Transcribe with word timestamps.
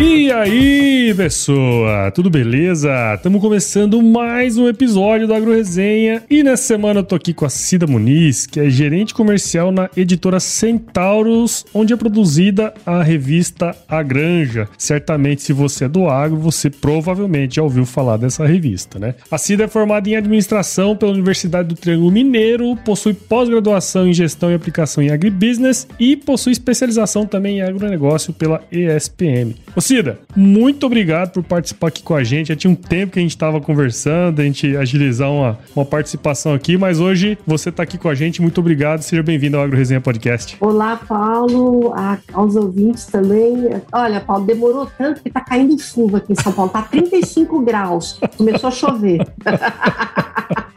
E 0.00 0.30
aí, 0.30 1.12
pessoa, 1.16 2.12
tudo 2.12 2.30
beleza? 2.30 2.88
Estamos 3.16 3.40
começando 3.40 4.00
mais 4.00 4.56
um 4.56 4.68
episódio 4.68 5.26
do 5.26 5.34
Agro 5.34 5.52
Resenha 5.52 6.22
e 6.30 6.44
nessa 6.44 6.62
semana 6.62 7.00
eu 7.00 7.04
tô 7.04 7.16
aqui 7.16 7.34
com 7.34 7.44
a 7.44 7.48
Cida 7.48 7.84
Muniz, 7.84 8.46
que 8.46 8.60
é 8.60 8.70
gerente 8.70 9.12
comercial 9.12 9.72
na 9.72 9.90
editora 9.96 10.38
Centauros, 10.38 11.66
onde 11.74 11.92
é 11.92 11.96
produzida 11.96 12.72
a 12.86 13.02
revista 13.02 13.74
A 13.88 14.00
Granja. 14.00 14.68
Certamente, 14.78 15.42
se 15.42 15.52
você 15.52 15.86
é 15.86 15.88
do 15.88 16.06
agro, 16.06 16.36
você 16.36 16.70
provavelmente 16.70 17.56
já 17.56 17.64
ouviu 17.64 17.84
falar 17.84 18.18
dessa 18.18 18.46
revista, 18.46 19.00
né? 19.00 19.16
A 19.28 19.36
Cida 19.36 19.64
é 19.64 19.68
formada 19.68 20.08
em 20.08 20.14
administração 20.14 20.94
pela 20.94 21.10
Universidade 21.10 21.70
do 21.70 21.74
Triângulo 21.74 22.12
Mineiro, 22.12 22.76
possui 22.84 23.14
pós-graduação 23.14 24.06
em 24.06 24.12
gestão 24.12 24.52
e 24.52 24.54
aplicação 24.54 25.02
em 25.02 25.10
agribusiness 25.10 25.88
e 25.98 26.14
possui 26.14 26.52
especialização 26.52 27.26
também 27.26 27.58
em 27.58 27.62
agronegócio 27.62 28.32
pela 28.32 28.62
ESPM. 28.70 29.56
Cida, 29.88 30.20
muito 30.36 30.84
obrigado 30.84 31.30
por 31.30 31.42
participar 31.42 31.88
aqui 31.88 32.02
com 32.02 32.14
a 32.14 32.22
gente. 32.22 32.48
Já 32.48 32.56
tinha 32.56 32.70
um 32.70 32.74
tempo 32.74 33.14
que 33.14 33.18
a 33.18 33.22
gente 33.22 33.30
estava 33.30 33.58
conversando, 33.58 34.38
a 34.38 34.44
gente 34.44 34.76
agilizar 34.76 35.32
uma, 35.32 35.58
uma 35.74 35.82
participação 35.82 36.52
aqui, 36.52 36.76
mas 36.76 37.00
hoje 37.00 37.38
você 37.46 37.70
está 37.70 37.84
aqui 37.84 37.96
com 37.96 38.06
a 38.10 38.14
gente. 38.14 38.42
Muito 38.42 38.60
obrigado. 38.60 39.00
Seja 39.00 39.22
bem-vindo 39.22 39.56
ao 39.56 39.62
Agro 39.62 39.78
Resenha 39.78 39.98
Podcast. 39.98 40.58
Olá, 40.60 40.94
Paulo, 41.08 41.94
a, 41.94 42.18
aos 42.34 42.54
ouvintes 42.54 43.06
também. 43.06 43.80
Olha, 43.90 44.20
Paulo, 44.20 44.44
demorou 44.44 44.84
tanto 44.98 45.22
que 45.22 45.28
está 45.28 45.40
caindo 45.40 45.80
chuva 45.80 46.18
aqui 46.18 46.34
em 46.34 46.36
São 46.36 46.52
Paulo. 46.52 46.70
Tá 46.70 46.82
35 46.82 47.58
graus. 47.64 48.20
Começou 48.36 48.68
a 48.68 48.70
chover. 48.70 49.26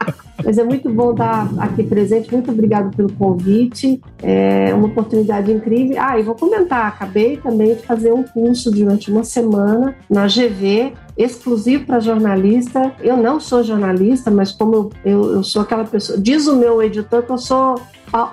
Mas 0.44 0.58
é 0.58 0.64
muito 0.64 0.88
bom 0.90 1.12
estar 1.12 1.48
aqui 1.58 1.82
presente. 1.82 2.32
Muito 2.32 2.50
obrigado 2.50 2.94
pelo 2.96 3.12
convite. 3.12 4.00
É 4.22 4.74
uma 4.74 4.86
oportunidade 4.86 5.52
incrível. 5.52 5.96
Ah, 5.98 6.18
e 6.18 6.22
vou 6.22 6.34
comentar: 6.34 6.86
acabei 6.86 7.36
também 7.36 7.74
de 7.74 7.82
fazer 7.82 8.12
um 8.12 8.22
curso 8.22 8.70
durante 8.70 9.10
uma 9.10 9.24
semana 9.24 9.94
na 10.08 10.26
GV 10.26 10.92
exclusivo 11.16 11.86
para 11.86 12.00
jornalista. 12.00 12.92
Eu 13.00 13.16
não 13.16 13.38
sou 13.38 13.62
jornalista, 13.62 14.30
mas 14.30 14.52
como 14.52 14.74
eu, 14.74 14.90
eu, 15.04 15.32
eu, 15.34 15.42
sou 15.42 15.62
aquela 15.62 15.84
pessoa. 15.84 16.18
Diz 16.18 16.46
o 16.46 16.56
meu 16.56 16.82
editor 16.82 17.22
que 17.22 17.30
eu 17.30 17.38
sou 17.38 17.80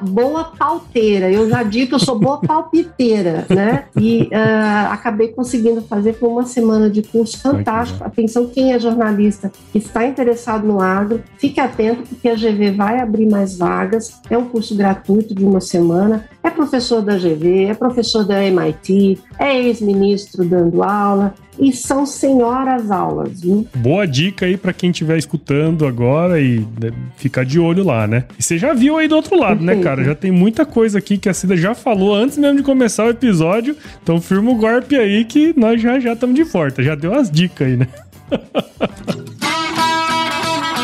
boa 0.02 0.46
pauteira. 0.46 1.32
Eu 1.32 1.50
já 1.50 1.64
digo 1.64 1.90
que 1.90 1.96
eu 1.96 2.00
sou 2.00 2.20
boa 2.20 2.40
palpiteira, 2.40 3.46
né? 3.50 3.86
E 4.00 4.24
uh, 4.24 4.92
acabei 4.92 5.30
conseguindo 5.30 5.82
fazer 5.82 6.14
por 6.14 6.30
uma 6.30 6.46
semana 6.46 6.90
de 6.90 7.02
curso 7.02 7.40
fantástico. 7.40 8.04
Atenção, 8.04 8.48
quem 8.48 8.74
é 8.74 8.80
jornalista 8.80 9.52
que 9.72 9.78
está 9.78 10.06
interessado 10.06 10.68
no 10.68 10.82
agro, 10.82 11.24
fique 11.38 11.60
atento, 11.60 12.04
porque 12.04 12.28
a 12.28 12.36
GV 12.36 12.72
vai 12.72 13.00
abrir 13.00 13.30
mais 13.30 13.58
vagas. 13.58 14.20
É 14.30 14.38
um 14.38 14.46
curso 14.46 14.76
gratuito 14.76 15.34
de 15.34 15.46
uma 15.46 15.62
semana. 15.62 16.28
É 16.50 16.52
professor 16.52 17.04
da 17.04 17.16
GV, 17.16 17.66
é 17.66 17.74
professor 17.76 18.26
da 18.26 18.44
MIT, 18.44 19.20
é 19.38 19.56
ex-ministro 19.56 20.44
dando 20.44 20.82
aula 20.82 21.36
e 21.60 21.72
são 21.72 22.08
senhoras 22.08 22.90
aulas, 22.90 23.42
viu? 23.42 23.68
Boa 23.76 24.08
dica 24.08 24.48
aí 24.48 24.58
para 24.58 24.74
quem 24.74 24.90
estiver 24.90 25.20
escutando 25.20 25.86
agora 25.86 26.42
e 26.42 26.66
né, 26.82 26.92
ficar 27.18 27.46
de 27.46 27.60
olho 27.60 27.84
lá, 27.84 28.08
né? 28.08 28.26
E 28.40 28.42
você 28.42 28.58
já 28.58 28.74
viu 28.74 28.98
aí 28.98 29.08
do 29.08 29.16
outro 29.16 29.38
lado, 29.40 29.60
Perfeito. 29.60 29.78
né, 29.78 29.84
cara? 29.84 30.04
Já 30.04 30.16
tem 30.16 30.32
muita 30.32 30.66
coisa 30.66 30.98
aqui 30.98 31.20
que 31.20 31.30
a 31.30 31.36
Cida 31.36 31.56
já 31.56 31.76
falou 31.76 32.16
antes 32.16 32.36
mesmo 32.36 32.58
de 32.58 32.64
começar 32.64 33.06
o 33.06 33.12
episódio. 33.12 33.78
Então 34.02 34.20
firma 34.20 34.50
o 34.50 34.56
golpe 34.56 34.96
aí 34.96 35.26
que 35.26 35.54
nós 35.56 35.80
já 35.80 36.00
já 36.00 36.14
estamos 36.14 36.36
de 36.36 36.46
porta. 36.46 36.82
Já 36.82 36.96
deu 36.96 37.12
umas 37.12 37.30
dicas 37.30 37.68
aí, 37.68 37.78
né? 37.78 37.88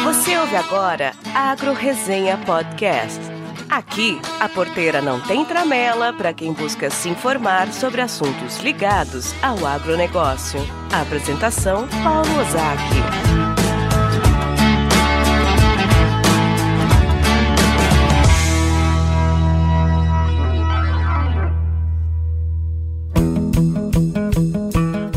Você 0.03 0.37
ouve 0.37 0.55
agora 0.55 1.11
Agro 1.33 1.73
Resenha 1.73 2.37
Podcast. 2.45 3.34
Aqui, 3.69 4.19
a 4.39 4.47
porteira 4.47 5.01
não 5.01 5.19
tem 5.19 5.43
tramela 5.43 6.13
para 6.13 6.33
quem 6.33 6.53
busca 6.53 6.89
se 6.89 7.09
informar 7.09 7.71
sobre 7.73 8.01
assuntos 8.01 8.59
ligados 8.59 9.33
ao 9.41 9.65
agronegócio. 9.65 10.59
Apresentação: 10.91 11.87
Paulo 12.03 12.39
Ozaki. 12.39 13.64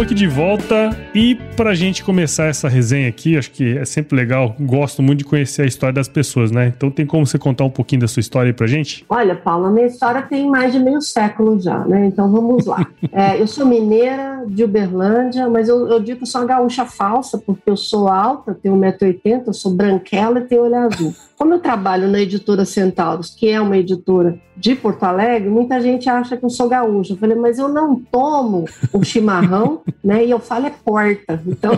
Estamos 0.03 0.11
aqui 0.11 0.13
de 0.15 0.27
volta 0.27 0.89
e 1.15 1.35
para 1.55 1.69
a 1.69 1.73
gente 1.73 2.03
começar 2.03 2.45
essa 2.45 2.67
resenha 2.67 3.07
aqui, 3.07 3.37
acho 3.37 3.49
que 3.51 3.77
é 3.77 3.85
sempre 3.85 4.17
legal, 4.17 4.53
gosto 4.59 5.01
muito 5.01 5.19
de 5.19 5.23
conhecer 5.23 5.61
a 5.61 5.65
história 5.65 5.93
das 5.93 6.09
pessoas, 6.09 6.51
né? 6.51 6.73
Então 6.75 6.91
tem 6.91 7.05
como 7.05 7.25
você 7.25 7.39
contar 7.39 7.63
um 7.63 7.69
pouquinho 7.69 8.01
da 8.01 8.07
sua 8.07 8.19
história 8.19 8.49
aí 8.49 8.53
pra 8.53 8.67
gente? 8.67 9.05
Olha, 9.07 9.33
Paula, 9.33 9.69
minha 9.71 9.85
história 9.85 10.21
tem 10.21 10.49
mais 10.49 10.73
de 10.73 10.79
meio 10.79 11.01
século 11.01 11.57
já, 11.57 11.79
né? 11.85 12.05
Então 12.07 12.29
vamos 12.29 12.65
lá. 12.65 12.85
É, 13.11 13.39
eu 13.39 13.45
sou 13.45 13.65
mineira 13.65 14.43
de 14.47 14.63
Uberlândia, 14.63 15.47
mas 15.47 15.69
eu, 15.69 15.87
eu 15.87 15.99
digo 15.99 16.21
que 16.21 16.25
sou 16.25 16.41
uma 16.41 16.47
gaúcha 16.47 16.83
falsa, 16.83 17.37
porque 17.37 17.69
eu 17.69 17.77
sou 17.77 18.07
alta, 18.07 18.55
tenho 18.55 18.75
1,80m, 18.75 19.53
sou 19.53 19.71
branquela 19.71 20.39
e 20.39 20.43
tenho 20.43 20.63
olho 20.63 20.75
azul. 20.75 21.13
Como 21.43 21.55
eu 21.55 21.59
trabalho 21.59 22.07
na 22.07 22.21
editora 22.21 22.63
Centauros, 22.63 23.35
que 23.35 23.49
é 23.49 23.59
uma 23.59 23.77
editora 23.77 24.39
de 24.55 24.75
Porto 24.75 25.03
Alegre, 25.03 25.49
muita 25.49 25.81
gente 25.81 26.09
acha 26.09 26.37
que 26.37 26.45
eu 26.45 26.49
sou 26.49 26.69
gaúcha. 26.69 27.11
Eu 27.11 27.17
falei, 27.17 27.35
mas 27.35 27.59
eu 27.59 27.67
não 27.67 27.95
tomo 27.99 28.63
o 28.93 29.03
chimarrão, 29.03 29.81
né? 30.01 30.25
E 30.25 30.31
eu 30.31 30.39
falo 30.39 30.67
é 30.67 30.69
porta. 30.69 31.43
Então, 31.45 31.73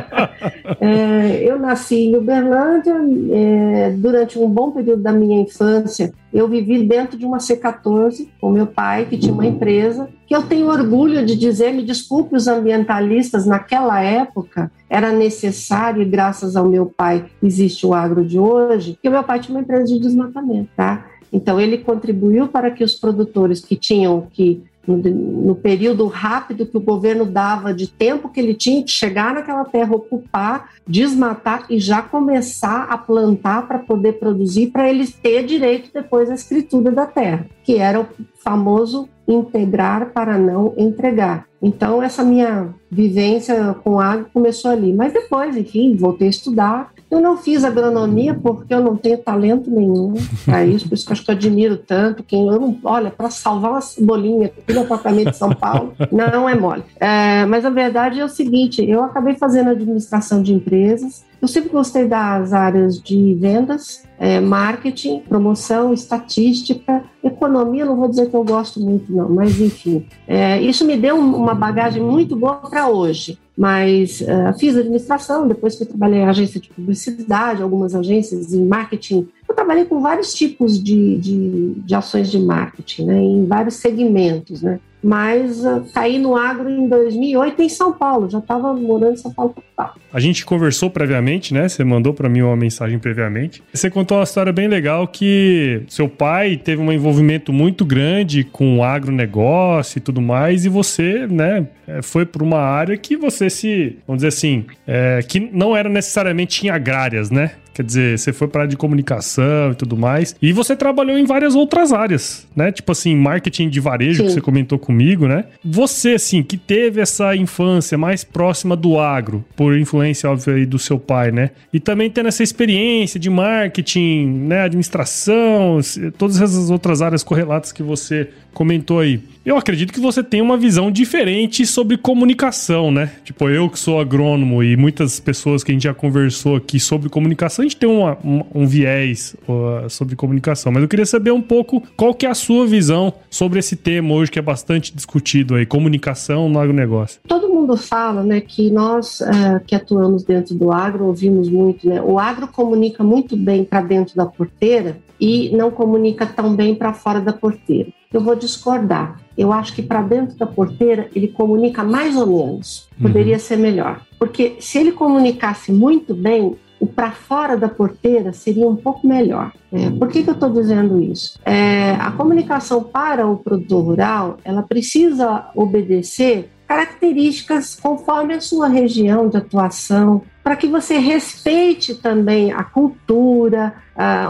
é, 0.80 1.42
eu 1.42 1.58
nasci 1.58 2.06
em 2.06 2.16
Uberlândia. 2.16 2.94
É, 3.32 3.90
durante 3.90 4.38
um 4.38 4.48
bom 4.48 4.70
período 4.70 5.02
da 5.02 5.12
minha 5.12 5.42
infância, 5.42 6.14
eu 6.32 6.48
vivi 6.48 6.82
dentro 6.82 7.18
de 7.18 7.26
uma 7.26 7.36
C14 7.36 8.26
com 8.40 8.50
meu 8.50 8.66
pai, 8.66 9.04
que 9.04 9.18
tinha 9.18 9.34
uma 9.34 9.44
empresa, 9.44 10.08
que 10.26 10.34
eu 10.34 10.42
tenho 10.42 10.68
orgulho 10.68 11.24
de 11.24 11.36
dizer, 11.36 11.72
me 11.72 11.82
desculpe 11.82 12.34
os 12.34 12.48
ambientalistas, 12.48 13.46
naquela 13.46 14.02
época, 14.02 14.70
era 14.90 15.12
necessário, 15.12 16.02
e 16.02 16.04
graças 16.04 16.56
ao 16.56 16.68
meu 16.68 16.86
pai 16.86 17.26
existe 17.42 17.86
o 17.86 17.94
agro 17.94 18.24
de 18.24 18.38
hoje, 18.38 18.98
que 19.00 19.08
o 19.08 19.12
meu 19.12 19.22
pai 19.22 19.38
tinha 19.38 19.56
uma 19.56 19.62
empresa 19.62 19.84
de 19.84 20.00
desmatamento, 20.00 20.68
tá? 20.76 21.06
Então 21.32 21.60
ele 21.60 21.78
contribuiu 21.78 22.48
para 22.48 22.70
que 22.70 22.82
os 22.82 22.94
produtores 22.94 23.60
que 23.60 23.76
tinham 23.76 24.26
que 24.32 24.62
no, 24.86 25.54
período 25.54 26.06
rápido 26.06 26.66
que 26.66 26.76
o 26.76 26.80
governo 26.80 27.24
dava 27.24 27.74
de 27.74 27.88
tempo 27.88 28.28
que 28.28 28.40
ele 28.40 28.54
tinha 28.54 28.82
que 28.82 28.90
chegar 28.90 29.34
naquela 29.34 29.64
terra, 29.64 29.94
ocupar, 29.94 30.70
desmatar 30.86 31.66
e 31.68 31.78
já 31.78 32.02
começar 32.02 32.84
a 32.84 32.96
plantar 32.96 33.66
para 33.66 33.78
poder 33.78 34.14
produzir, 34.14 34.68
para 34.68 34.88
eles 34.88 35.12
ter 35.12 35.44
direito 35.44 35.90
depois 35.92 36.30
à 36.30 36.34
escritura 36.34 36.92
da 36.92 37.06
terra, 37.06 37.46
que 37.64 37.76
era 37.76 38.00
o 38.00 38.06
famoso 38.42 39.08
integrar 39.26 40.12
para 40.12 40.38
não 40.38 40.72
entregar. 40.76 41.46
Então, 41.60 42.02
essa 42.02 42.22
minha 42.22 42.74
vivência 42.88 43.74
com 43.82 43.98
água 43.98 44.28
começou 44.32 44.70
ali. 44.70 44.92
Mas 44.92 45.12
depois, 45.12 45.56
enfim, 45.56 45.96
voltei 45.96 46.28
a 46.28 46.30
estudar, 46.30 46.92
Eu 47.08 47.20
não 47.20 47.36
fiz 47.36 47.64
agronomia 47.64 48.34
porque 48.34 48.74
eu 48.74 48.80
não 48.80 48.96
tenho 48.96 49.18
talento 49.18 49.70
nenhum 49.70 50.14
para 50.44 50.66
isso, 50.66 50.88
por 50.88 50.94
isso 50.94 51.06
que 51.06 51.12
eu 51.12 51.14
acho 51.14 51.24
que 51.24 51.30
eu 51.30 51.34
admiro 51.34 51.76
tanto. 51.76 52.24
Quem 52.24 52.48
eu 52.48 52.60
não, 52.60 52.76
olha, 52.82 53.10
para 53.10 53.30
salvar 53.30 53.72
uma 53.72 53.80
cebolinha 53.80 54.46
aqui 54.46 54.72
no 54.72 54.80
apartamento 54.80 55.30
de 55.30 55.36
São 55.36 55.50
Paulo, 55.50 55.92
não 56.10 56.48
é 56.48 56.54
mole. 56.54 56.82
É, 56.98 57.46
mas 57.46 57.64
a 57.64 57.70
verdade 57.70 58.18
é 58.18 58.24
o 58.24 58.28
seguinte: 58.28 58.84
eu 58.84 59.04
acabei 59.04 59.34
fazendo 59.34 59.70
administração 59.70 60.42
de 60.42 60.52
empresas. 60.52 61.24
Eu 61.40 61.46
sempre 61.46 61.68
gostei 61.68 62.08
das 62.08 62.52
áreas 62.52 63.00
de 63.00 63.34
vendas, 63.34 64.02
é, 64.18 64.40
marketing, 64.40 65.20
promoção, 65.20 65.92
estatística, 65.92 67.04
economia. 67.22 67.84
Não 67.84 67.94
vou 67.94 68.08
dizer 68.08 68.30
que 68.30 68.34
eu 68.34 68.42
gosto 68.42 68.80
muito, 68.80 69.12
não, 69.12 69.28
mas 69.28 69.60
enfim, 69.60 70.06
é, 70.26 70.60
isso 70.60 70.84
me 70.84 70.96
deu 70.96 71.16
uma 71.16 71.54
bagagem 71.54 72.02
muito 72.02 72.34
boa 72.34 72.54
para 72.54 72.88
hoje 72.88 73.38
mas 73.56 74.20
uh, 74.20 74.58
fiz 74.58 74.76
administração, 74.76 75.48
depois 75.48 75.76
fui 75.76 75.86
trabalhar 75.86 76.18
em 76.18 76.26
agência 76.26 76.60
de 76.60 76.68
publicidade, 76.68 77.62
algumas 77.62 77.94
agências 77.94 78.52
em 78.52 78.66
marketing. 78.66 79.28
Eu 79.48 79.54
trabalhei 79.54 79.86
com 79.86 80.00
vários 80.00 80.34
tipos 80.34 80.82
de, 80.82 81.16
de, 81.16 81.74
de 81.74 81.94
ações 81.94 82.30
de 82.30 82.38
marketing, 82.38 83.06
né, 83.06 83.22
em 83.22 83.46
vários 83.46 83.76
segmentos, 83.76 84.60
né 84.60 84.78
mas 85.06 85.62
caí 85.94 86.18
no 86.18 86.36
agro 86.36 86.68
em 86.68 86.88
2008 86.88 87.62
em 87.62 87.68
São 87.68 87.92
Paulo, 87.92 88.28
já 88.28 88.38
estava 88.38 88.74
morando 88.74 89.12
em 89.12 89.16
São 89.16 89.32
Paulo 89.32 89.54
capital. 89.54 89.94
A 90.12 90.18
gente 90.18 90.44
conversou 90.44 90.90
previamente, 90.90 91.54
né? 91.54 91.68
Você 91.68 91.84
mandou 91.84 92.12
para 92.12 92.28
mim 92.28 92.42
uma 92.42 92.56
mensagem 92.56 92.98
previamente. 92.98 93.62
Você 93.72 93.88
contou 93.88 94.18
uma 94.18 94.24
história 94.24 94.52
bem 94.52 94.66
legal 94.66 95.06
que 95.06 95.82
seu 95.88 96.08
pai 96.08 96.56
teve 96.56 96.82
um 96.82 96.92
envolvimento 96.92 97.52
muito 97.52 97.84
grande 97.84 98.42
com 98.42 98.78
o 98.78 98.82
agronegócio 98.82 99.98
e 99.98 100.00
tudo 100.00 100.20
mais, 100.20 100.64
e 100.64 100.68
você, 100.68 101.24
né, 101.28 101.68
é, 101.86 102.02
foi 102.02 102.26
para 102.26 102.42
uma 102.42 102.58
área 102.58 102.96
que 102.96 103.16
você 103.16 103.48
se, 103.48 103.96
vamos 104.08 104.18
dizer 104.18 104.28
assim, 104.28 104.64
é, 104.86 105.20
que 105.22 105.38
não 105.38 105.76
era 105.76 105.88
necessariamente 105.88 106.66
em 106.66 106.70
agrárias, 106.70 107.30
né? 107.30 107.52
Quer 107.76 107.82
dizer, 107.82 108.18
você 108.18 108.32
foi 108.32 108.48
para 108.48 108.62
área 108.62 108.70
de 108.70 108.76
comunicação 108.78 109.72
e 109.72 109.74
tudo 109.74 109.98
mais. 109.98 110.34
E 110.40 110.50
você 110.50 110.74
trabalhou 110.74 111.18
em 111.18 111.26
várias 111.26 111.54
outras 111.54 111.92
áreas, 111.92 112.48
né? 112.56 112.72
Tipo 112.72 112.92
assim, 112.92 113.14
marketing 113.14 113.68
de 113.68 113.80
varejo, 113.80 114.22
Sim. 114.22 114.24
que 114.24 114.32
você 114.32 114.40
comentou 114.40 114.78
comigo, 114.78 115.28
né? 115.28 115.44
Você, 115.62 116.12
assim, 116.12 116.42
que 116.42 116.56
teve 116.56 117.02
essa 117.02 117.36
infância 117.36 117.98
mais 117.98 118.24
próxima 118.24 118.74
do 118.74 118.98
agro, 118.98 119.44
por 119.54 119.76
influência, 119.76 120.30
óbvio, 120.30 120.54
aí 120.54 120.64
do 120.64 120.78
seu 120.78 120.98
pai, 120.98 121.30
né? 121.30 121.50
E 121.70 121.78
também 121.78 122.08
tendo 122.08 122.28
essa 122.30 122.42
experiência 122.42 123.20
de 123.20 123.28
marketing, 123.28 124.24
né? 124.46 124.62
Administração, 124.62 125.78
todas 126.16 126.40
essas 126.40 126.70
outras 126.70 127.02
áreas 127.02 127.22
correlatas 127.22 127.72
que 127.72 127.82
você 127.82 128.30
comentou 128.54 129.00
aí. 129.00 129.20
Eu 129.44 129.58
acredito 129.58 129.92
que 129.92 130.00
você 130.00 130.24
tem 130.24 130.40
uma 130.40 130.56
visão 130.56 130.90
diferente 130.90 131.66
sobre 131.66 131.98
comunicação, 131.98 132.90
né? 132.90 133.10
Tipo, 133.22 133.50
eu 133.50 133.68
que 133.68 133.78
sou 133.78 134.00
agrônomo 134.00 134.62
e 134.62 134.78
muitas 134.78 135.20
pessoas 135.20 135.62
que 135.62 135.70
a 135.70 135.74
gente 135.74 135.84
já 135.84 135.92
conversou 135.92 136.56
aqui 136.56 136.80
sobre 136.80 137.10
comunicação, 137.10 137.65
gente 137.66 137.76
tem 137.76 137.88
uma, 137.88 138.16
um, 138.24 138.42
um, 138.54 138.66
viés 138.66 139.36
uh, 139.48 139.88
sobre 139.88 140.16
comunicação. 140.16 140.72
Mas 140.72 140.82
eu 140.82 140.88
queria 140.88 141.06
saber 141.06 141.30
um 141.30 141.42
pouco 141.42 141.82
qual 141.96 142.14
que 142.14 142.26
é 142.26 142.30
a 142.30 142.34
sua 142.34 142.66
visão 142.66 143.12
sobre 143.30 143.58
esse 143.58 143.76
tema 143.76 144.14
hoje 144.14 144.30
que 144.30 144.38
é 144.38 144.42
bastante 144.42 144.94
discutido 144.94 145.54
aí, 145.54 145.66
comunicação 145.66 146.48
no 146.48 146.58
agronegócio. 146.58 147.20
Todo 147.26 147.48
mundo 147.48 147.76
fala, 147.76 148.22
né, 148.22 148.40
que 148.40 148.70
nós 148.70 149.20
uh, 149.20 149.60
que 149.66 149.74
atuamos 149.74 150.24
dentro 150.24 150.54
do 150.54 150.72
agro 150.72 151.06
ouvimos 151.06 151.48
muito, 151.48 151.88
né? 151.88 152.00
O 152.00 152.18
agro 152.18 152.48
comunica 152.48 153.02
muito 153.02 153.36
bem 153.36 153.64
para 153.64 153.80
dentro 153.80 154.16
da 154.16 154.26
porteira 154.26 154.98
e 155.20 155.50
não 155.56 155.70
comunica 155.70 156.26
tão 156.26 156.54
bem 156.54 156.74
para 156.74 156.92
fora 156.92 157.20
da 157.20 157.32
porteira. 157.32 157.88
Eu 158.12 158.20
vou 158.20 158.36
discordar. 158.36 159.20
Eu 159.36 159.52
acho 159.52 159.74
que 159.74 159.82
para 159.82 160.00
dentro 160.00 160.36
da 160.36 160.46
porteira 160.46 161.10
ele 161.14 161.28
comunica 161.28 161.82
mais 161.82 162.16
ou 162.16 162.26
menos. 162.26 162.88
Poderia 163.00 163.34
uhum. 163.34 163.40
ser 163.40 163.56
melhor. 163.56 164.00
Porque 164.18 164.56
se 164.60 164.78
ele 164.78 164.92
comunicasse 164.92 165.70
muito 165.72 166.14
bem, 166.14 166.56
o 166.86 166.88
para 166.88 167.10
fora 167.10 167.56
da 167.56 167.68
porteira 167.68 168.32
seria 168.32 168.66
um 168.66 168.76
pouco 168.76 169.06
melhor. 169.06 169.52
É, 169.72 169.90
por 169.90 170.08
que, 170.08 170.22
que 170.22 170.30
eu 170.30 170.34
estou 170.34 170.50
dizendo 170.50 171.00
isso? 171.00 171.38
É, 171.44 171.92
a 171.98 172.10
comunicação 172.12 172.82
para 172.82 173.26
o 173.26 173.36
produtor 173.36 173.84
rural, 173.84 174.38
ela 174.44 174.62
precisa 174.62 175.50
obedecer 175.54 176.50
características 176.66 177.76
conforme 177.76 178.34
a 178.34 178.40
sua 178.40 178.66
região 178.68 179.28
de 179.28 179.36
atuação, 179.36 180.22
para 180.42 180.56
que 180.56 180.66
você 180.66 180.98
respeite 180.98 181.94
também 181.94 182.52
a 182.52 182.64
cultura, 182.64 183.74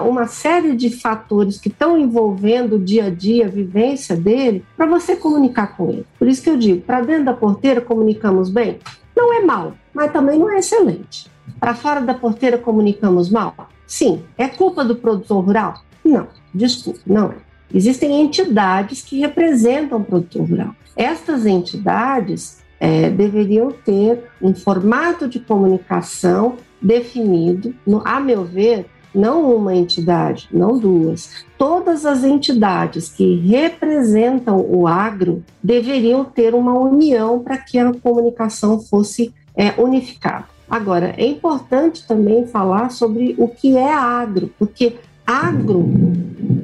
uma 0.06 0.26
série 0.26 0.76
de 0.76 0.90
fatores 0.90 1.58
que 1.58 1.68
estão 1.68 1.98
envolvendo 1.98 2.76
o 2.76 2.78
dia 2.78 3.06
a 3.06 3.10
dia, 3.10 3.46
a 3.46 3.50
vivência 3.50 4.14
dele, 4.14 4.64
para 4.76 4.86
você 4.86 5.16
comunicar 5.16 5.76
com 5.76 5.88
ele. 5.88 6.06
Por 6.18 6.28
isso 6.28 6.42
que 6.42 6.50
eu 6.50 6.56
digo, 6.56 6.82
para 6.82 7.00
dentro 7.00 7.24
da 7.24 7.34
porteira 7.34 7.80
comunicamos 7.80 8.50
bem? 8.50 8.78
Não 9.16 9.32
é 9.32 9.40
mal, 9.40 9.74
mas 9.94 10.12
também 10.12 10.38
não 10.38 10.50
é 10.50 10.58
excelente. 10.58 11.30
Para 11.58 11.74
fora 11.74 12.00
da 12.00 12.14
porteira 12.14 12.58
comunicamos 12.58 13.30
mal? 13.30 13.54
Sim. 13.86 14.22
É 14.36 14.48
culpa 14.48 14.84
do 14.84 14.96
produtor 14.96 15.44
rural? 15.44 15.82
Não, 16.04 16.28
desculpe, 16.54 17.00
não 17.06 17.32
é. 17.32 17.36
Existem 17.74 18.20
entidades 18.20 19.02
que 19.02 19.18
representam 19.18 19.98
o 19.98 20.04
produtor 20.04 20.48
rural. 20.48 20.74
Estas 20.94 21.46
entidades 21.46 22.58
é, 22.78 23.10
deveriam 23.10 23.70
ter 23.70 24.24
um 24.40 24.54
formato 24.54 25.28
de 25.28 25.40
comunicação 25.40 26.56
definido, 26.80 27.74
no, 27.86 28.02
a 28.06 28.20
meu 28.20 28.44
ver, 28.44 28.86
não 29.14 29.56
uma 29.56 29.74
entidade, 29.74 30.48
não 30.52 30.78
duas. 30.78 31.46
Todas 31.56 32.04
as 32.04 32.22
entidades 32.22 33.08
que 33.08 33.36
representam 33.36 34.60
o 34.60 34.86
agro 34.86 35.42
deveriam 35.62 36.24
ter 36.24 36.54
uma 36.54 36.78
união 36.78 37.40
para 37.40 37.56
que 37.56 37.78
a 37.78 37.92
comunicação 37.94 38.78
fosse 38.78 39.34
é, 39.56 39.72
unificada. 39.80 40.44
Agora, 40.68 41.14
é 41.16 41.26
importante 41.26 42.06
também 42.06 42.46
falar 42.46 42.90
sobre 42.90 43.34
o 43.38 43.48
que 43.48 43.76
é 43.76 43.92
agro, 43.92 44.50
porque 44.58 44.96
agro, 45.26 45.92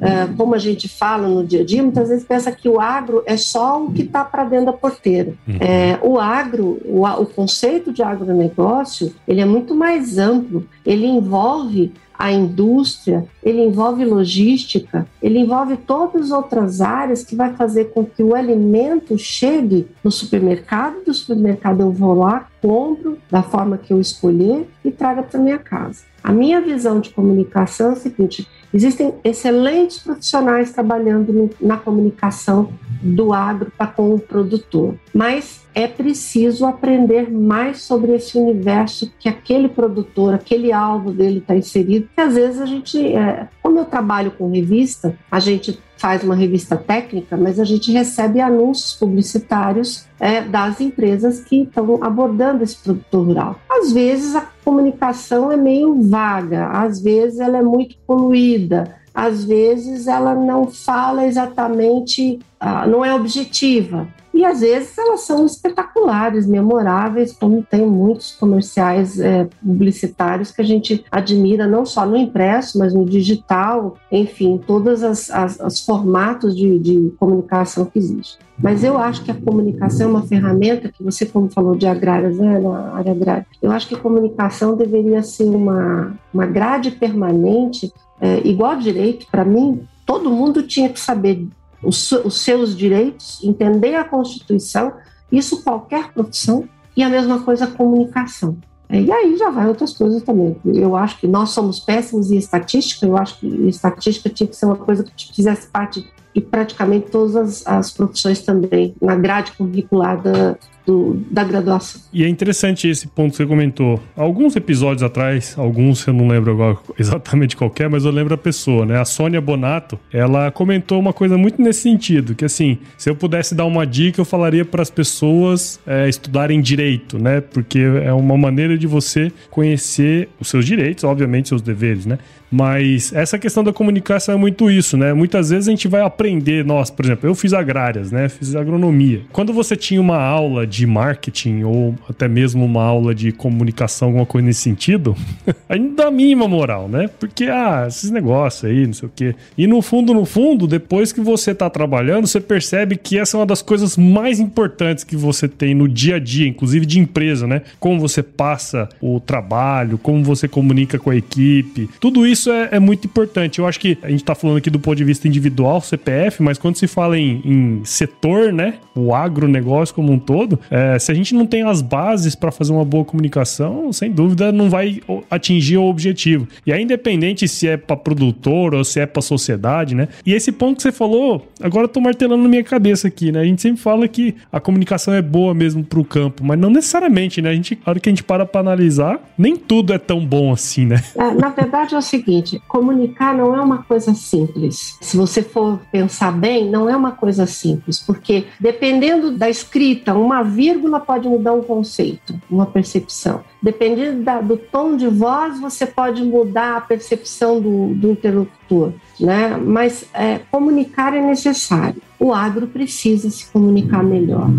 é, 0.01 0.27
como 0.37 0.55
a 0.55 0.57
gente 0.57 0.87
fala 0.87 1.27
no 1.27 1.45
dia 1.45 1.61
a 1.61 1.65
dia, 1.65 1.83
muitas 1.83 2.07
vezes 2.07 2.23
pensa 2.23 2.51
que 2.51 2.69
o 2.69 2.79
agro 2.79 3.21
é 3.25 3.35
só 3.35 3.83
o 3.83 3.91
que 3.91 4.03
está 4.03 4.23
para 4.23 4.45
dentro 4.45 4.67
da 4.67 4.73
porteira. 4.73 5.33
Uhum. 5.47 5.57
É, 5.59 5.99
o 6.01 6.17
agro, 6.17 6.79
o, 6.85 7.05
o 7.05 7.25
conceito 7.25 7.91
de 7.91 8.01
agronegócio, 8.01 9.13
ele 9.27 9.41
é 9.41 9.45
muito 9.45 9.75
mais 9.75 10.17
amplo, 10.17 10.65
ele 10.85 11.05
envolve 11.05 11.91
a 12.17 12.31
indústria, 12.31 13.25
ele 13.41 13.63
envolve 13.63 14.05
logística, 14.05 15.07
ele 15.21 15.39
envolve 15.39 15.77
todas 15.77 16.25
as 16.25 16.31
outras 16.31 16.81
áreas 16.81 17.23
que 17.23 17.35
vai 17.35 17.53
fazer 17.53 17.85
com 17.85 18.05
que 18.05 18.21
o 18.21 18.35
alimento 18.35 19.17
chegue 19.17 19.87
no 20.03 20.11
supermercado, 20.11 21.03
do 21.05 21.13
supermercado 21.13 21.81
eu 21.81 21.91
vou 21.91 22.13
lá, 22.13 22.47
compro 22.61 23.17
da 23.29 23.41
forma 23.41 23.77
que 23.77 23.91
eu 23.91 23.99
escolher 23.99 24.67
e 24.85 24.91
traga 24.91 25.23
para 25.23 25.39
minha 25.39 25.59
casa. 25.59 26.03
A 26.23 26.31
minha 26.31 26.61
visão 26.61 26.99
de 26.99 27.09
comunicação 27.09 27.89
é 27.89 27.93
a 27.93 27.97
seguinte: 27.97 28.47
existem 28.73 29.13
excelentes 29.23 29.99
profissionais 29.99 30.71
trabalhando 30.71 31.49
na 31.61 31.77
comunicação 31.77 32.69
do 33.01 33.33
agro 33.33 33.71
para 33.77 33.87
com 33.87 34.15
o 34.15 34.19
produtor, 34.19 34.95
mas 35.13 35.63
é 35.75 35.87
preciso 35.87 36.65
aprender 36.65 37.31
mais 37.31 37.81
sobre 37.81 38.15
esse 38.15 38.37
universo 38.37 39.11
que 39.19 39.27
aquele 39.27 39.67
produtor, 39.67 40.33
aquele 40.33 40.71
alvo 40.71 41.11
dele 41.11 41.39
está 41.39 41.55
inserido. 41.55 42.07
E 42.15 42.21
às 42.21 42.35
vezes 42.35 42.61
a 42.61 42.65
gente, 42.65 43.15
é, 43.15 43.47
como 43.61 43.79
eu 43.79 43.85
trabalho 43.85 44.31
com 44.31 44.51
revista, 44.51 45.17
a 45.31 45.39
gente 45.39 45.79
faz 45.97 46.23
uma 46.23 46.35
revista 46.35 46.75
técnica, 46.75 47.37
mas 47.37 47.59
a 47.59 47.63
gente 47.63 47.91
recebe 47.91 48.41
anúncios 48.41 48.93
publicitários 48.93 50.05
é, 50.19 50.41
das 50.41 50.81
empresas 50.81 51.39
que 51.39 51.63
estão 51.63 52.03
abordando 52.03 52.63
esse 52.63 52.77
produtor 52.77 53.25
rural. 53.25 53.59
Às 53.69 53.93
vezes 53.93 54.35
a 54.35 54.41
comunicação 54.63 55.51
é 55.51 55.57
meio 55.57 56.01
vaga, 56.01 56.67
às 56.67 57.01
vezes 57.01 57.39
ela 57.39 57.57
é 57.57 57.61
muito 57.61 57.97
poluída, 58.07 58.95
às 59.13 59.43
vezes 59.43 60.07
ela 60.07 60.33
não 60.33 60.67
fala 60.67 61.25
exatamente, 61.25 62.39
ah, 62.59 62.87
não 62.87 63.03
é 63.05 63.13
objetiva. 63.13 64.07
E 64.33 64.43
às 64.43 64.61
vezes 64.61 64.97
elas 64.97 65.21
são 65.21 65.45
espetaculares, 65.45 66.47
memoráveis, 66.47 67.31
como 67.33 67.61
tem 67.61 67.85
muitos 67.85 68.31
comerciais 68.31 69.19
é, 69.19 69.47
publicitários 69.63 70.51
que 70.51 70.61
a 70.61 70.65
gente 70.65 71.05
admira 71.11 71.67
não 71.67 71.85
só 71.85 72.05
no 72.05 72.17
impresso, 72.17 72.79
mas 72.79 72.93
no 72.93 73.05
digital, 73.05 73.95
enfim, 74.11 74.59
todos 74.65 75.03
as, 75.03 75.29
as, 75.29 75.59
os 75.59 75.85
formatos 75.85 76.55
de, 76.55 76.79
de 76.79 77.13
comunicação 77.19 77.85
que 77.85 77.99
existem. 77.99 78.43
Mas 78.57 78.83
eu 78.83 78.97
acho 78.97 79.23
que 79.23 79.31
a 79.31 79.35
comunicação 79.35 80.07
é 80.07 80.09
uma 80.09 80.23
ferramenta 80.23 80.89
que 80.89 81.03
você, 81.03 81.25
como 81.25 81.49
falou 81.49 81.75
de 81.75 81.85
agrárias, 81.85 82.37
né, 82.37 82.59
na 82.59 82.95
área 82.95 83.11
agrária, 83.11 83.45
eu 83.61 83.71
acho 83.71 83.87
que 83.87 83.95
a 83.95 83.99
comunicação 83.99 84.75
deveria 84.75 85.21
ser 85.21 85.45
uma, 85.45 86.15
uma 86.33 86.45
grade 86.45 86.91
permanente, 86.91 87.93
é, 88.19 88.47
igual 88.47 88.75
direito, 88.77 89.27
para 89.29 89.45
mim, 89.45 89.81
todo 90.05 90.29
mundo 90.29 90.63
tinha 90.63 90.89
que 90.89 90.99
saber 90.99 91.47
os, 91.83 92.11
os 92.11 92.41
seus 92.41 92.75
direitos, 92.75 93.43
entender 93.43 93.95
a 93.95 94.03
Constituição, 94.03 94.93
isso 95.31 95.63
qualquer 95.63 96.11
profissão, 96.13 96.67
e 96.95 97.03
a 97.03 97.09
mesma 97.09 97.41
coisa 97.41 97.65
a 97.65 97.67
comunicação. 97.67 98.57
É, 98.87 99.01
e 99.01 99.11
aí 99.11 99.35
já 99.37 99.49
vai 99.49 99.67
outras 99.67 99.93
coisas 99.93 100.21
também. 100.21 100.55
Eu 100.65 100.95
acho 100.95 101.19
que 101.19 101.27
nós 101.27 101.49
somos 101.49 101.79
péssimos 101.79 102.31
em 102.31 102.37
estatística, 102.37 103.05
eu 103.05 103.17
acho 103.17 103.39
que 103.39 103.47
estatística 103.67 104.29
tinha 104.29 104.47
que 104.47 104.55
ser 104.55 104.65
uma 104.65 104.75
coisa 104.75 105.03
que 105.03 105.33
fizesse 105.33 105.67
parte 105.67 106.07
de 106.33 106.41
praticamente 106.41 107.09
todas 107.09 107.35
as, 107.35 107.67
as 107.67 107.91
profissões 107.91 108.41
também, 108.41 108.95
na 109.01 109.15
grade 109.15 109.51
curricular 109.53 110.21
da, 110.21 110.55
do, 110.85 111.21
da 111.29 111.43
graduação. 111.43 112.01
E 112.11 112.23
é 112.23 112.27
interessante 112.27 112.87
esse 112.87 113.07
ponto 113.07 113.31
que 113.31 113.37
você 113.37 113.45
comentou. 113.45 113.99
Alguns 114.15 114.55
episódios 114.55 115.03
atrás, 115.03 115.55
alguns 115.57 116.05
eu 116.05 116.13
não 116.13 116.27
lembro 116.27 116.51
agora 116.51 116.77
exatamente 116.99 117.55
qual 117.55 117.71
é, 117.79 117.87
mas 117.87 118.05
eu 118.05 118.11
lembro 118.11 118.33
a 118.33 118.37
pessoa, 118.37 118.85
né? 118.85 118.99
A 118.99 119.05
Sônia 119.05 119.41
Bonato, 119.41 119.99
ela 120.11 120.51
comentou 120.51 120.99
uma 120.99 121.13
coisa 121.13 121.37
muito 121.37 121.61
nesse 121.61 121.81
sentido, 121.81 122.35
que 122.35 122.45
assim, 122.45 122.77
se 122.97 123.09
eu 123.09 123.15
pudesse 123.15 123.55
dar 123.55 123.65
uma 123.65 123.85
dica, 123.85 124.21
eu 124.21 124.25
falaria 124.25 124.65
para 124.65 124.81
as 124.81 124.89
pessoas 124.89 125.79
é, 125.85 126.07
estudarem 126.07 126.61
direito, 126.61 127.17
né? 127.17 127.41
Porque 127.41 127.79
é 127.79 128.13
uma 128.13 128.37
maneira 128.37 128.77
de 128.77 128.87
você 128.87 129.31
conhecer 129.49 130.29
os 130.39 130.49
seus 130.49 130.65
direitos, 130.65 131.03
obviamente 131.03 131.49
seus 131.49 131.61
deveres, 131.61 132.05
né? 132.05 132.17
Mas 132.53 133.11
essa 133.13 133.39
questão 133.39 133.63
da 133.63 133.73
comunicação 133.73 134.35
é 134.35 134.37
muito 134.37 134.69
isso, 134.69 134.95
né? 134.95 135.11
Muitas 135.11 135.49
vezes 135.49 135.67
a 135.67 135.71
gente 135.71 135.87
vai 135.87 136.01
aprender, 136.01 136.63
nós, 136.63 136.91
por 136.91 137.03
exemplo, 137.03 137.27
eu 137.27 137.33
fiz 137.33 137.51
agrárias, 137.51 138.11
né? 138.11 138.29
Fiz 138.29 138.55
agronomia. 138.55 139.21
Quando 139.31 139.51
você 139.51 139.75
tinha 139.75 139.99
uma 139.99 140.21
aula 140.21 140.67
de 140.73 140.87
marketing 140.87 141.63
ou 141.63 141.95
até 142.09 142.27
mesmo 142.27 142.65
uma 142.65 142.83
aula 142.83 143.13
de 143.13 143.31
comunicação, 143.31 144.07
alguma 144.07 144.25
coisa 144.25 144.47
nesse 144.47 144.61
sentido, 144.61 145.15
a 145.69 145.75
gente 145.75 145.95
dá 145.95 146.09
mínima 146.09 146.47
moral, 146.47 146.89
né? 146.89 147.09
Porque, 147.19 147.45
ah, 147.45 147.85
esses 147.87 148.09
negócios 148.09 148.65
aí, 148.65 148.87
não 148.87 148.93
sei 148.93 149.07
o 149.07 149.11
quê. 149.15 149.35
E 149.57 149.67
no 149.67 149.81
fundo, 149.81 150.13
no 150.13 150.25
fundo, 150.25 150.65
depois 150.65 151.11
que 151.11 151.21
você 151.21 151.53
tá 151.53 151.69
trabalhando, 151.69 152.25
você 152.25 152.39
percebe 152.39 152.97
que 152.97 153.19
essa 153.19 153.37
é 153.37 153.39
uma 153.39 153.45
das 153.45 153.61
coisas 153.61 153.95
mais 153.95 154.39
importantes 154.39 155.03
que 155.03 155.15
você 155.15 155.47
tem 155.47 155.75
no 155.75 155.87
dia 155.87 156.15
a 156.15 156.19
dia, 156.19 156.47
inclusive 156.47 156.85
de 156.85 156.99
empresa, 156.99 157.45
né? 157.45 157.61
Como 157.79 157.99
você 157.99 158.23
passa 158.23 158.89
o 158.99 159.19
trabalho, 159.19 159.97
como 159.97 160.23
você 160.23 160.47
comunica 160.47 160.97
com 160.97 161.11
a 161.11 161.15
equipe. 161.15 161.89
Tudo 161.99 162.25
isso 162.25 162.51
é, 162.51 162.69
é 162.71 162.79
muito 162.79 163.05
importante. 163.05 163.59
Eu 163.59 163.67
acho 163.67 163.79
que 163.79 163.97
a 164.01 164.09
gente 164.09 164.23
tá 164.23 164.33
falando 164.33 164.57
aqui 164.57 164.69
do 164.69 164.79
ponto 164.79 164.95
de 164.95 165.03
vista 165.03 165.27
individual, 165.27 165.81
CPF, 165.81 166.41
mas 166.41 166.57
quando 166.57 166.77
se 166.77 166.87
fala 166.87 167.17
em, 167.17 167.41
em 167.45 167.85
setor, 167.85 168.51
né? 168.51 168.75
O 168.95 169.13
agronegócio 169.13 169.93
como 169.93 170.11
um 170.11 170.19
todo, 170.19 170.59
é, 170.69 170.97
se 170.99 171.11
a 171.11 171.15
gente 171.15 171.33
não 171.33 171.45
tem 171.45 171.63
as 171.63 171.81
bases 171.81 172.35
para 172.35 172.51
fazer 172.51 172.71
uma 172.71 172.85
boa 172.85 173.05
comunicação, 173.05 173.91
sem 173.91 174.11
dúvida 174.11 174.51
não 174.51 174.69
vai 174.69 175.01
atingir 175.29 175.77
o 175.77 175.85
objetivo. 175.85 176.47
E 176.65 176.71
é 176.71 176.81
independente 176.81 177.47
se 177.47 177.67
é 177.67 177.77
para 177.77 177.95
produtor 177.95 178.73
ou 178.73 178.83
se 178.83 178.99
é 178.99 179.05
para 179.05 179.21
sociedade, 179.21 179.95
né? 179.95 180.07
E 180.25 180.33
esse 180.33 180.51
ponto 180.51 180.77
que 180.77 180.83
você 180.83 180.91
falou, 180.91 181.47
agora 181.61 181.85
eu 181.85 181.89
tô 181.89 181.99
martelando 181.99 182.43
na 182.43 182.49
minha 182.49 182.63
cabeça 182.63 183.07
aqui, 183.07 183.31
né? 183.31 183.41
A 183.41 183.45
gente 183.45 183.61
sempre 183.61 183.81
fala 183.81 184.07
que 184.07 184.35
a 184.51 184.59
comunicação 184.59 185.13
é 185.13 185.21
boa 185.21 185.53
mesmo 185.53 185.83
pro 185.83 186.03
campo, 186.03 186.43
mas 186.43 186.59
não 186.59 186.69
necessariamente, 186.69 187.41
né? 187.41 187.49
A 187.49 187.53
gente, 187.53 187.79
a 187.85 187.89
hora 187.89 187.99
que 187.99 188.09
a 188.09 188.11
gente 188.11 188.23
para 188.23 188.45
para 188.45 188.61
analisar, 188.61 189.19
nem 189.37 189.55
tudo 189.55 189.93
é 189.93 189.97
tão 189.97 190.25
bom 190.25 190.51
assim, 190.51 190.85
né? 190.85 191.01
É, 191.15 191.31
na 191.33 191.49
verdade 191.49 191.95
é 191.95 191.97
o 191.97 192.01
seguinte, 192.01 192.61
comunicar 192.67 193.35
não 193.35 193.55
é 193.55 193.61
uma 193.61 193.83
coisa 193.83 194.13
simples. 194.13 194.97
Se 195.01 195.17
você 195.17 195.41
for 195.41 195.79
pensar 195.91 196.31
bem, 196.31 196.69
não 196.69 196.89
é 196.89 196.95
uma 196.95 197.11
coisa 197.11 197.45
simples, 197.45 197.99
porque 197.99 198.45
dependendo 198.59 199.31
da 199.31 199.49
escrita, 199.49 200.13
uma 200.13 200.43
vírgula 200.53 200.99
pode 200.99 201.27
mudar 201.27 201.53
um 201.53 201.61
conceito, 201.61 202.39
uma 202.49 202.65
percepção. 202.65 203.41
Dependendo 203.61 204.23
da, 204.23 204.41
do 204.41 204.57
tom 204.57 204.95
de 204.95 205.07
voz, 205.07 205.59
você 205.59 205.85
pode 205.85 206.23
mudar 206.23 206.77
a 206.77 206.81
percepção 206.81 207.59
do, 207.59 207.93
do 207.93 208.11
interlocutor, 208.11 208.93
né? 209.19 209.57
Mas 209.57 210.05
é, 210.13 210.39
comunicar 210.51 211.13
é 211.13 211.21
necessário. 211.21 212.01
O 212.19 212.33
agro 212.33 212.67
precisa 212.67 213.29
se 213.29 213.45
comunicar 213.51 214.03
melhor 214.03 214.49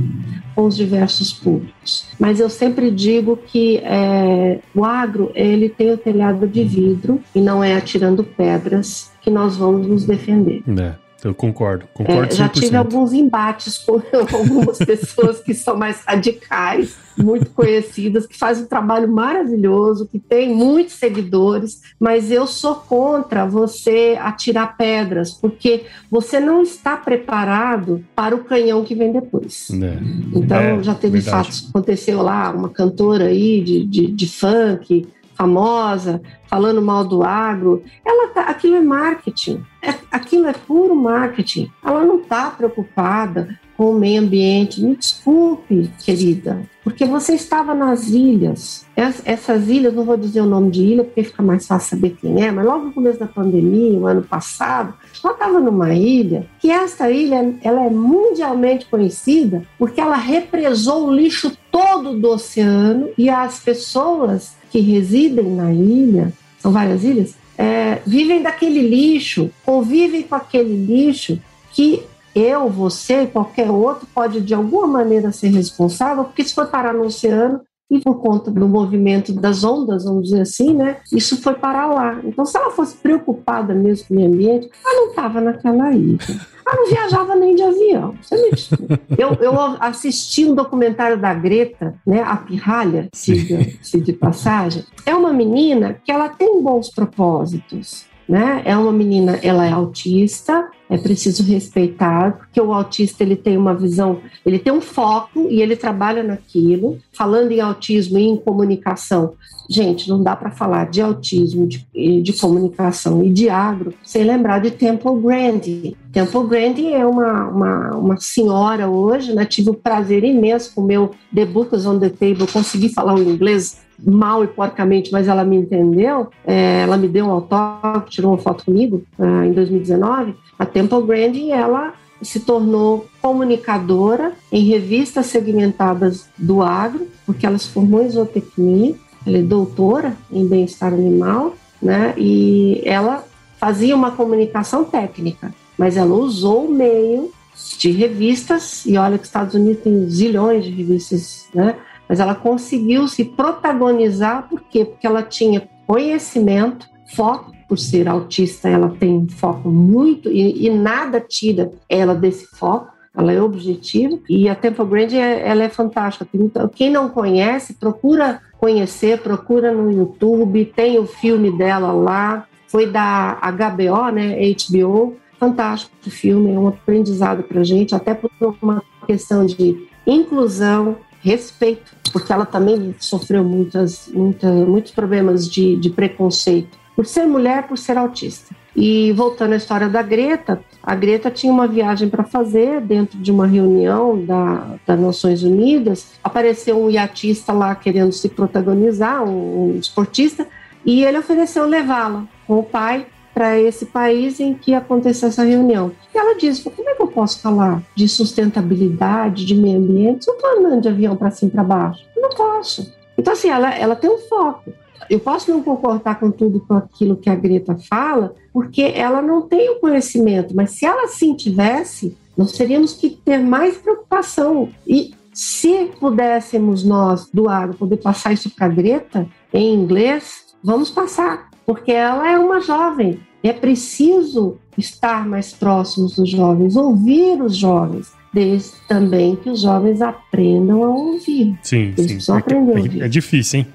com 0.55 0.67
os 0.67 0.77
diversos 0.77 1.33
públicos. 1.33 2.07
Mas 2.19 2.41
eu 2.41 2.49
sempre 2.49 2.91
digo 2.91 3.37
que 3.37 3.79
é, 3.79 4.61
o 4.75 4.85
agro 4.85 5.31
ele 5.35 5.69
tem 5.69 5.93
o 5.93 5.99
telhado 5.99 6.47
de 6.47 6.65
vidro 6.65 7.21
e 7.35 7.41
não 7.41 7.63
é 7.63 7.75
atirando 7.75 8.23
pedras 8.23 9.13
que 9.21 9.31
nós 9.31 9.57
vamos 9.57 9.87
nos 9.87 10.05
defender. 10.05 10.63
É. 10.79 11.04
Eu 11.25 11.35
concordo, 11.35 11.87
concordo 11.95 12.35
é, 12.35 12.37
Já 12.37 12.51
tive 12.51 12.77
alguns 12.77 13.15
embates 13.15 13.79
com 13.79 13.95
algumas 14.37 14.77
pessoas 14.77 15.41
que 15.41 15.55
são 15.55 15.75
mais 15.75 16.03
radicais, 16.05 16.97
muito 17.17 17.51
conhecidas, 17.51 18.27
que 18.27 18.37
fazem 18.37 18.65
um 18.65 18.67
trabalho 18.67 19.11
maravilhoso, 19.11 20.07
que 20.07 20.19
tem 20.19 20.55
muitos 20.55 20.97
seguidores, 20.97 21.81
mas 21.99 22.31
eu 22.31 22.47
sou 22.47 22.75
contra 22.75 23.47
você 23.47 24.19
atirar 24.21 24.77
pedras, 24.77 25.31
porque 25.33 25.87
você 26.11 26.39
não 26.39 26.63
está 26.63 26.95
preparado 26.95 28.05
para 28.15 28.37
o 28.37 28.45
canhão 28.45 28.85
que 28.85 28.95
vem 28.95 29.11
depois. 29.11 29.71
É. 29.71 29.99
Então, 30.39 30.59
é, 30.59 30.83
já 30.83 30.95
teve 30.95 31.21
verdade. 31.21 31.47
fatos, 31.47 31.71
aconteceu 31.71 32.21
lá, 32.21 32.51
uma 32.51 32.69
cantora 32.69 33.27
aí 33.27 33.63
de, 33.63 33.87
de, 33.87 34.07
de 34.09 34.29
funk, 34.29 35.07
famosa, 35.37 36.23
falando 36.47 36.81
mal 36.81 37.05
do 37.05 37.23
agro, 37.23 37.83
ela 38.05 38.29
tá, 38.29 38.43
aquilo 38.43 38.77
é 38.77 38.81
marketing, 38.81 39.65
é, 39.83 39.95
aquilo 40.11 40.47
é 40.47 40.53
puro 40.53 40.95
marketing. 40.95 41.71
Ela 41.85 42.05
não 42.05 42.21
está 42.21 42.51
preocupada 42.51 43.59
com 43.77 43.91
o 43.91 43.99
meio 43.99 44.23
ambiente. 44.23 44.83
Me 44.83 44.97
desculpe, 44.97 45.91
querida, 46.05 46.63
porque 46.83 47.05
você 47.05 47.35
estava 47.35 47.75
nas 47.75 48.09
ilhas. 48.09 48.87
Essas 48.97 49.69
ilhas, 49.69 49.93
não 49.93 50.05
vou 50.05 50.17
dizer 50.17 50.41
o 50.41 50.47
nome 50.47 50.71
de 50.71 50.83
ilha, 50.83 51.05
porque 51.05 51.25
fica 51.25 51.43
mais 51.43 51.67
fácil 51.67 51.91
saber 51.91 52.17
quem 52.21 52.43
é, 52.43 52.53
mas 52.53 52.65
logo 52.65 52.87
no 52.87 52.93
começo 52.93 53.19
da 53.19 53.27
pandemia, 53.27 53.99
o 53.99 54.07
ano 54.07 54.23
passado, 54.23 54.95
ela 55.23 55.33
estava 55.33 55.61
numa 55.61 55.93
ilha 55.93 56.47
que 56.61 56.71
essa 56.71 57.11
ilha 57.11 57.55
ela 57.63 57.85
é 57.85 57.91
mundialmente 57.91 58.87
conhecida 58.87 59.63
porque 59.79 60.01
ela 60.01 60.17
represou 60.17 61.09
o 61.09 61.15
lixo 61.15 61.57
todo 61.71 62.19
do 62.19 62.31
oceano 62.31 63.11
e 63.19 63.29
as 63.29 63.59
pessoas 63.59 64.55
que 64.75 64.81
residem 64.81 65.55
na 65.55 65.73
ilha, 65.73 66.33
são 66.59 66.73
várias 66.73 67.05
ilhas, 67.05 67.37
é, 67.57 68.03
vivem 68.05 68.43
daquele 68.43 68.81
lixo, 68.81 69.49
convivem 69.65 70.25
com 70.25 70.35
aquele 70.35 70.75
lixo 70.75 71.41
que 71.71 72.03
eu, 72.35 72.69
você 72.69 73.23
e 73.23 73.27
qualquer 73.29 73.71
outro 73.71 74.05
pode 74.13 74.41
de 74.41 74.53
alguma 74.53 74.89
maneira 74.89 75.31
ser 75.31 75.51
responsável, 75.51 76.25
porque 76.25 76.43
se 76.43 76.53
for 76.53 76.67
parar 76.67 76.93
no 76.93 77.05
oceano, 77.05 77.61
e 77.97 78.01
por 78.01 78.21
conta 78.21 78.51
do 78.51 78.69
movimento 78.69 79.33
das 79.33 79.65
ondas, 79.65 80.05
vamos 80.05 80.25
dizer 80.25 80.43
assim, 80.43 80.75
né, 80.75 80.99
isso 81.13 81.41
foi 81.41 81.55
parar 81.55 81.87
lá. 81.87 82.21
Então, 82.25 82.45
se 82.45 82.57
ela 82.57 82.71
fosse 82.71 82.97
preocupada 82.97 83.75
mesmo 83.75 84.09
com 84.09 84.15
o 84.15 84.17
meio 84.17 84.29
ambiente, 84.29 84.71
ela 84.85 85.01
não 85.01 85.11
estava 85.11 85.41
naquela 85.41 85.93
ilha. 85.93 86.19
Ela 86.67 86.77
não 86.77 86.89
viajava 86.89 87.37
nem 87.37 87.55
de 87.55 87.63
avião. 87.63 88.15
Você 88.23 88.37
me 88.37 88.99
eu, 89.19 89.35
eu 89.35 89.59
assisti 89.81 90.45
um 90.47 90.55
documentário 90.55 91.19
da 91.19 91.35
Greta, 91.35 91.95
né, 92.07 92.23
a 92.23 92.37
Pirralha, 92.37 93.09
se 93.13 93.79
de, 93.93 94.01
de 94.01 94.13
passagem. 94.15 94.85
É 95.05 95.15
uma 95.15 95.33
menina 95.33 96.01
que 96.05 96.11
ela 96.11 96.29
tem 96.29 96.63
bons 96.63 96.89
propósitos 96.89 98.07
né? 98.29 98.63
É 98.65 98.77
uma 98.77 98.93
menina, 98.93 99.39
ela 99.43 99.67
é 99.67 99.71
autista, 99.71 100.69
é 100.89 100.99
preciso 100.99 101.43
respeitar, 101.43 102.33
porque 102.33 102.61
o 102.61 102.73
autista 102.73 103.23
ele 103.23 103.37
tem 103.37 103.57
uma 103.57 103.75
visão, 103.75 104.21
ele 104.45 104.59
tem 104.59 104.73
um 104.73 104.81
foco 104.81 105.49
e 105.51 105.63
ele 105.63 105.77
trabalha 105.77 106.23
naquilo. 106.23 106.99
Falando 107.13 107.53
em 107.53 107.61
autismo 107.61 108.19
e 108.19 108.23
em 108.23 108.37
comunicação, 108.37 109.35
gente, 109.69 110.09
não 110.09 110.23
dá 110.23 110.37
para 110.37 110.51
falar 110.51 110.91
de 110.91 111.01
autismo, 111.01 111.67
de, 111.67 111.87
de, 112.23 112.33
comunicação 112.35 113.25
e 113.25 113.33
de 113.33 113.49
agro 113.49 113.95
sem 114.03 114.25
lembrar 114.25 114.61
de 114.61 114.71
Temple 114.71 115.21
Grandin. 115.21 115.97
Temple 116.13 116.47
Grandin 116.47 116.93
é 116.93 117.07
uma, 117.07 117.49
uma, 117.49 117.97
uma 117.97 118.17
senhora 118.19 118.89
hoje, 118.89 119.33
né? 119.33 119.45
Tive 119.45 119.71
o 119.71 119.75
prazer 119.75 120.23
imenso 120.23 120.75
com 120.75 120.83
o 120.83 120.87
meu 120.87 121.13
The 121.35 121.47
Books 121.47 121.87
on 121.87 121.99
the 121.99 122.11
Table, 122.11 122.47
consegui 122.53 122.89
falar 122.89 123.15
o 123.15 123.23
inglês 123.23 123.84
mal 123.99 124.45
e 124.45 124.47
porcamente, 124.47 125.13
mas 125.13 125.29
ela 125.29 125.45
me 125.45 125.57
entendeu. 125.57 126.29
É, 126.47 126.81
ela 126.83 126.97
me 126.97 127.09
deu 127.09 127.27
um 127.27 127.31
autógrafo, 127.31 128.11
tirou 128.11 128.33
uma 128.33 128.39
foto 128.39 128.65
comigo 128.65 129.03
uh, 129.19 129.45
em 129.45 129.53
2019. 129.53 130.35
A 130.59 130.67
Temple 130.67 131.03
Grandin, 131.03 131.51
ela 131.51 131.95
se 132.23 132.41
tornou 132.41 133.07
comunicadora 133.21 134.33
em 134.51 134.65
revistas 134.65 135.27
segmentadas 135.27 136.29
do 136.39 136.63
agro, 136.63 137.07
porque 137.27 137.47
ela 137.47 137.59
se 137.59 137.69
formou 137.69 138.03
em 138.03 138.09
zootecnia, 138.09 138.95
ela 139.27 139.39
é 139.39 139.43
doutora 139.43 140.17
em 140.31 140.47
bem-estar 140.47 140.93
animal, 140.93 141.55
né? 141.81 142.15
E 142.17 142.83
ela 142.85 143.25
fazia 143.59 143.95
uma 143.95 144.11
comunicação 144.11 144.85
técnica, 144.85 145.55
mas 145.79 145.97
ela 145.97 146.15
usou 146.15 146.67
o 146.67 146.73
meio 146.73 147.31
de 147.79 147.91
revistas, 147.91 148.85
e 148.85 148.97
olha 148.97 149.17
que 149.17 149.23
os 149.23 149.29
Estados 149.29 149.55
Unidos 149.55 149.83
tem 149.83 150.09
zilhões 150.09 150.65
de 150.65 150.71
revistas, 150.71 151.47
né? 151.55 151.77
Mas 152.09 152.21
ela 152.21 152.35
conseguiu 152.35 153.09
se 153.09 153.25
protagonizar, 153.25 154.49
por 154.49 154.61
quê? 154.63 154.85
Porque 154.85 155.07
ela 155.07 155.23
tinha 155.23 155.69
conhecimento, 155.87 156.89
foco, 157.15 157.53
por 157.69 157.79
ser 157.79 158.09
autista, 158.09 158.69
ela 158.69 158.91
tem 158.91 159.27
foco 159.29 159.69
muito, 159.69 160.31
e, 160.31 160.67
e 160.67 160.71
nada 160.71 161.21
tira 161.21 161.71
ela 161.89 162.15
desse 162.15 162.47
foco, 162.57 162.93
ela 163.17 163.33
é 163.33 163.41
objetiva, 163.41 164.19
e 164.29 164.49
a 164.49 164.55
Temple 164.55 164.85
Grande, 164.87 165.17
é, 165.17 165.49
ela 165.49 165.63
é 165.63 165.69
fantástica. 165.69 166.27
Quem 166.75 166.91
não 166.91 167.09
conhece, 167.09 167.75
procura 167.75 168.41
conhecer, 168.59 169.19
procura 169.21 169.73
no 169.73 169.93
YouTube, 169.93 170.65
tem 170.75 170.99
o 170.99 171.07
filme 171.07 171.57
dela 171.57 171.93
lá, 171.93 172.47
foi 172.67 172.87
da 172.87 173.39
HBO, 173.53 174.11
né, 174.11 174.37
HBO, 174.53 175.17
fantástico 175.39 175.95
o 176.07 176.11
filme, 176.11 176.53
é 176.53 176.59
um 176.59 176.69
aprendizado 176.69 177.43
para 177.45 177.63
gente, 177.63 177.95
até 177.95 178.15
por 178.15 178.31
uma 178.61 178.83
questão 179.07 179.47
de 179.47 179.87
inclusão, 180.07 180.97
respeito, 181.25 181.97
porque 182.13 182.31
ela 182.31 182.45
também 182.45 182.95
sofreu 183.01 183.43
muitas, 183.43 184.09
muitas, 184.13 184.69
muitos 184.69 184.93
problemas 184.93 185.51
de, 185.51 185.75
de 185.77 185.89
preconceito 185.89 186.79
por 186.95 187.07
ser 187.07 187.27
mulher, 187.27 187.67
por 187.67 187.79
ser 187.79 187.97
autista. 187.97 188.55
E 188.77 189.13
voltando 189.13 189.55
à 189.55 189.57
história 189.57 189.89
da 189.89 190.03
Greta, 190.03 190.61
a 190.83 190.95
Greta 190.95 191.31
tinha 191.31 191.53
uma 191.53 191.67
viagem 191.67 192.09
para 192.09 192.25
fazer 192.25 192.81
dentro 192.81 193.19
de 193.19 193.33
uma 193.33 193.47
reunião 193.47 194.23
da, 194.23 194.75
das 194.87 195.01
Nações 195.01 195.43
Unidas. 195.43 196.13
Apareceu 196.23 196.85
um 196.85 196.91
iatista 196.91 197.53
lá 197.53 197.75
querendo 197.75 198.13
se 198.13 198.29
protagonizar, 198.29 199.25
um, 199.25 199.75
um 199.75 199.79
esportista, 199.79 200.47
e 200.85 201.05
ele 201.05 201.19
ofereceu 201.19 201.67
levá-la 201.67 202.25
com 202.47 202.59
o 202.59 202.63
pai 202.63 203.07
para 203.35 203.59
esse 203.61 203.87
país 203.87 204.39
em 204.39 204.55
que 204.55 204.73
aconteceu 204.73 205.29
essa 205.29 205.43
reunião. 205.43 205.93
E 206.15 206.17
ela 206.17 206.39
disse: 206.39 206.63
como 206.71 206.89
é 206.89 206.95
que 206.95 207.03
eu 207.03 207.09
posso 207.09 207.41
falar 207.41 207.83
de 207.95 208.09
sustentabilidade, 208.09 209.45
de 209.45 209.55
meio 209.57 209.79
ambiente, 209.79 210.25
se 210.25 210.31
eu 210.31 210.35
estou 210.35 210.59
andando 210.59 210.83
de 210.83 210.89
avião 210.89 211.17
para 211.17 211.33
cima 211.33 211.51
e 211.51 211.53
para 211.53 211.65
baixo? 211.65 212.05
Eu 212.17 212.23
não 212.23 212.31
posso. 212.31 212.95
Então, 213.19 213.33
assim, 213.33 213.49
ela, 213.49 213.75
ela 213.75 213.97
tem 213.97 214.09
um 214.09 214.19
foco. 214.19 214.73
Eu 215.11 215.21
posso 215.21 215.51
não 215.51 215.63
concordar 215.63 216.19
com 216.19 216.31
tudo 216.31 216.61
com 216.61 216.75
aquilo 216.75 217.17
que 217.17 217.29
a 217.29 217.35
Greta 217.35 217.77
fala, 217.89 218.35
porque 218.53 218.83
ela 218.83 219.21
não 219.21 219.43
tem 219.43 219.71
o 219.71 219.81
conhecimento, 219.81 220.55
mas 220.55 220.71
se 220.71 220.87
ela 220.87 221.09
sim 221.09 221.35
tivesse, 221.35 222.17
nós 222.37 222.53
teríamos 222.53 222.95
que 222.95 223.11
ter 223.11 223.39
mais 223.39 223.77
preocupação. 223.77 224.71
E 224.87 225.13
se 225.33 225.91
pudéssemos 226.01 226.85
nós, 226.85 227.29
do 227.31 227.49
agro, 227.49 227.77
poder 227.77 227.99
passar 227.99 228.33
isso 228.33 228.49
para 228.51 228.67
a 228.67 228.71
Greta 228.71 229.29
em 229.53 229.75
inglês, 229.75 230.55
vamos 230.63 230.91
passar 230.91 231.51
porque 231.67 231.93
ela 231.93 232.31
é 232.31 232.39
uma 232.39 232.61
jovem. 232.61 233.21
É 233.43 233.53
preciso 233.53 234.57
estar 234.77 235.27
mais 235.27 235.53
próximos 235.53 236.17
dos 236.17 236.29
jovens, 236.29 236.77
ouvir 236.77 237.43
os 237.43 237.57
jovens, 237.57 238.11
desde 238.33 238.73
também 238.89 239.37
que 239.37 239.49
os 239.49 239.61
jovens 239.61 240.03
aprendam 240.03 240.83
a 240.83 240.89
ouvir. 240.89 241.57
Sim, 241.63 241.95
Eles 241.97 242.25
sim. 242.25 242.33
É, 242.33 242.37
aprender 242.37 242.77
a 242.77 242.81
ouvir. 242.81 243.03
É, 243.03 243.05
é 243.05 243.09
difícil, 243.09 243.61
hein? 243.61 243.67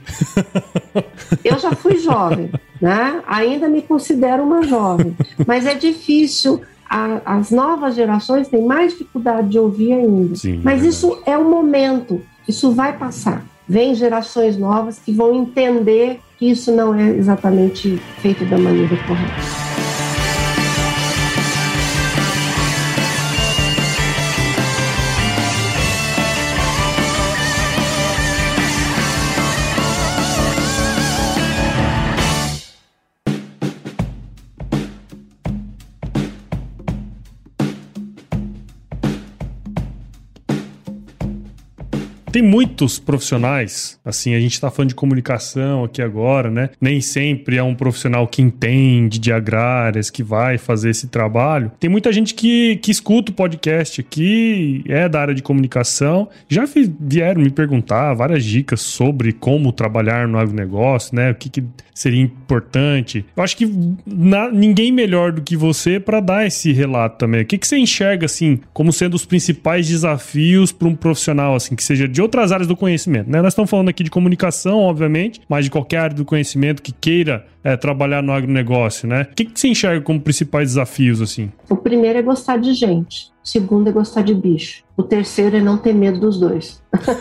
Eu 1.46 1.58
já 1.60 1.72
fui 1.72 1.98
jovem, 1.98 2.52
né? 2.82 3.22
Ainda 3.28 3.70
me 3.70 3.82
considero 3.82 4.44
uma 4.44 4.64
jovem, 4.64 5.16
mas 5.48 5.66
é 5.66 5.76
difícil. 5.76 6.62
As 7.24 7.52
novas 7.52 7.94
gerações 7.94 8.48
têm 8.48 8.66
mais 8.66 8.94
dificuldade 8.94 9.50
de 9.50 9.60
ouvir 9.60 9.94
ainda. 9.94 10.36
Sim, 10.36 10.60
mas 10.64 10.84
é 10.84 10.88
isso 10.88 11.22
é 11.24 11.38
o 11.38 11.48
momento. 11.48 12.20
Isso 12.48 12.72
vai 12.72 12.98
passar. 12.98 13.46
Vem 13.68 13.94
gerações 13.94 14.58
novas 14.58 14.98
que 14.98 15.12
vão 15.12 15.36
entender 15.36 16.20
isso 16.42 16.72
não 16.72 16.96
é 16.96 17.10
exatamente 17.10 17.98
feito 18.22 18.46
da 18.46 18.58
maneira 18.58 18.96
correta. 19.06 19.69
Tem 42.32 42.44
muitos 42.44 43.00
profissionais, 43.00 44.00
assim, 44.06 44.36
a 44.36 44.40
gente 44.40 44.54
está 44.54 44.70
falando 44.70 44.90
de 44.90 44.96
comunicação 44.96 45.84
aqui 45.84 46.00
agora, 46.00 46.52
né? 46.52 46.70
Nem 46.80 47.02
sempre 47.02 47.58
é 47.58 47.64
um 47.64 47.74
profissional 47.74 48.28
que 48.28 48.42
entende 48.42 49.18
de 49.18 49.32
agrárias, 49.32 50.12
que 50.12 50.22
vai 50.22 50.60
fazer 50.60 50.92
esse 50.92 51.08
trabalho. 51.08 51.72
Tem 51.80 51.90
muita 51.90 52.14
gente 52.14 52.36
que, 52.36 52.78
que 52.78 52.92
escuta 52.92 53.32
o 53.32 53.36
podcast 53.36 54.00
aqui, 54.00 54.84
é 54.88 55.10
da 55.10 55.22
área 55.22 55.34
de 55.34 55.42
comunicação, 55.42 56.30
já 56.48 56.66
vieram 57.00 57.42
me 57.42 57.50
perguntar 57.50 58.14
várias 58.14 58.46
dicas 58.46 58.82
sobre 58.82 59.34
como 59.34 59.72
trabalhar 59.72 60.28
no 60.28 60.38
agronegócio, 60.38 61.16
né? 61.16 61.32
O 61.32 61.36
que, 61.36 61.50
que 61.50 61.64
seria 62.00 62.22
importante. 62.22 63.26
Eu 63.36 63.44
acho 63.44 63.58
que 63.58 63.70
na, 64.06 64.50
ninguém 64.50 64.90
melhor 64.90 65.34
do 65.34 65.42
que 65.42 65.58
você 65.58 66.00
para 66.00 66.22
dar 66.22 66.48
esse 66.48 66.72
relato 66.72 67.18
também. 67.18 67.42
O 67.42 67.46
que, 67.46 67.58
que 67.58 67.68
você 67.68 67.78
enxerga, 67.78 68.26
assim, 68.26 68.60
como 68.72 68.94
sendo 68.94 69.16
os 69.16 69.26
principais 69.26 69.86
desafios 69.86 70.72
para 70.72 70.88
um 70.88 70.96
profissional, 70.96 71.56
assim, 71.56 71.76
que 71.76 71.84
seja 71.84 72.08
de 72.08 72.22
outras 72.30 72.52
áreas 72.52 72.68
do 72.68 72.76
conhecimento. 72.76 73.30
Né? 73.30 73.42
Nós 73.42 73.54
estamos 73.54 73.70
falando 73.70 73.90
aqui 73.90 74.04
de 74.04 74.12
comunicação, 74.12 74.80
obviamente, 74.80 75.42
mas 75.50 75.66
de 75.66 75.72
qualquer 75.72 75.98
área 75.98 76.16
do 76.16 76.24
conhecimento 76.24 76.82
que 76.82 76.92
queira 76.92 77.46
é, 77.64 77.76
trabalhar 77.76 78.22
no 78.22 78.32
agronegócio, 78.32 79.08
né? 79.08 79.28
O 79.32 79.36
que, 79.36 79.46
que 79.46 79.60
você 79.60 79.68
enxerga 79.68 80.02
como 80.02 80.22
principais 80.22 80.70
desafios, 80.70 81.22
assim? 81.22 81.52
O 81.70 81.76
primeiro 81.76 82.20
é 82.20 82.22
gostar 82.22 82.58
de 82.58 82.74
gente. 82.74 83.32
O 83.44 83.48
segundo 83.48 83.90
é 83.90 83.92
gostar 83.92 84.22
de 84.22 84.36
bicho. 84.36 84.84
O 84.96 85.04
terceiro 85.04 85.58
é 85.58 85.62
não 85.62 85.78
ter 85.78 85.94
medo 85.94 86.20
dos 86.20 86.40
dois. 86.40 86.82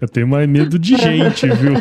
Eu 0.00 0.08
tenho 0.08 0.26
mais 0.26 0.48
medo 0.48 0.78
de 0.78 0.96
gente, 1.00 1.46
viu? 1.46 1.74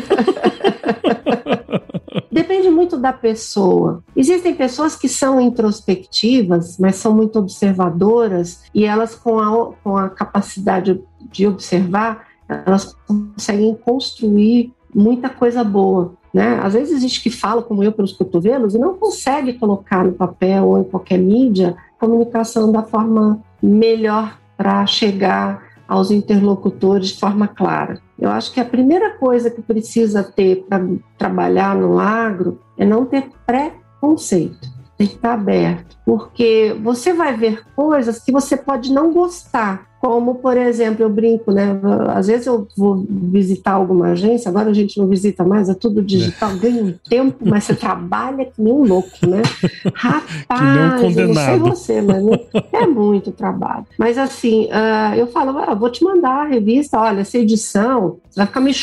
Depende 2.40 2.70
muito 2.70 2.98
da 2.98 3.12
pessoa. 3.12 4.02
Existem 4.16 4.56
pessoas 4.56 4.96
que 4.96 5.10
são 5.10 5.42
introspectivas, 5.42 6.78
mas 6.78 6.96
são 6.96 7.14
muito 7.14 7.38
observadoras 7.38 8.64
e 8.74 8.86
elas, 8.86 9.14
com 9.14 9.40
a, 9.40 9.74
com 9.84 9.98
a 9.98 10.10
capacidade 10.10 11.04
de 11.30 11.46
observar, 11.46 12.28
elas 12.48 12.96
conseguem 13.06 13.76
construir 13.76 14.74
muita 14.96 15.28
coisa 15.30 15.66
boa. 15.66 16.14
Né? 16.34 16.58
Às 16.64 16.76
vezes 16.76 16.96
existe 16.96 17.22
que 17.22 17.30
fala, 17.30 17.62
como 17.62 17.84
eu, 17.84 17.92
pelos 17.92 18.14
cotovelos 18.14 18.74
e 18.74 18.80
não 18.80 18.96
consegue 18.96 19.54
colocar 19.54 20.06
no 20.06 20.14
papel 20.14 20.66
ou 20.66 20.80
em 20.80 20.86
qualquer 20.86 21.18
mídia 21.18 21.76
comunicação 22.00 22.72
da 22.72 22.84
forma 22.84 23.44
melhor 23.62 24.40
para 24.56 24.86
chegar 24.86 25.69
aos 25.90 26.12
interlocutores 26.12 27.10
de 27.10 27.20
forma 27.20 27.48
clara. 27.48 28.00
Eu 28.18 28.30
acho 28.30 28.54
que 28.54 28.60
a 28.60 28.66
primeira 28.66 29.18
coisa 29.18 29.50
que 29.50 29.60
precisa 29.60 30.24
ter 30.24 30.68
para 30.70 30.86
trabalhar 31.18 31.76
no 31.76 31.98
agro 31.98 32.60
é 32.78 32.86
não 32.86 33.06
ter 33.06 33.32
preconceito, 33.44 34.70
tem 34.96 35.08
que 35.08 35.16
estar 35.16 35.34
aberto, 35.34 35.98
porque 36.06 36.78
você 36.84 37.12
vai 37.12 37.36
ver 37.36 37.66
coisas 37.76 38.20
que 38.20 38.32
você 38.32 38.56
pode 38.56 38.94
não 38.94 39.12
gostar, 39.12 39.89
como, 40.00 40.36
por 40.36 40.56
exemplo, 40.56 41.04
eu 41.04 41.10
brinco, 41.10 41.52
né? 41.52 41.80
Às 42.16 42.28
vezes 42.28 42.48
eu 42.48 42.68
vou 42.76 43.06
visitar 43.10 43.74
alguma 43.74 44.12
agência, 44.12 44.50
agora 44.50 44.70
a 44.70 44.74
gente 44.74 44.98
não 44.98 45.08
visita 45.08 45.44
mais, 45.44 45.68
é 45.68 45.74
tudo 45.74 46.02
digital, 46.02 46.56
ganha 46.56 46.84
um 46.84 46.94
tempo, 47.10 47.38
mas 47.46 47.66
você 47.66 47.76
trabalha 47.76 48.46
que 48.46 48.62
nem 48.62 48.72
um 48.72 48.86
louco, 48.86 49.10
né? 49.28 49.42
Rapaz, 49.94 51.16
um 51.16 51.20
eu 51.20 51.28
não 51.28 51.36
sei 51.36 51.60
você, 51.60 52.02
mas 52.02 52.24
é 52.72 52.88
muito 52.88 53.32
trabalho. 53.32 53.86
Mas 53.98 54.18
assim, 54.18 54.66
uh, 54.66 55.16
eu 55.16 55.28
falo, 55.28 55.58
ah, 55.60 55.76
vou 55.76 55.90
te 55.90 56.04
mandar 56.04 56.46
a 56.46 56.48
revista, 56.48 57.00
olha, 57.00 57.20
essa 57.22 57.38
edição, 57.38 58.18
você 58.30 58.40
vai 58.40 58.48
ficar 58.48 58.62
meio 58.62 58.76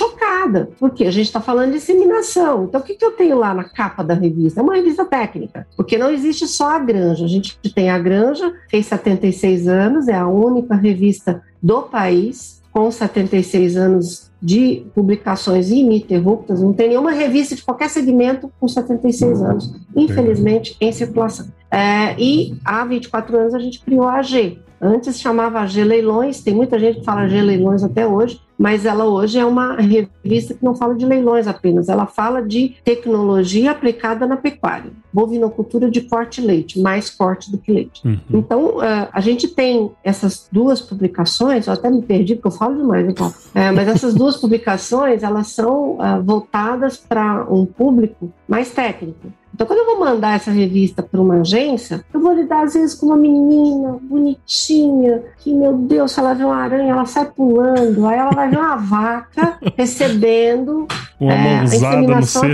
porque 0.78 1.04
a 1.04 1.10
gente 1.10 1.26
está 1.26 1.40
falando 1.40 1.72
de 1.72 1.78
disseminação. 1.78 2.64
Então, 2.64 2.80
o 2.80 2.84
que, 2.84 2.94
que 2.94 3.04
eu 3.04 3.12
tenho 3.12 3.38
lá 3.38 3.54
na 3.54 3.64
capa 3.64 4.02
da 4.02 4.14
revista? 4.14 4.60
É 4.60 4.62
uma 4.62 4.74
revista 4.74 5.04
técnica, 5.04 5.66
porque 5.76 5.98
não 5.98 6.10
existe 6.10 6.46
só 6.46 6.70
a 6.70 6.78
granja. 6.78 7.24
A 7.24 7.28
gente 7.28 7.58
tem 7.74 7.90
a 7.90 7.98
granja, 7.98 8.52
fez 8.68 8.86
76 8.86 9.68
anos, 9.68 10.08
é 10.08 10.14
a 10.14 10.26
única 10.26 10.74
revista 10.74 10.96
revista 11.06 11.42
do 11.62 11.82
país, 11.82 12.62
com 12.72 12.90
76 12.90 13.76
anos 13.76 14.30
de 14.40 14.84
publicações 14.94 15.70
ininterruptas, 15.70 16.60
não 16.60 16.72
tem 16.72 16.88
nenhuma 16.88 17.10
revista 17.10 17.54
de 17.54 17.62
qualquer 17.62 17.88
segmento 17.88 18.50
com 18.60 18.68
76 18.68 19.42
anos, 19.42 19.74
infelizmente, 19.94 20.76
em 20.80 20.92
circulação. 20.92 21.46
É, 21.70 22.14
e 22.18 22.54
há 22.64 22.84
24 22.84 23.36
anos 23.36 23.54
a 23.54 23.58
gente 23.58 23.80
criou 23.80 24.04
a 24.04 24.18
AG. 24.18 24.60
Antes 24.80 25.18
chamava 25.18 25.60
AG 25.60 25.82
Leilões, 25.82 26.42
tem 26.42 26.54
muita 26.54 26.78
gente 26.78 26.98
que 26.98 27.04
fala 27.04 27.22
AG 27.22 27.40
Leilões 27.40 27.82
até 27.82 28.06
hoje, 28.06 28.40
mas 28.58 28.84
ela 28.84 29.04
hoje 29.04 29.38
é 29.38 29.44
uma 29.44 29.76
revista 29.76 30.54
que 30.54 30.64
não 30.64 30.74
fala 30.74 30.94
de 30.94 31.04
leilões 31.04 31.46
apenas, 31.46 31.88
ela 31.88 32.06
fala 32.06 32.42
de 32.42 32.74
tecnologia 32.84 33.70
aplicada 33.70 34.26
na 34.26 34.36
pecuária, 34.36 34.90
bovinocultura 35.12 35.90
de 35.90 36.02
corte 36.02 36.40
leite, 36.40 36.80
mais 36.80 37.10
corte 37.10 37.50
do 37.50 37.58
que 37.58 37.72
leite. 37.72 38.06
Uhum. 38.06 38.18
Então, 38.32 38.78
uh, 38.78 39.08
a 39.12 39.20
gente 39.20 39.48
tem 39.48 39.90
essas 40.02 40.48
duas 40.50 40.80
publicações, 40.80 41.66
eu 41.66 41.72
até 41.72 41.90
me 41.90 42.02
perdi 42.02 42.34
porque 42.34 42.48
eu 42.48 42.52
falo 42.52 42.76
demais, 42.76 43.08
então, 43.08 43.32
é, 43.54 43.70
mas 43.70 43.88
essas 43.88 44.14
duas 44.14 44.36
publicações, 44.40 45.22
elas 45.22 45.48
são 45.48 45.98
uh, 45.98 46.22
voltadas 46.22 46.96
para 46.96 47.46
um 47.50 47.66
público 47.66 48.32
mais 48.48 48.70
técnico. 48.70 49.28
Então, 49.56 49.66
quando 49.66 49.78
eu 49.78 49.86
vou 49.86 49.98
mandar 49.98 50.36
essa 50.36 50.50
revista 50.50 51.02
para 51.02 51.18
uma 51.18 51.40
agência, 51.40 52.04
eu 52.12 52.20
vou 52.20 52.34
lidar 52.34 52.64
às 52.64 52.74
vezes 52.74 52.94
com 52.94 53.06
uma 53.06 53.16
menina 53.16 53.96
bonitinha, 54.02 55.22
que, 55.38 55.50
meu 55.54 55.72
Deus, 55.72 56.12
se 56.12 56.20
ela 56.20 56.34
vê 56.34 56.44
uma 56.44 56.56
aranha, 56.56 56.92
ela 56.92 57.06
sai 57.06 57.24
pulando, 57.24 58.06
aí 58.06 58.18
ela 58.18 58.32
vai 58.32 58.50
ver 58.50 58.58
uma 58.58 58.76
vaca 58.76 59.58
recebendo 59.74 60.86
uma 61.18 61.32
é, 61.32 61.58
a 61.60 61.64
inseminação 61.64 62.44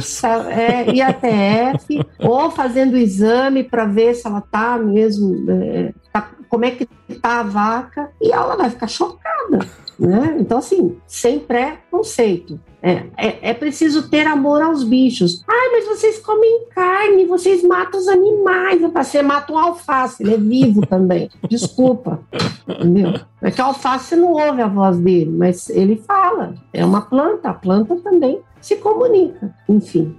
é, 0.49 0.95
IATF, 0.95 2.07
ou 2.21 2.53
fazendo 2.53 2.97
exame 2.97 3.65
para 3.65 3.85
ver 3.85 4.15
se 4.15 4.25
ela 4.25 4.39
está 4.39 4.79
mesmo, 4.79 5.51
é, 5.51 5.93
tá, 6.13 6.31
como 6.49 6.65
é 6.65 6.71
que 6.71 6.89
está 7.09 7.41
a 7.41 7.43
vaca, 7.43 8.11
e 8.21 8.31
ela 8.31 8.55
vai 8.55 8.71
ficar 8.71 8.87
chocada. 8.87 9.67
Né? 9.99 10.37
Então, 10.39 10.59
assim, 10.59 10.97
sem 11.09 11.41
pré-conceito. 11.41 12.61
É, 12.83 13.05
é, 13.17 13.51
é, 13.51 13.55
preciso 13.55 14.09
ter 14.09 14.27
amor 14.27 14.61
aos 14.61 14.83
bichos. 14.83 15.45
Ai, 15.49 15.69
mas 15.71 15.87
vocês 15.87 16.19
comem 16.19 16.67
carne, 16.75 17.27
vocês 17.27 17.63
matam 17.63 18.01
os 18.01 18.09
animais. 18.09 18.81
Você 18.93 19.23
mata 19.23 19.53
um 19.53 19.59
alface, 19.59 20.23
ele 20.23 20.35
é 20.35 20.39
vivo 20.39 20.85
também. 20.89 21.31
Desculpa. 21.49 22.21
Entendeu? 22.67 23.15
É 23.41 23.51
que 23.53 23.61
o 23.61 23.65
alface 23.65 24.17
não 24.17 24.33
ouve 24.33 24.61
a 24.61 24.67
voz 24.67 24.99
dele, 24.99 25.31
mas 25.31 25.71
ele 25.71 26.03
fala. 26.05 26.55
É 26.73 26.85
uma 26.85 27.03
planta, 27.03 27.51
a 27.51 27.55
planta 27.55 27.95
também 27.97 28.41
se 28.61 28.77
comunica. 28.77 29.55
Enfim, 29.69 30.17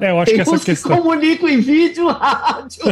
é, 0.00 0.10
eu 0.10 0.18
acho 0.18 0.26
tem 0.32 0.34
que 0.34 0.40
essa 0.40 0.64
questão. 0.64 0.96
Que 0.96 1.02
comunicam 1.02 1.48
em 1.48 1.60
vídeo, 1.60 2.06
rádio. 2.12 2.82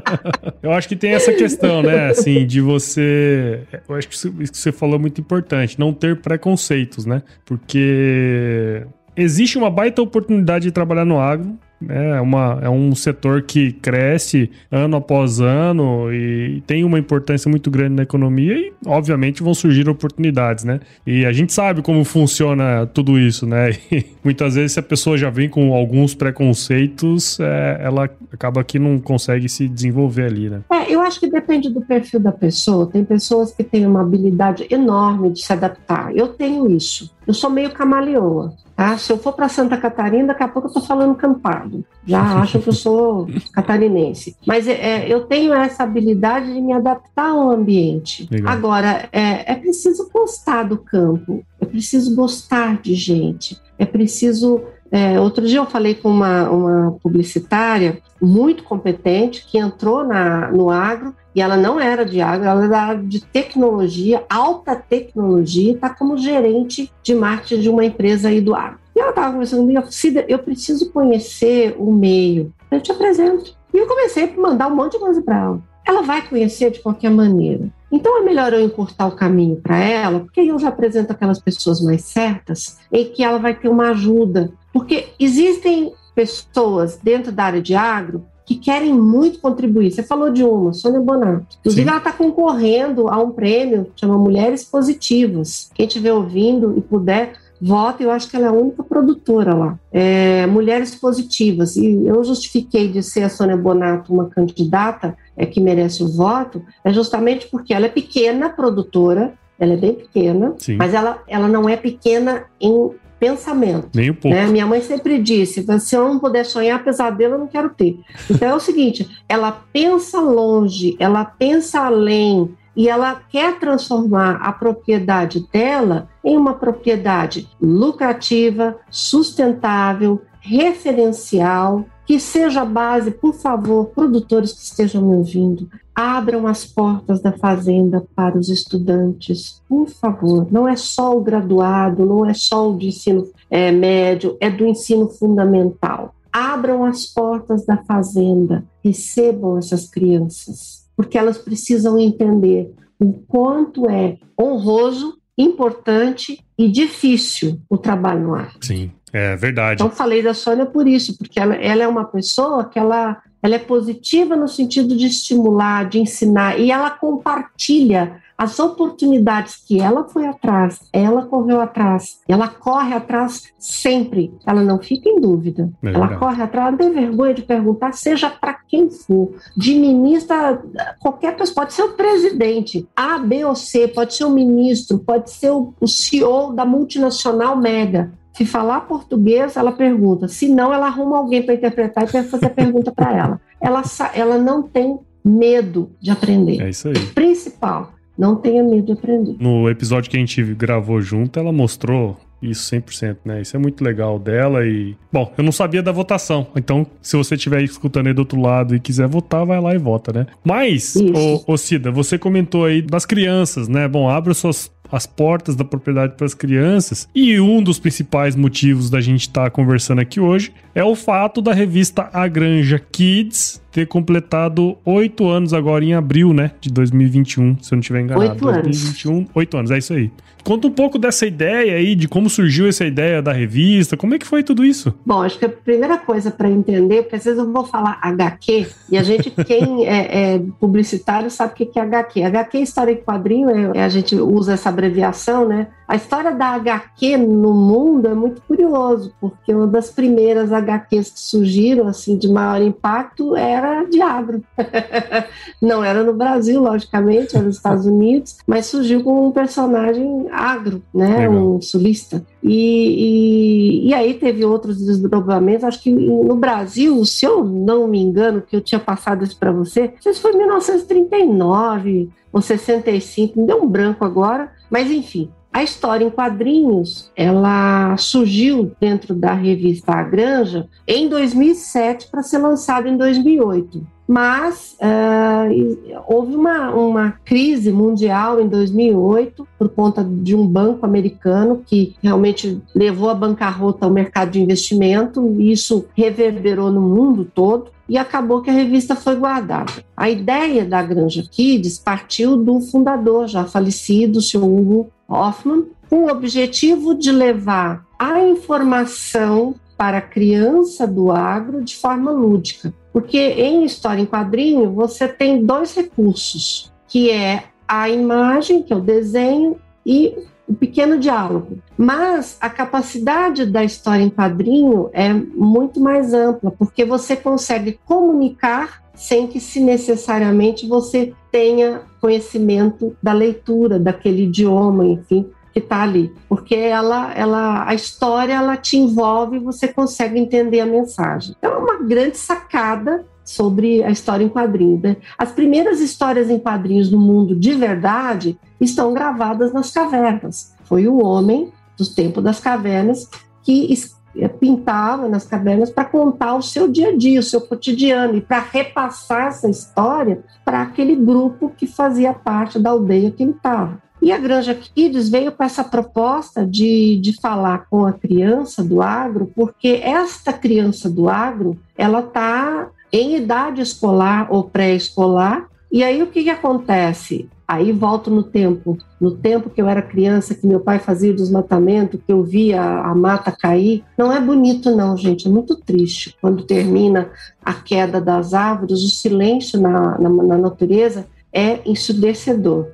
eu 0.62 0.72
acho 0.72 0.88
que 0.88 0.96
tem 0.96 1.12
essa 1.12 1.32
questão, 1.32 1.82
né? 1.82 2.10
Assim, 2.10 2.46
de 2.46 2.60
você. 2.60 3.62
Eu 3.88 3.94
acho 3.94 4.08
que 4.08 4.14
isso 4.14 4.30
que 4.30 4.58
você 4.58 4.72
falou 4.72 4.96
é 4.96 4.98
muito 4.98 5.20
importante, 5.20 5.78
não 5.78 5.92
ter 5.92 6.16
preconceitos, 6.20 7.04
né? 7.04 7.22
Porque 7.44 8.86
existe 9.16 9.58
uma 9.58 9.70
baita 9.70 10.02
oportunidade 10.02 10.64
de 10.64 10.72
trabalhar 10.72 11.04
no 11.04 11.18
agro, 11.18 11.58
é, 11.88 12.20
uma, 12.20 12.58
é 12.62 12.70
um 12.70 12.94
setor 12.94 13.42
que 13.42 13.72
cresce 13.72 14.50
ano 14.70 14.96
após 14.96 15.40
ano 15.40 16.12
e 16.12 16.62
tem 16.66 16.84
uma 16.84 16.98
importância 16.98 17.50
muito 17.50 17.70
grande 17.70 17.94
na 17.94 18.02
economia 18.02 18.58
e, 18.58 18.72
obviamente, 18.86 19.42
vão 19.42 19.54
surgir 19.54 19.88
oportunidades, 19.88 20.64
né? 20.64 20.80
E 21.06 21.24
a 21.26 21.32
gente 21.32 21.52
sabe 21.52 21.82
como 21.82 22.02
funciona 22.04 22.86
tudo 22.86 23.18
isso, 23.18 23.46
né? 23.46 23.72
E 23.96 24.04
muitas 24.22 24.56
vezes, 24.56 24.72
se 24.72 24.80
a 24.80 24.82
pessoa 24.82 25.16
já 25.16 25.30
vem 25.30 25.48
com 25.48 25.72
alguns 25.72 26.14
preconceitos, 26.14 27.38
é, 27.40 27.78
ela 27.80 28.10
acaba 28.32 28.62
que 28.62 28.78
não 28.78 28.98
consegue 28.98 29.48
se 29.48 29.68
desenvolver 29.68 30.24
ali, 30.24 30.50
né? 30.50 30.60
É, 30.70 30.92
eu 30.92 31.00
acho 31.00 31.20
que 31.20 31.30
depende 31.30 31.70
do 31.70 31.80
perfil 31.80 32.20
da 32.20 32.32
pessoa. 32.32 32.90
Tem 32.90 33.04
pessoas 33.04 33.52
que 33.52 33.62
têm 33.62 33.86
uma 33.86 34.02
habilidade 34.02 34.66
enorme 34.70 35.30
de 35.30 35.42
se 35.42 35.52
adaptar. 35.52 36.14
Eu 36.14 36.28
tenho 36.28 36.70
isso. 36.70 37.15
Eu 37.26 37.34
sou 37.34 37.50
meio 37.50 37.70
camaleoa. 37.72 38.54
Tá? 38.76 38.96
Se 38.98 39.10
eu 39.10 39.16
for 39.16 39.32
para 39.32 39.48
Santa 39.48 39.76
Catarina, 39.76 40.28
daqui 40.28 40.42
a 40.42 40.48
pouco 40.48 40.66
eu 40.66 40.70
estou 40.70 40.82
falando 40.82 41.14
campado. 41.14 41.84
Já 42.06 42.20
acham 42.40 42.60
que 42.60 42.68
eu 42.68 42.72
sou 42.74 43.26
catarinense. 43.52 44.36
Mas 44.46 44.68
é, 44.68 44.72
é, 44.72 45.12
eu 45.12 45.24
tenho 45.24 45.54
essa 45.54 45.82
habilidade 45.82 46.52
de 46.52 46.60
me 46.60 46.72
adaptar 46.72 47.30
ao 47.30 47.50
ambiente. 47.50 48.28
Legal. 48.30 48.52
Agora, 48.52 49.08
é, 49.12 49.52
é 49.52 49.54
preciso 49.54 50.10
gostar 50.12 50.64
do 50.64 50.76
campo, 50.76 51.42
é 51.58 51.64
preciso 51.64 52.14
gostar 52.14 52.80
de 52.80 52.94
gente, 52.94 53.58
é 53.78 53.86
preciso 53.86 54.62
é, 54.90 55.18
outro 55.20 55.46
dia 55.46 55.58
eu 55.58 55.66
falei 55.66 55.94
com 55.94 56.08
uma, 56.08 56.48
uma 56.48 56.92
publicitária 57.02 57.98
muito 58.20 58.62
competente 58.62 59.46
que 59.46 59.58
entrou 59.58 60.04
na, 60.04 60.50
no 60.50 60.70
agro 60.70 61.14
e 61.34 61.40
ela 61.40 61.56
não 61.56 61.78
era 61.78 62.04
de 62.04 62.20
agro, 62.20 62.46
ela 62.46 62.64
era 62.64 62.94
de 62.94 63.20
tecnologia, 63.20 64.24
alta 64.28 64.74
tecnologia, 64.74 65.72
está 65.72 65.90
como 65.90 66.16
gerente 66.16 66.90
de 67.02 67.14
marketing 67.14 67.60
de 67.60 67.68
uma 67.68 67.84
empresa 67.84 68.28
aí 68.28 68.40
do 68.40 68.54
agro. 68.54 68.78
E 68.94 69.00
ela 69.00 69.10
estava 69.10 69.32
conversando 69.32 69.60
comigo, 69.60 69.92
Cida, 69.92 70.24
eu 70.28 70.38
preciso 70.38 70.90
conhecer 70.90 71.76
o 71.78 71.92
meio. 71.92 72.52
Eu 72.70 72.80
te 72.80 72.90
apresento. 72.90 73.54
E 73.74 73.76
eu 73.76 73.86
comecei 73.86 74.24
a 74.24 74.40
mandar 74.40 74.68
um 74.68 74.74
monte 74.74 74.92
de 74.92 74.98
coisa 74.98 75.20
para 75.20 75.38
ela. 75.38 75.60
Ela 75.86 76.00
vai 76.00 76.26
conhecer 76.26 76.70
de 76.70 76.80
qualquer 76.80 77.10
maneira. 77.10 77.68
Então 77.90 78.18
é 78.18 78.24
melhor 78.24 78.52
eu 78.52 78.60
encurtar 78.60 79.06
o 79.06 79.12
caminho 79.12 79.56
para 79.56 79.78
ela, 79.78 80.20
porque 80.20 80.40
aí 80.40 80.48
eu 80.48 80.58
já 80.58 80.68
apresento 80.68 81.12
aquelas 81.12 81.38
pessoas 81.38 81.80
mais 81.80 82.02
certas 82.02 82.78
em 82.92 83.04
que 83.04 83.22
ela 83.22 83.38
vai 83.38 83.54
ter 83.54 83.68
uma 83.68 83.90
ajuda. 83.90 84.50
Porque 84.72 85.08
existem 85.18 85.92
pessoas 86.14 86.98
dentro 87.02 87.30
da 87.30 87.44
área 87.44 87.62
de 87.62 87.74
agro 87.74 88.24
que 88.46 88.54
querem 88.54 88.94
muito 88.94 89.40
contribuir. 89.40 89.90
Você 89.90 90.04
falou 90.04 90.30
de 90.30 90.44
uma, 90.44 90.72
Sônia 90.72 91.00
Bonato. 91.00 91.58
Inclusive, 91.60 91.82
Sim. 91.82 91.88
ela 91.88 91.98
está 91.98 92.12
concorrendo 92.12 93.08
a 93.08 93.18
um 93.20 93.32
prêmio 93.32 93.86
que 93.86 94.00
chama 94.00 94.16
Mulheres 94.16 94.62
Positivas. 94.62 95.68
Quem 95.74 95.86
estiver 95.86 96.12
ouvindo 96.12 96.74
e 96.78 96.80
puder, 96.80 97.34
vota. 97.60 98.02
Eu 98.02 98.10
acho 98.10 98.28
que 98.28 98.36
ela 98.36 98.46
é 98.46 98.48
a 98.48 98.52
única 98.52 98.82
produtora 98.82 99.54
lá. 99.54 99.78
É, 99.92 100.46
Mulheres 100.46 100.94
Positivas. 100.94 101.76
E 101.76 102.06
eu 102.06 102.22
justifiquei 102.24 102.88
de 102.88 103.02
ser 103.02 103.22
a 103.24 103.28
Sônia 103.28 103.56
Bonato 103.56 104.12
uma 104.12 104.26
candidata 104.26 105.16
é, 105.36 105.44
que 105.46 105.60
merece 105.60 106.02
o 106.02 106.08
voto, 106.08 106.62
é 106.84 106.92
justamente 106.92 107.46
porque 107.48 107.74
ela 107.74 107.86
é 107.86 107.90
pequena 107.90 108.48
produtora, 108.48 109.34
ela 109.58 109.74
é 109.74 109.76
bem 109.76 109.94
pequena, 109.94 110.54
Sim. 110.58 110.76
mas 110.76 110.94
ela, 110.94 111.22
ela 111.26 111.48
não 111.48 111.68
é 111.68 111.76
pequena 111.76 112.44
em 112.60 112.90
pensamento. 113.18 113.88
Nem 113.94 114.10
um 114.10 114.14
pouco. 114.14 114.36
Né? 114.36 114.46
Minha 114.46 114.66
mãe 114.66 114.80
sempre 114.80 115.18
disse: 115.18 115.64
se 115.80 115.96
eu 115.96 116.08
não 116.08 116.18
puder 116.18 116.44
sonhar 116.44 116.82
pesadelo, 116.82 117.34
eu 117.34 117.38
não 117.38 117.46
quero 117.46 117.70
ter. 117.70 117.98
Então 118.30 118.48
é 118.48 118.54
o 118.54 118.60
seguinte: 118.60 119.08
ela 119.28 119.52
pensa 119.72 120.20
longe, 120.20 120.96
ela 120.98 121.24
pensa 121.24 121.80
além. 121.80 122.54
E 122.76 122.88
ela 122.88 123.14
quer 123.14 123.58
transformar 123.58 124.36
a 124.42 124.52
propriedade 124.52 125.46
dela 125.50 126.08
em 126.22 126.36
uma 126.36 126.54
propriedade 126.54 127.48
lucrativa, 127.60 128.76
sustentável, 128.90 130.20
referencial, 130.40 131.84
que 132.04 132.20
seja 132.20 132.64
base, 132.64 133.10
por 133.10 133.34
favor, 133.34 133.86
produtores 133.86 134.52
que 134.52 134.60
estejam 134.60 135.02
me 135.02 135.16
ouvindo, 135.16 135.68
abram 135.94 136.46
as 136.46 136.64
portas 136.64 137.20
da 137.20 137.32
fazenda 137.32 138.06
para 138.14 138.38
os 138.38 138.48
estudantes, 138.48 139.62
por 139.68 139.88
favor. 139.88 140.46
Não 140.52 140.68
é 140.68 140.76
só 140.76 141.16
o 141.16 141.22
graduado, 141.22 142.04
não 142.04 142.24
é 142.24 142.34
só 142.34 142.70
o 142.70 142.76
de 142.76 142.88
ensino 142.88 143.26
é, 143.50 143.72
médio, 143.72 144.36
é 144.38 144.50
do 144.50 144.66
ensino 144.66 145.08
fundamental. 145.08 146.14
Abram 146.30 146.84
as 146.84 147.06
portas 147.06 147.64
da 147.64 147.78
fazenda, 147.78 148.62
recebam 148.84 149.56
essas 149.56 149.88
crianças, 149.88 150.75
porque 150.96 151.18
elas 151.18 151.38
precisam 151.38 151.98
entender 151.98 152.72
o 152.98 153.12
quanto 153.12 153.88
é 153.88 154.18
honroso, 154.40 155.18
importante 155.36 156.42
e 156.58 156.68
difícil 156.68 157.60
o 157.68 157.76
trabalho 157.76 158.22
no 158.22 158.34
ar. 158.34 158.54
Sim. 158.60 158.90
É 159.12 159.36
verdade. 159.36 159.82
Então 159.82 159.94
falei 159.94 160.22
da 160.22 160.34
Sônia 160.34 160.66
por 160.66 160.86
isso, 160.86 161.16
porque 161.16 161.38
ela, 161.38 161.54
ela 161.54 161.82
é 161.82 161.88
uma 161.88 162.04
pessoa 162.04 162.68
que 162.68 162.78
ela, 162.78 163.22
ela 163.42 163.54
é 163.54 163.58
positiva 163.58 164.36
no 164.36 164.48
sentido 164.48 164.96
de 164.96 165.06
estimular, 165.06 165.88
de 165.88 166.00
ensinar, 166.00 166.58
e 166.58 166.70
ela 166.70 166.90
compartilha 166.90 168.20
as 168.36 168.58
oportunidades 168.60 169.56
que 169.56 169.80
ela 169.80 170.04
foi 170.04 170.26
atrás, 170.26 170.80
ela 170.92 171.24
correu 171.24 171.60
atrás, 171.60 172.20
ela 172.28 172.48
corre 172.48 172.92
atrás 172.92 173.44
sempre, 173.58 174.34
ela 174.44 174.62
não 174.62 174.78
fica 174.78 175.08
em 175.08 175.18
dúvida. 175.18 175.70
É 175.82 175.92
ela 175.92 176.16
corre 176.18 176.42
atrás, 176.42 176.70
não 176.70 176.78
tem 176.78 176.92
vergonha 176.92 177.32
de 177.32 177.42
perguntar, 177.42 177.92
seja 177.92 178.28
para 178.28 178.54
quem 178.68 178.90
for, 178.90 179.32
de 179.56 179.74
ministra, 179.74 180.62
qualquer 181.00 181.34
pessoa, 181.36 181.54
pode 181.54 181.72
ser 181.72 181.82
o 181.82 181.92
presidente, 181.92 182.86
A, 182.94 183.18
B 183.18 183.44
ou 183.44 183.54
C, 183.54 183.88
pode 183.88 184.14
ser 184.14 184.24
o 184.24 184.30
ministro, 184.30 184.98
pode 184.98 185.30
ser 185.30 185.50
o 185.50 185.86
CEO 185.86 186.52
da 186.52 186.66
multinacional 186.66 187.56
mega. 187.56 188.12
Se 188.36 188.44
falar 188.44 188.82
português, 188.82 189.56
ela 189.56 189.72
pergunta. 189.72 190.28
Se 190.28 190.46
não, 190.46 190.72
ela 190.72 190.88
arruma 190.88 191.16
alguém 191.16 191.42
para 191.42 191.54
interpretar 191.54 192.04
e 192.04 192.06
fazer 192.06 192.46
a 192.46 192.50
pergunta 192.50 192.92
para 192.92 193.16
ela. 193.16 193.40
ela. 193.58 193.82
Ela 194.14 194.36
não 194.36 194.62
tem 194.62 194.98
medo 195.24 195.90
de 195.98 196.10
aprender. 196.10 196.60
É 196.60 196.68
isso 196.68 196.88
aí. 196.88 196.94
Principal, 197.14 197.94
não 198.16 198.36
tenha 198.36 198.62
medo 198.62 198.86
de 198.86 198.92
aprender. 198.92 199.36
No 199.40 199.70
episódio 199.70 200.10
que 200.10 200.18
a 200.18 200.20
gente 200.20 200.42
gravou 200.54 201.00
junto, 201.00 201.38
ela 201.38 201.50
mostrou 201.50 202.18
isso 202.42 202.74
100%, 202.74 203.16
né? 203.24 203.40
Isso 203.40 203.56
é 203.56 203.58
muito 203.58 203.82
legal 203.82 204.18
dela 204.18 204.66
e... 204.66 204.94
Bom, 205.10 205.32
eu 205.36 205.42
não 205.42 205.52
sabia 205.52 205.82
da 205.82 205.90
votação, 205.90 206.46
então 206.54 206.86
se 207.00 207.16
você 207.16 207.34
estiver 207.34 207.62
escutando 207.62 208.08
aí 208.08 208.12
do 208.12 208.20
outro 208.20 208.40
lado 208.40 208.76
e 208.76 208.80
quiser 208.80 209.08
votar, 209.08 209.44
vai 209.46 209.60
lá 209.60 209.74
e 209.74 209.78
vota, 209.78 210.12
né? 210.12 210.26
Mas, 210.44 210.94
ô, 210.96 211.52
ô 211.52 211.56
Cida, 211.56 211.90
você 211.90 212.18
comentou 212.18 212.66
aí 212.66 212.82
das 212.82 213.06
crianças, 213.06 213.68
né? 213.68 213.88
Bom, 213.88 214.08
abra 214.08 214.34
suas 214.34 214.70
as 214.90 215.06
portas 215.06 215.56
da 215.56 215.64
propriedade 215.64 216.14
para 216.16 216.26
as 216.26 216.34
crianças. 216.34 217.08
E 217.14 217.38
um 217.40 217.62
dos 217.62 217.78
principais 217.78 218.36
motivos 218.36 218.90
da 218.90 219.00
gente 219.00 219.22
estar 219.22 219.44
tá 219.44 219.50
conversando 219.50 220.00
aqui 220.00 220.20
hoje 220.20 220.52
é 220.74 220.84
o 220.84 220.94
fato 220.94 221.40
da 221.40 221.52
revista 221.52 222.08
A 222.12 222.28
Granja 222.28 222.78
Kids 222.78 223.60
ter 223.76 223.86
completado 223.86 224.78
oito 224.86 225.28
anos 225.28 225.52
agora 225.52 225.84
em 225.84 225.92
abril, 225.92 226.32
né? 226.32 226.52
De 226.62 226.72
2021, 226.72 227.58
se 227.60 227.74
eu 227.74 227.76
não 227.76 227.80
estiver 227.80 228.00
enganado. 228.00 228.30
Oito 228.30 228.48
anos. 228.48 228.62
2021, 228.62 229.26
oito 229.34 229.56
anos, 229.58 229.70
é 229.70 229.76
isso 229.76 229.92
aí. 229.92 230.10
Conta 230.42 230.68
um 230.68 230.70
pouco 230.70 230.98
dessa 230.98 231.26
ideia 231.26 231.74
aí, 231.74 231.94
de 231.94 232.06
como 232.06 232.30
surgiu 232.30 232.68
essa 232.68 232.86
ideia 232.86 233.20
da 233.20 233.32
revista, 233.32 233.96
como 233.96 234.14
é 234.14 234.18
que 234.18 234.24
foi 234.24 234.42
tudo 234.42 234.64
isso? 234.64 234.94
Bom, 235.04 235.20
acho 235.20 235.38
que 235.38 235.44
a 235.44 235.48
primeira 235.48 235.98
coisa 235.98 236.30
para 236.30 236.48
entender, 236.48 237.02
porque 237.02 237.16
às 237.16 237.24
vezes 237.24 237.38
eu 237.38 237.52
vou 237.52 237.66
falar 237.66 237.98
HQ, 238.00 238.66
e 238.88 238.96
a 238.96 239.02
gente, 239.02 239.28
quem 239.44 239.86
é, 239.86 240.34
é 240.34 240.42
publicitário, 240.60 241.28
sabe 241.30 241.52
o 241.52 241.56
que 241.56 241.78
é 241.78 241.82
HQ. 241.82 242.22
HQ 242.22 242.56
é 242.56 242.60
história 242.62 242.92
em 242.92 242.96
quadrinho, 242.96 243.50
é, 243.74 243.82
a 243.82 243.88
gente 243.88 244.14
usa 244.14 244.54
essa 244.54 244.70
abreviação, 244.76 245.48
né? 245.48 245.68
A 245.88 245.94
história 245.94 246.32
da 246.32 246.48
HQ 246.48 247.16
no 247.16 247.54
mundo 247.54 248.08
é 248.08 248.14
muito 248.14 248.42
curioso, 248.42 249.12
porque 249.20 249.54
uma 249.54 249.66
das 249.68 249.88
primeiras 249.88 250.52
HQs 250.52 251.10
que 251.10 251.20
surgiram 251.20 251.86
assim 251.86 252.16
de 252.16 252.28
maior 252.28 252.60
impacto 252.60 253.36
era 253.36 253.84
de 253.84 254.02
agro. 254.02 254.42
Não 255.62 255.84
era 255.84 256.02
no 256.02 256.12
Brasil, 256.12 256.60
logicamente, 256.60 257.36
era 257.36 257.44
nos 257.44 257.56
Estados 257.56 257.86
Unidos, 257.86 258.38
mas 258.46 258.66
surgiu 258.66 259.04
com 259.04 259.28
um 259.28 259.30
personagem 259.30 260.26
agro, 260.32 260.82
né, 260.92 261.28
Legal. 261.28 261.32
um 261.32 261.60
sulista. 261.60 262.24
E, 262.42 263.86
e, 263.86 263.88
e, 263.88 263.94
aí 263.94 264.14
teve 264.14 264.44
outros 264.44 264.78
desdobramentos. 264.84 265.64
Acho 265.64 265.82
que 265.82 265.90
no 265.90 266.36
Brasil, 266.36 267.04
se 267.04 267.26
eu 267.26 267.44
não 267.44 267.88
me 267.88 268.00
engano, 268.00 268.40
que 268.40 268.54
eu 268.54 268.60
tinha 268.60 268.78
passado 268.78 269.24
isso 269.24 269.36
para 269.36 269.50
você, 269.50 269.92
não 269.94 270.02
sei 270.02 270.14
se 270.14 270.20
foi 270.20 270.32
1939 270.32 272.10
ou 272.32 272.42
65, 272.42 273.40
me 273.40 273.46
deu 273.46 273.62
um 273.62 273.66
branco 273.66 274.04
agora, 274.04 274.52
mas 274.70 274.90
enfim, 274.90 275.30
a 275.52 275.62
história 275.62 276.04
em 276.04 276.10
quadrinhos, 276.10 277.10
ela 277.16 277.96
surgiu 277.96 278.72
dentro 278.78 279.14
da 279.14 279.32
revista 279.32 279.92
A 279.92 280.02
Granja 280.02 280.68
em 280.86 281.08
2007 281.08 282.08
para 282.10 282.22
ser 282.22 282.38
lançada 282.38 282.88
em 282.88 282.96
2008. 282.96 283.95
Mas 284.06 284.76
uh, 284.80 286.02
houve 286.06 286.34
uma, 286.34 286.70
uma 286.70 287.10
crise 287.24 287.72
mundial 287.72 288.40
em 288.40 288.48
2008 288.48 289.46
por 289.58 289.68
conta 289.68 290.04
de 290.04 290.34
um 290.34 290.46
banco 290.46 290.86
americano 290.86 291.62
que 291.66 291.96
realmente 292.02 292.62
levou 292.74 293.10
a 293.10 293.14
bancarrota 293.14 293.84
ao 293.84 293.90
mercado 293.90 294.30
de 294.30 294.40
investimento, 294.40 295.34
e 295.38 295.50
isso 295.50 295.86
reverberou 295.94 296.70
no 296.70 296.80
mundo 296.80 297.24
todo 297.34 297.70
e 297.88 297.96
acabou 297.96 298.42
que 298.42 298.50
a 298.50 298.52
revista 298.52 298.94
foi 298.96 299.16
guardada. 299.16 299.72
A 299.96 300.10
ideia 300.10 300.64
da 300.64 300.82
Granja 300.82 301.22
Kids 301.30 301.78
partiu 301.78 302.36
do 302.36 302.60
fundador, 302.60 303.28
já 303.28 303.44
falecido, 303.44 304.18
o 304.18 304.22
Sr. 304.22 304.44
Hugo 304.44 304.90
Hoffman, 305.08 305.66
com 305.88 306.04
o 306.04 306.10
objetivo 306.10 306.94
de 306.94 307.12
levar 307.12 307.86
a 307.98 308.20
informação 308.20 309.54
para 309.76 309.98
a 309.98 310.02
criança 310.02 310.86
do 310.86 311.12
agro 311.12 311.62
de 311.62 311.76
forma 311.76 312.10
lúdica. 312.10 312.72
Porque 312.96 313.18
em 313.18 313.62
história 313.62 314.00
em 314.00 314.06
quadrinho 314.06 314.70
você 314.70 315.06
tem 315.06 315.44
dois 315.44 315.74
recursos, 315.74 316.72
que 316.88 317.10
é 317.10 317.42
a 317.68 317.90
imagem, 317.90 318.62
que 318.62 318.72
é 318.72 318.76
o 318.76 318.80
desenho, 318.80 319.60
e 319.84 320.16
o 320.48 320.54
pequeno 320.54 320.98
diálogo. 320.98 321.58
Mas 321.76 322.38
a 322.40 322.48
capacidade 322.48 323.44
da 323.44 323.62
história 323.62 324.02
em 324.02 324.08
quadrinho 324.08 324.88
é 324.94 325.12
muito 325.12 325.78
mais 325.78 326.14
ampla, 326.14 326.50
porque 326.50 326.86
você 326.86 327.14
consegue 327.14 327.78
comunicar 327.84 328.82
sem 328.94 329.26
que 329.26 329.40
se 329.40 329.60
necessariamente 329.60 330.66
você 330.66 331.12
tenha 331.30 331.82
conhecimento 332.00 332.96
da 333.02 333.12
leitura 333.12 333.78
daquele 333.78 334.22
idioma, 334.22 334.86
enfim, 334.86 335.28
que 335.56 335.60
está 335.60 335.80
ali, 335.80 336.12
porque 336.28 336.54
ela, 336.54 337.14
ela, 337.14 337.66
a 337.66 337.74
história 337.74 338.34
ela 338.34 338.58
te 338.58 338.76
envolve 338.76 339.38
e 339.38 339.40
você 339.40 339.66
consegue 339.66 340.18
entender 340.18 340.60
a 340.60 340.66
mensagem. 340.66 341.34
Então 341.38 341.50
é 341.50 341.56
uma 341.56 341.82
grande 341.82 342.18
sacada 342.18 343.06
sobre 343.24 343.82
a 343.82 343.90
história 343.90 344.22
em 344.22 344.28
quadrinhos. 344.28 344.82
Né? 344.82 344.98
As 345.16 345.32
primeiras 345.32 345.80
histórias 345.80 346.28
em 346.28 346.38
quadrinhos 346.38 346.90
do 346.90 347.00
mundo 347.00 347.34
de 347.34 347.54
verdade 347.54 348.38
estão 348.60 348.92
gravadas 348.92 349.50
nas 349.50 349.70
cavernas. 349.70 350.54
Foi 350.64 350.86
o 350.86 351.02
homem 351.02 351.50
dos 351.74 351.94
tempos 351.94 352.22
das 352.22 352.38
cavernas 352.38 353.08
que 353.42 353.72
eh, 354.14 354.28
pintava 354.28 355.08
nas 355.08 355.26
cavernas 355.26 355.70
para 355.70 355.86
contar 355.86 356.34
o 356.34 356.42
seu 356.42 356.68
dia 356.68 356.90
a 356.90 356.94
dia, 356.94 357.18
o 357.18 357.22
seu 357.22 357.40
cotidiano 357.40 358.14
e 358.14 358.20
para 358.20 358.40
repassar 358.40 359.28
essa 359.28 359.48
história 359.48 360.22
para 360.44 360.60
aquele 360.60 360.94
grupo 360.94 361.50
que 361.56 361.66
fazia 361.66 362.12
parte 362.12 362.58
da 362.58 362.68
aldeia 362.68 363.10
que 363.10 363.22
ele 363.22 363.32
estava. 363.32 363.85
E 364.00 364.12
a 364.12 364.18
Granja 364.18 364.54
Kids 364.54 365.08
veio 365.08 365.32
com 365.32 365.42
essa 365.42 365.64
proposta 365.64 366.46
de, 366.46 366.98
de 367.00 367.18
falar 367.20 367.66
com 367.68 367.86
a 367.86 367.92
criança 367.92 368.62
do 368.62 368.82
agro, 368.82 369.32
porque 369.34 369.80
esta 369.82 370.32
criança 370.32 370.88
do 370.88 371.08
agro, 371.08 371.58
ela 371.76 372.00
está 372.00 372.68
em 372.92 373.16
idade 373.16 373.60
escolar 373.60 374.28
ou 374.30 374.44
pré-escolar, 374.44 375.48
e 375.72 375.82
aí 375.82 376.02
o 376.02 376.06
que, 376.06 376.22
que 376.22 376.30
acontece? 376.30 377.28
Aí 377.48 377.70
volto 377.70 378.10
no 378.10 378.24
tempo, 378.24 378.76
no 379.00 379.12
tempo 379.12 379.50
que 379.50 379.62
eu 379.62 379.68
era 379.68 379.80
criança, 379.80 380.34
que 380.34 380.46
meu 380.46 380.58
pai 380.58 380.80
fazia 380.80 381.12
o 381.12 381.16
desmatamento, 381.16 381.98
que 381.98 382.12
eu 382.12 382.24
via 382.24 382.60
a 382.60 382.92
mata 382.94 383.30
cair. 383.30 383.84
Não 383.96 384.12
é 384.12 384.20
bonito, 384.20 384.74
não, 384.74 384.96
gente, 384.96 385.28
é 385.28 385.30
muito 385.30 385.54
triste. 385.54 386.16
Quando 386.20 386.42
termina 386.42 387.08
a 387.44 387.54
queda 387.54 388.00
das 388.00 388.34
árvores, 388.34 388.82
o 388.82 388.88
silêncio 388.88 389.60
na, 389.60 389.96
na, 389.98 390.08
na 390.08 390.38
natureza 390.38 391.06
é 391.32 391.60
ensurdecedor. 391.64 392.66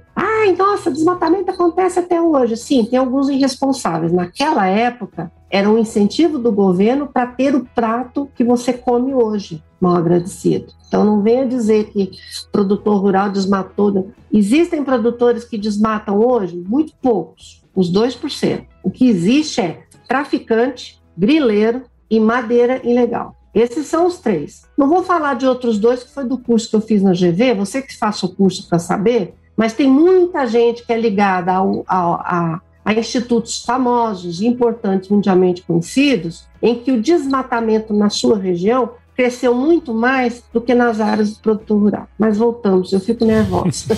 Ai, 0.42 0.56
nossa, 0.56 0.90
desmatamento 0.90 1.52
acontece 1.52 2.00
até 2.00 2.20
hoje. 2.20 2.56
Sim, 2.56 2.84
tem 2.84 2.98
alguns 2.98 3.28
irresponsáveis. 3.28 4.12
Naquela 4.12 4.66
época, 4.66 5.30
era 5.48 5.70
um 5.70 5.78
incentivo 5.78 6.36
do 6.36 6.50
governo 6.50 7.06
para 7.06 7.28
ter 7.28 7.54
o 7.54 7.64
prato 7.64 8.28
que 8.34 8.42
você 8.42 8.72
come 8.72 9.14
hoje, 9.14 9.62
mal 9.80 9.94
agradecido. 9.94 10.72
Então, 10.88 11.04
não 11.04 11.22
venha 11.22 11.46
dizer 11.46 11.92
que 11.92 12.10
produtor 12.50 13.00
rural 13.00 13.30
desmatou. 13.30 14.10
Existem 14.32 14.82
produtores 14.82 15.44
que 15.44 15.56
desmatam 15.56 16.18
hoje? 16.18 16.56
Muito 16.56 16.92
poucos, 17.00 17.62
uns 17.76 17.92
2%. 17.92 18.66
O 18.82 18.90
que 18.90 19.06
existe 19.06 19.60
é 19.60 19.84
traficante, 20.08 21.00
grileiro 21.16 21.84
e 22.10 22.18
madeira 22.18 22.80
ilegal. 22.84 23.36
Esses 23.54 23.86
são 23.86 24.06
os 24.06 24.18
três. 24.18 24.62
Não 24.76 24.88
vou 24.88 25.04
falar 25.04 25.34
de 25.34 25.46
outros 25.46 25.78
dois, 25.78 26.02
que 26.02 26.12
foi 26.12 26.24
do 26.24 26.36
curso 26.36 26.68
que 26.68 26.74
eu 26.74 26.80
fiz 26.80 27.00
na 27.00 27.12
GV, 27.12 27.54
você 27.54 27.80
que 27.80 27.96
faça 27.96 28.26
o 28.26 28.34
curso 28.34 28.66
para 28.68 28.80
saber, 28.80 29.36
mas 29.62 29.74
tem 29.74 29.88
muita 29.88 30.44
gente 30.44 30.84
que 30.84 30.92
é 30.92 30.98
ligada 30.98 31.52
ao, 31.52 31.84
ao, 31.86 32.14
a, 32.14 32.60
a 32.84 32.94
institutos 32.94 33.64
famosos 33.64 34.42
importantes 34.42 35.08
mundialmente 35.08 35.62
conhecidos, 35.62 36.48
em 36.60 36.74
que 36.74 36.90
o 36.90 37.00
desmatamento 37.00 37.94
na 37.94 38.10
sua 38.10 38.36
região 38.36 38.90
cresceu 39.22 39.54
muito 39.54 39.94
mais 39.94 40.42
do 40.52 40.60
que 40.60 40.74
nas 40.74 41.00
áreas 41.00 41.34
do 41.34 41.40
produtor 41.40 41.78
rural. 41.78 42.08
Mas 42.18 42.38
voltamos, 42.38 42.92
eu 42.92 42.98
fico 42.98 43.24
nervosa. 43.24 43.94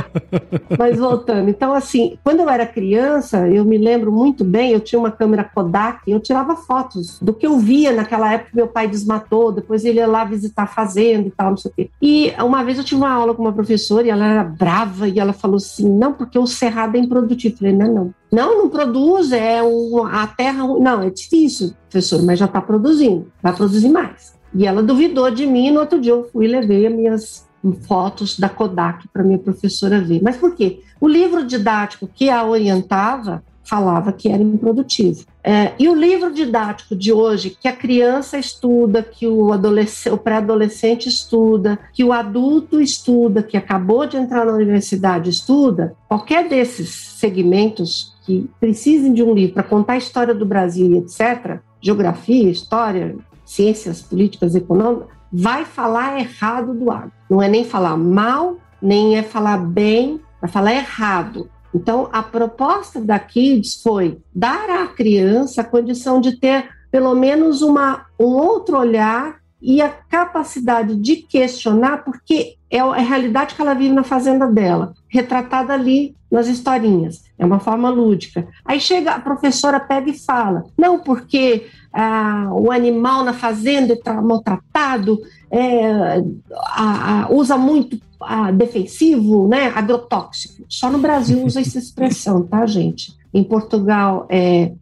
Mas 0.78 0.98
voltando, 0.98 1.50
então 1.50 1.74
assim, 1.74 2.16
quando 2.24 2.40
eu 2.40 2.48
era 2.48 2.66
criança, 2.66 3.46
eu 3.46 3.62
me 3.62 3.76
lembro 3.76 4.10
muito 4.10 4.42
bem, 4.42 4.70
eu 4.70 4.80
tinha 4.80 4.98
uma 4.98 5.10
câmera 5.10 5.44
Kodak, 5.44 6.10
eu 6.10 6.18
tirava 6.18 6.56
fotos 6.56 7.18
do 7.20 7.34
que 7.34 7.46
eu 7.46 7.58
via 7.58 7.92
naquela 7.92 8.32
época 8.32 8.52
que 8.52 8.56
meu 8.56 8.66
pai 8.68 8.88
desmatou, 8.88 9.52
depois 9.52 9.84
ele 9.84 9.98
ia 9.98 10.06
lá 10.06 10.24
visitar 10.24 10.62
a 10.62 10.66
fazenda 10.66 11.28
e 11.28 11.30
tal, 11.30 11.50
não 11.50 11.56
sei 11.58 11.70
o 11.70 11.74
quê. 11.74 11.90
E 12.00 12.32
uma 12.42 12.64
vez 12.64 12.78
eu 12.78 12.84
tive 12.84 13.02
uma 13.02 13.12
aula 13.12 13.34
com 13.34 13.42
uma 13.42 13.52
professora 13.52 14.06
e 14.06 14.10
ela 14.10 14.24
era 14.24 14.44
brava 14.44 15.06
e 15.06 15.18
ela 15.18 15.34
falou 15.34 15.56
assim, 15.56 15.90
não, 15.90 16.14
porque 16.14 16.38
o 16.38 16.46
cerrado 16.46 16.96
é 16.96 17.00
improdutivo. 17.00 17.54
Eu 17.54 17.58
falei, 17.58 17.72
não, 17.74 17.92
não. 17.92 18.14
Não, 18.34 18.58
não 18.58 18.68
produz, 18.68 19.30
é 19.32 19.60
a 19.60 20.26
terra. 20.26 20.66
Não, 20.66 21.02
é 21.02 21.10
difícil, 21.10 21.72
professor, 21.88 22.22
mas 22.22 22.38
já 22.38 22.46
está 22.46 22.60
produzindo, 22.60 23.30
vai 23.42 23.54
produzir 23.54 23.88
mais. 23.88 24.34
E 24.52 24.66
ela 24.66 24.82
duvidou 24.82 25.30
de 25.30 25.46
mim, 25.46 25.68
e 25.68 25.70
no 25.70 25.80
outro 25.80 26.00
dia 26.00 26.12
eu 26.12 26.28
fui 26.32 26.46
e 26.46 26.48
levei 26.48 26.86
as 26.86 26.92
minhas 26.92 27.48
fotos 27.86 28.38
da 28.38 28.48
Kodak 28.48 29.08
para 29.08 29.22
minha 29.22 29.38
professora 29.38 30.00
ver. 30.00 30.20
Mas 30.22 30.36
por 30.36 30.54
quê? 30.54 30.80
O 31.00 31.08
livro 31.08 31.46
didático 31.46 32.08
que 32.12 32.28
a 32.28 32.44
orientava 32.44 33.42
falava 33.64 34.12
que 34.12 34.28
era 34.28 34.42
improdutivo. 34.42 35.24
É, 35.42 35.72
e 35.78 35.88
o 35.88 35.94
livro 35.94 36.32
didático 36.32 36.94
de 36.94 37.12
hoje, 37.12 37.56
que 37.58 37.66
a 37.66 37.72
criança 37.72 38.38
estuda, 38.38 39.02
que 39.02 39.26
o, 39.26 39.50
o 39.50 40.18
pré-adolescente 40.18 41.08
estuda, 41.08 41.78
que 41.92 42.04
o 42.04 42.12
adulto 42.12 42.80
estuda, 42.80 43.42
que 43.42 43.56
acabou 43.56 44.06
de 44.06 44.16
entrar 44.16 44.44
na 44.44 44.52
universidade 44.52 45.30
estuda, 45.30 45.94
qualquer 46.06 46.48
desses 46.48 46.90
segmentos 47.18 48.13
que 48.24 48.50
precisem 48.58 49.12
de 49.12 49.22
um 49.22 49.34
livro 49.34 49.54
para 49.54 49.62
contar 49.62 49.94
a 49.94 49.98
história 49.98 50.34
do 50.34 50.46
Brasil 50.46 50.92
e 50.92 50.98
etc., 50.98 51.60
geografia, 51.80 52.50
história, 52.50 53.16
ciências 53.44 54.00
políticas 54.00 54.54
econômicas, 54.54 55.08
vai 55.32 55.64
falar 55.64 56.18
errado 56.18 56.72
do 56.72 56.90
agro. 56.90 57.12
Não 57.28 57.42
é 57.42 57.48
nem 57.48 57.64
falar 57.64 57.96
mal, 57.96 58.56
nem 58.80 59.16
é 59.16 59.22
falar 59.22 59.58
bem, 59.58 60.20
vai 60.40 60.50
falar 60.50 60.72
errado. 60.72 61.50
Então, 61.74 62.08
a 62.12 62.22
proposta 62.22 63.00
da 63.00 63.18
Kids 63.18 63.82
foi 63.82 64.18
dar 64.34 64.70
à 64.70 64.86
criança 64.86 65.60
a 65.60 65.64
condição 65.64 66.20
de 66.20 66.38
ter 66.38 66.68
pelo 66.90 67.14
menos 67.14 67.60
uma, 67.60 68.06
um 68.18 68.26
outro 68.26 68.78
olhar 68.78 69.38
e 69.60 69.82
a 69.82 69.88
capacidade 69.88 70.94
de 70.94 71.16
questionar, 71.16 72.04
porque 72.04 72.54
é 72.70 72.78
a 72.78 72.92
realidade 72.94 73.54
que 73.54 73.60
ela 73.60 73.74
vive 73.74 73.92
na 73.94 74.04
fazenda 74.04 74.46
dela, 74.46 74.94
retratada 75.08 75.72
ali 75.72 76.14
nas 76.30 76.46
historinhas. 76.46 77.23
É 77.38 77.44
uma 77.44 77.58
forma 77.58 77.90
lúdica. 77.90 78.46
Aí 78.64 78.80
chega 78.80 79.12
a 79.12 79.20
professora, 79.20 79.80
pega 79.80 80.10
e 80.10 80.18
fala: 80.18 80.64
não, 80.78 81.00
porque 81.00 81.66
ah, 81.92 82.48
o 82.52 82.70
animal 82.70 83.24
na 83.24 83.32
fazenda 83.32 83.92
está 83.92 84.20
maltratado, 84.22 85.20
é, 85.50 86.22
a, 86.52 87.22
a, 87.22 87.32
usa 87.32 87.56
muito 87.56 88.00
a, 88.20 88.50
defensivo, 88.50 89.48
né, 89.48 89.72
agrotóxico. 89.74 90.64
Só 90.68 90.90
no 90.90 90.98
Brasil 90.98 91.44
usa 91.44 91.60
essa 91.60 91.78
expressão, 91.78 92.42
tá, 92.42 92.66
gente? 92.66 93.16
Em 93.32 93.42
Portugal 93.42 94.26
é, 94.28 94.72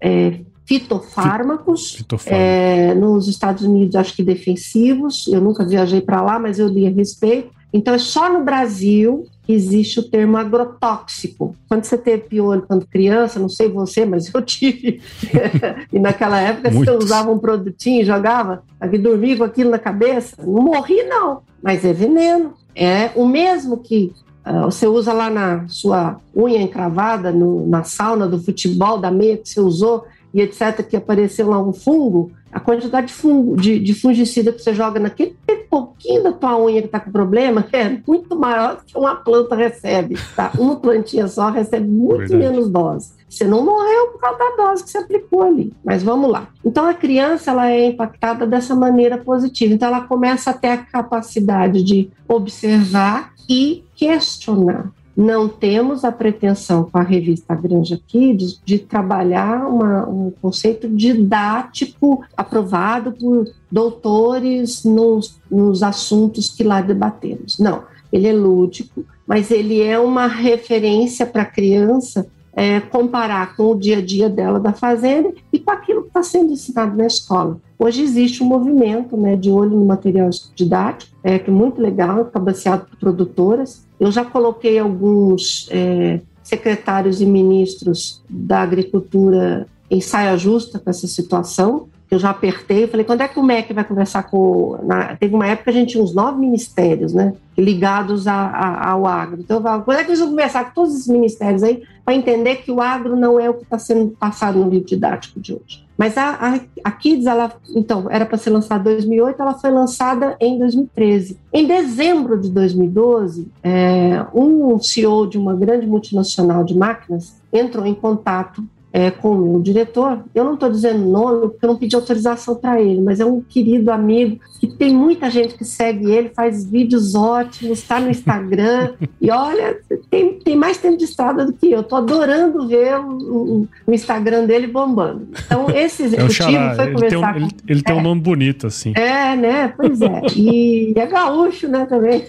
é 0.00 0.40
fitofármacos, 0.64 1.92
Fitofármaco. 1.92 2.42
é, 2.42 2.94
nos 2.94 3.28
Estados 3.28 3.62
Unidos 3.62 3.94
acho 3.94 4.14
que 4.14 4.22
defensivos, 4.22 5.26
eu 5.28 5.40
nunca 5.40 5.64
viajei 5.64 6.00
para 6.00 6.22
lá, 6.22 6.38
mas 6.38 6.58
eu 6.58 6.68
li 6.68 6.86
a 6.86 6.90
respeito. 6.90 7.50
Então 7.72 7.94
é 7.94 7.98
só 7.98 8.32
no 8.32 8.44
Brasil 8.44 9.26
existe 9.48 9.98
o 9.98 10.08
termo 10.08 10.36
agrotóxico. 10.36 11.56
Quando 11.68 11.84
você 11.84 11.98
teve 11.98 12.24
piolho 12.24 12.62
quando 12.62 12.86
criança, 12.86 13.40
não 13.40 13.48
sei 13.48 13.68
você, 13.68 14.04
mas 14.04 14.32
eu 14.32 14.42
tive. 14.42 15.00
e 15.92 15.98
naquela 15.98 16.40
época 16.40 16.70
Muitos. 16.70 16.94
você 16.94 17.04
usava 17.04 17.30
um 17.30 17.38
produtinho, 17.38 18.04
jogava, 18.04 18.62
aqui 18.80 18.98
dormia 18.98 19.36
com 19.36 19.44
aquilo 19.44 19.70
na 19.70 19.78
cabeça, 19.78 20.36
não 20.44 20.62
morri 20.62 21.02
não, 21.04 21.42
mas 21.62 21.84
é 21.84 21.92
veneno. 21.92 22.54
É 22.74 23.10
o 23.16 23.26
mesmo 23.26 23.78
que 23.78 24.12
uh, 24.46 24.64
você 24.64 24.86
usa 24.86 25.12
lá 25.12 25.28
na 25.28 25.66
sua 25.68 26.20
unha 26.34 26.62
encravada, 26.62 27.32
no, 27.32 27.66
na 27.66 27.82
sauna 27.82 28.28
do 28.28 28.38
futebol, 28.38 28.98
da 28.98 29.10
meia 29.10 29.36
que 29.36 29.48
você 29.48 29.60
usou, 29.60 30.04
e 30.32 30.40
etc., 30.40 30.82
que 30.88 30.96
apareceu 30.96 31.48
lá 31.48 31.60
um 31.60 31.72
fungo, 31.72 32.32
a 32.52 32.60
quantidade 32.60 33.06
de, 33.06 33.14
fungo, 33.14 33.56
de, 33.56 33.78
de 33.78 33.94
fungicida 33.94 34.52
que 34.52 34.60
você 34.60 34.74
joga 34.74 35.00
naquele 35.00 35.34
pouquinho 35.70 36.22
da 36.22 36.32
tua 36.32 36.58
unha 36.58 36.82
que 36.82 36.86
está 36.86 37.00
com 37.00 37.10
problema 37.10 37.66
é 37.72 37.98
muito 38.06 38.36
maior 38.36 38.76
do 38.76 38.84
que 38.84 38.98
uma 38.98 39.16
planta 39.16 39.56
recebe. 39.56 40.18
Tá? 40.36 40.52
Uma 40.58 40.76
plantinha 40.76 41.26
só 41.28 41.48
recebe 41.48 41.88
muito 41.88 42.28
Verdade. 42.28 42.36
menos 42.36 42.68
dose. 42.68 43.12
Você 43.28 43.46
não 43.46 43.64
morreu 43.64 44.08
por 44.08 44.20
causa 44.20 44.38
da 44.38 44.56
dose 44.56 44.84
que 44.84 44.90
você 44.90 44.98
aplicou 44.98 45.42
ali. 45.42 45.72
Mas 45.82 46.02
vamos 46.02 46.30
lá. 46.30 46.48
Então 46.62 46.86
a 46.86 46.92
criança 46.92 47.50
ela 47.50 47.70
é 47.70 47.86
impactada 47.86 48.46
dessa 48.46 48.74
maneira 48.74 49.16
positiva. 49.16 49.72
Então 49.72 49.88
ela 49.88 50.02
começa 50.02 50.50
a 50.50 50.54
ter 50.54 50.68
a 50.68 50.78
capacidade 50.78 51.82
de 51.82 52.10
observar 52.28 53.32
e 53.48 53.82
questionar. 53.96 54.92
Não 55.16 55.48
temos 55.48 56.04
a 56.04 56.12
pretensão 56.12 56.84
com 56.84 56.98
a 56.98 57.02
revista 57.02 57.54
Granja 57.54 58.00
Kids 58.06 58.60
de 58.64 58.78
trabalhar 58.78 59.66
uma, 59.66 60.08
um 60.08 60.32
conceito 60.40 60.88
didático 60.88 62.24
aprovado 62.36 63.12
por 63.12 63.46
doutores 63.70 64.84
nos, 64.84 65.38
nos 65.50 65.82
assuntos 65.82 66.48
que 66.48 66.64
lá 66.64 66.80
debatemos. 66.80 67.58
Não, 67.58 67.82
ele 68.12 68.28
é 68.28 68.32
lúdico, 68.32 69.04
mas 69.26 69.50
ele 69.50 69.80
é 69.80 69.98
uma 69.98 70.26
referência 70.26 71.26
para 71.26 71.42
a 71.42 71.46
criança 71.46 72.26
é, 72.54 72.80
comparar 72.80 73.56
com 73.56 73.70
o 73.70 73.78
dia 73.78 73.98
a 73.98 74.02
dia 74.02 74.28
dela 74.28 74.60
da 74.60 74.72
fazenda 74.72 75.32
e 75.52 75.58
com 75.58 75.70
aquilo 75.70 76.02
que 76.02 76.08
está 76.08 76.22
sendo 76.22 76.52
ensinado 76.52 76.96
na 76.96 77.06
escola. 77.06 77.58
Hoje 77.78 78.02
existe 78.02 78.42
um 78.42 78.46
movimento 78.46 79.16
né, 79.16 79.36
de 79.36 79.50
olho 79.50 79.70
no 79.70 79.84
material 79.84 80.30
didático, 80.54 81.16
é, 81.24 81.38
que 81.38 81.50
é 81.50 81.52
muito 81.52 81.80
legal, 81.80 82.26
cabaceado 82.26 82.86
por 82.86 82.96
produtoras. 82.96 83.86
Eu 84.02 84.10
já 84.10 84.24
coloquei 84.24 84.80
alguns 84.80 85.68
é, 85.70 86.20
secretários 86.42 87.20
e 87.20 87.24
ministros 87.24 88.20
da 88.28 88.60
agricultura 88.60 89.68
em 89.88 90.00
saia 90.00 90.36
justa 90.36 90.80
com 90.80 90.90
essa 90.90 91.06
situação, 91.06 91.86
eu 92.14 92.18
já 92.18 92.30
apertei, 92.30 92.86
falei, 92.86 93.06
quando 93.06 93.22
é 93.22 93.28
que 93.28 93.38
o 93.38 93.42
MEC 93.42 93.72
vai 93.72 93.84
conversar 93.84 94.24
com... 94.24 94.78
Na, 94.82 95.16
teve 95.16 95.34
uma 95.34 95.46
época 95.46 95.64
que 95.64 95.70
a 95.70 95.80
gente 95.80 95.92
tinha 95.92 96.04
uns 96.04 96.14
nove 96.14 96.38
ministérios, 96.38 97.14
né, 97.14 97.32
ligados 97.56 98.26
a, 98.26 98.34
a, 98.34 98.90
ao 98.90 99.06
agro. 99.06 99.40
Então 99.40 99.56
eu 99.56 99.82
quando 99.82 99.98
é 99.98 100.04
que 100.04 100.10
eles 100.10 100.20
vão 100.20 100.30
conversar 100.30 100.66
com 100.66 100.74
todos 100.74 100.94
esses 100.94 101.08
ministérios 101.08 101.62
aí 101.62 101.82
para 102.04 102.14
entender 102.14 102.56
que 102.56 102.70
o 102.70 102.80
agro 102.80 103.16
não 103.16 103.40
é 103.40 103.48
o 103.48 103.54
que 103.54 103.62
está 103.62 103.78
sendo 103.78 104.10
passado 104.10 104.58
no 104.58 104.68
livro 104.68 104.86
didático 104.86 105.40
de 105.40 105.54
hoje? 105.54 105.86
Mas 105.96 106.18
a, 106.18 106.30
a, 106.32 106.60
a 106.84 106.90
Kids, 106.90 107.26
ela, 107.26 107.52
então, 107.74 108.06
era 108.10 108.26
para 108.26 108.36
ser 108.36 108.50
lançada 108.50 108.90
em 108.90 108.94
2008, 108.94 109.40
ela 109.40 109.54
foi 109.54 109.70
lançada 109.70 110.36
em 110.40 110.58
2013. 110.58 111.38
Em 111.52 111.66
dezembro 111.66 112.40
de 112.40 112.50
2012, 112.50 113.48
é, 113.62 114.24
um 114.34 114.78
CEO 114.78 115.26
de 115.28 115.38
uma 115.38 115.54
grande 115.54 115.86
multinacional 115.86 116.64
de 116.64 116.76
máquinas 116.76 117.40
entrou 117.52 117.86
em 117.86 117.94
contato 117.94 118.64
é, 118.92 119.10
com 119.10 119.56
o 119.56 119.62
diretor. 119.62 120.22
Eu 120.34 120.44
não 120.44 120.54
estou 120.54 120.70
dizendo 120.70 120.98
nome, 120.98 121.48
porque 121.48 121.64
eu 121.64 121.68
não 121.68 121.76
pedi 121.76 121.96
autorização 121.96 122.56
para 122.56 122.80
ele, 122.80 123.00
mas 123.00 123.20
é 123.20 123.24
um 123.24 123.40
querido 123.40 123.90
amigo 123.90 124.38
que 124.60 124.66
tem 124.66 124.94
muita 124.94 125.30
gente 125.30 125.54
que 125.54 125.64
segue 125.64 126.10
ele, 126.10 126.28
faz 126.28 126.64
vídeos 126.64 127.14
ótimos, 127.14 127.78
está 127.78 127.98
no 127.98 128.10
Instagram. 128.10 128.92
e 129.20 129.30
olha, 129.30 129.78
tem, 130.10 130.38
tem 130.38 130.54
mais 130.54 130.76
tempo 130.76 130.98
de 130.98 131.04
estrada 131.04 131.46
do 131.46 131.52
que 131.52 131.70
eu. 131.70 131.80
Estou 131.80 131.98
adorando 131.98 132.68
ver 132.68 132.98
o, 132.98 133.18
o, 133.18 133.68
o, 133.86 133.92
Instagram 133.92 134.44
dele 134.44 134.66
bombando. 134.66 135.28
Então, 135.46 135.66
esse 135.70 136.04
executivo 136.04 136.50
é 136.50 136.74
foi 136.74 136.84
ele 136.84 136.94
conversar. 136.94 137.34
Tem 137.34 137.42
um, 137.42 137.46
ele, 137.46 137.56
ele 137.66 137.82
tem 137.82 137.96
um 137.96 138.02
nome 138.02 138.20
bonito, 138.20 138.66
assim. 138.66 138.92
É, 138.94 139.34
né? 139.34 139.72
Pois 139.76 140.00
é. 140.00 140.22
E 140.36 140.92
é 140.96 141.06
gaúcho, 141.06 141.66
né, 141.66 141.86
também. 141.86 142.24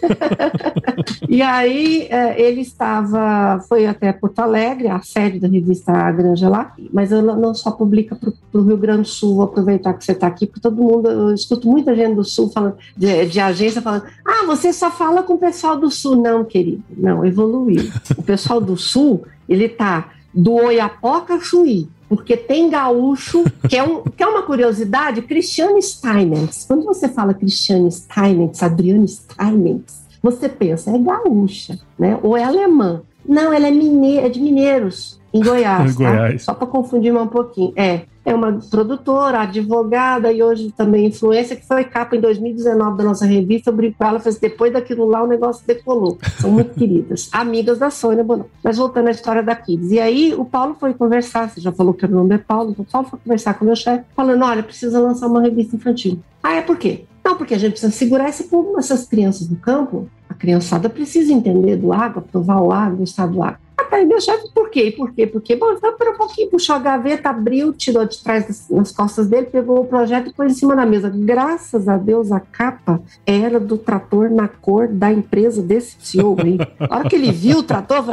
e 1.28 1.42
aí, 1.42 2.08
é, 2.10 2.42
ele 2.42 2.62
estava, 2.62 3.60
foi 3.68 3.86
até 3.86 4.14
Porto 4.14 4.40
Alegre, 4.40 4.88
a 4.88 5.02
sede 5.02 5.40
da 5.40 5.48
revista 5.48 6.12
Granja 6.12 6.53
mas 6.92 7.12
ela 7.12 7.36
não 7.36 7.54
só 7.54 7.72
publica 7.72 8.16
para 8.16 8.32
o 8.62 8.64
Rio 8.64 8.78
Grande 8.78 9.02
do 9.02 9.08
Sul, 9.08 9.36
vou 9.36 9.46
aproveitar 9.46 9.94
que 9.94 10.06
você 10.06 10.12
está 10.12 10.28
aqui, 10.28 10.46
porque 10.46 10.62
todo 10.62 10.76
mundo, 10.76 11.10
eu 11.10 11.34
escuto 11.34 11.68
muita 11.68 11.96
gente 11.96 12.16
do 12.16 12.24
Sul 12.24 12.50
falando, 12.50 12.76
de, 12.96 13.26
de, 13.26 13.40
agência 13.40 13.82
falando, 13.82 14.04
ah, 14.26 14.46
você 14.46 14.72
só 14.72 14.92
fala 14.92 15.24
com 15.24 15.34
o 15.34 15.38
pessoal 15.38 15.78
do 15.78 15.90
Sul. 15.90 16.16
Não, 16.16 16.44
querido, 16.44 16.84
não, 16.96 17.26
evoluiu. 17.26 17.92
O 18.18 18.24
pessoal 18.24 18.62
do 18.62 18.78
Sul, 18.78 19.24
ele 19.50 19.68
tá 19.68 20.12
do 20.34 20.54
Oiapoca 20.54 21.40
Chuí, 21.40 21.88
porque 22.08 22.38
tem 22.38 22.70
gaúcho, 22.70 23.44
que 23.68 23.76
é, 23.76 23.84
um, 23.84 24.04
que 24.04 24.22
é 24.22 24.28
uma 24.28 24.44
curiosidade, 24.44 25.22
Cristiane 25.22 25.82
Steinmetz. 25.82 26.66
Quando 26.68 26.84
você 26.84 27.08
fala 27.08 27.34
Cristiane 27.34 27.92
Steinmetz, 27.92 28.62
Adriane 28.62 29.08
Steinmetz, 29.08 30.04
você 30.22 30.48
pensa, 30.48 30.92
é 30.92 30.98
gaúcha, 30.98 31.80
né? 31.98 32.20
Ou 32.22 32.38
é 32.38 32.44
alemã. 32.44 33.02
Não, 33.28 33.54
ela 33.54 33.68
é, 33.68 33.72
mineira, 33.72 34.28
é 34.28 34.30
de 34.30 34.40
Mineiros 34.40 35.23
em 35.34 35.42
Goiás. 35.42 35.96
Tá? 35.96 36.12
Goiás. 36.12 36.44
Só 36.44 36.54
para 36.54 36.68
confundir 36.68 37.12
mais 37.12 37.26
um 37.26 37.30
pouquinho. 37.30 37.74
É, 37.76 38.02
é 38.26 38.34
uma 38.34 38.54
produtora, 38.70 39.42
advogada 39.42 40.32
e 40.32 40.42
hoje 40.42 40.72
também 40.78 41.08
influência, 41.08 41.56
que 41.56 41.66
foi 41.66 41.84
capa 41.84 42.16
em 42.16 42.22
2019 42.22 42.98
da 42.98 43.04
nossa 43.04 43.26
revista. 43.26 43.70
Eu 43.70 43.76
brinco 43.76 43.98
com 43.98 44.06
ela, 44.06 44.20
fez 44.20 44.38
depois 44.38 44.72
daquilo 44.72 45.06
lá 45.06 45.24
o 45.24 45.28
negócio 45.28 45.66
decolou. 45.66 46.18
São 46.40 46.52
muito 46.52 46.74
queridas, 46.78 47.30
amigas 47.34 47.80
da 47.80 47.90
Sônia 47.90 48.24
Bonon. 48.24 48.46
Mas 48.64 48.78
voltando 48.78 49.08
à 49.08 49.12
história 49.12 49.44
da 49.44 49.56
Kids. 49.56 49.92
E 49.92 50.00
aí 50.00 50.34
o 50.34 50.46
Paulo 50.46 50.76
foi 50.80 50.94
conversar, 50.94 51.50
você 51.50 51.60
já 51.60 51.72
falou 51.72 51.94
que 51.94 52.06
o 52.06 52.10
nome 52.10 52.36
é 52.36 52.38
Paulo, 52.38 52.72
então 52.72 52.86
o 52.88 52.92
Paulo 52.92 53.08
foi 53.10 53.20
conversar 53.20 53.56
com 53.56 53.66
o 53.66 53.68
meu 53.68 53.76
chefe, 53.76 54.06
falando: 54.16 54.46
olha, 54.46 54.64
precisa 54.64 55.00
lançar 55.00 55.28
uma 55.28 55.42
revista 55.42 55.76
infantil. 55.76 56.20
Ah, 56.42 56.56
é 56.56 56.62
por 56.62 56.78
quê? 56.78 57.06
Não, 57.24 57.38
porque 57.38 57.54
a 57.54 57.58
gente 57.58 57.72
precisa 57.72 57.92
segurar 57.92 58.30
esse 58.30 58.46
povo, 58.46 58.78
essas 58.78 59.06
crianças 59.06 59.48
do 59.48 59.56
campo. 59.56 60.10
A 60.30 60.34
criançada 60.34 60.90
precisa 60.90 61.32
entender 61.32 61.78
do 61.78 61.94
água, 61.94 62.22
provar 62.22 62.60
o 62.62 62.72
água, 62.72 63.00
o 63.00 63.04
estado 63.04 63.34
do 63.34 63.44
água. 63.44 63.63
Aí 63.92 64.06
meu 64.06 64.20
chefe, 64.20 64.50
por 64.52 64.70
quê? 64.70 64.92
Por 64.96 65.14
quê? 65.14 65.28
Por 65.28 65.42
quê? 65.42 65.56
Bom, 65.56 65.72
então, 65.72 65.92
um 65.92 66.18
pouquinho, 66.18 66.50
puxou 66.50 66.76
a 66.76 66.80
gaveta, 66.80 67.30
abriu, 67.30 67.72
tirou 67.74 68.06
de 68.06 68.22
trás 68.24 68.48
das, 68.48 68.70
nas 68.70 68.92
costas 68.92 69.28
dele, 69.28 69.46
pegou 69.46 69.82
o 69.82 69.86
projeto 69.86 70.30
e 70.30 70.34
pôs 70.34 70.52
em 70.52 70.56
cima 70.56 70.76
da 70.76 70.86
mesa. 70.86 71.12
Graças 71.14 71.88
a 71.88 71.96
Deus, 71.96 72.32
a 72.32 72.40
capa 72.40 73.02
era 73.26 73.60
do 73.60 73.78
trator 73.78 74.32
na 74.32 74.48
cor 74.48 74.88
da 74.88 75.12
empresa 75.12 75.62
desse 75.62 75.96
CEO. 76.00 76.36
Hein? 76.44 76.58
A 76.80 76.98
hora 76.98 77.10
que 77.10 77.16
ele 77.16 77.32
viu 77.32 77.60
o 77.60 77.64
trator, 77.64 78.04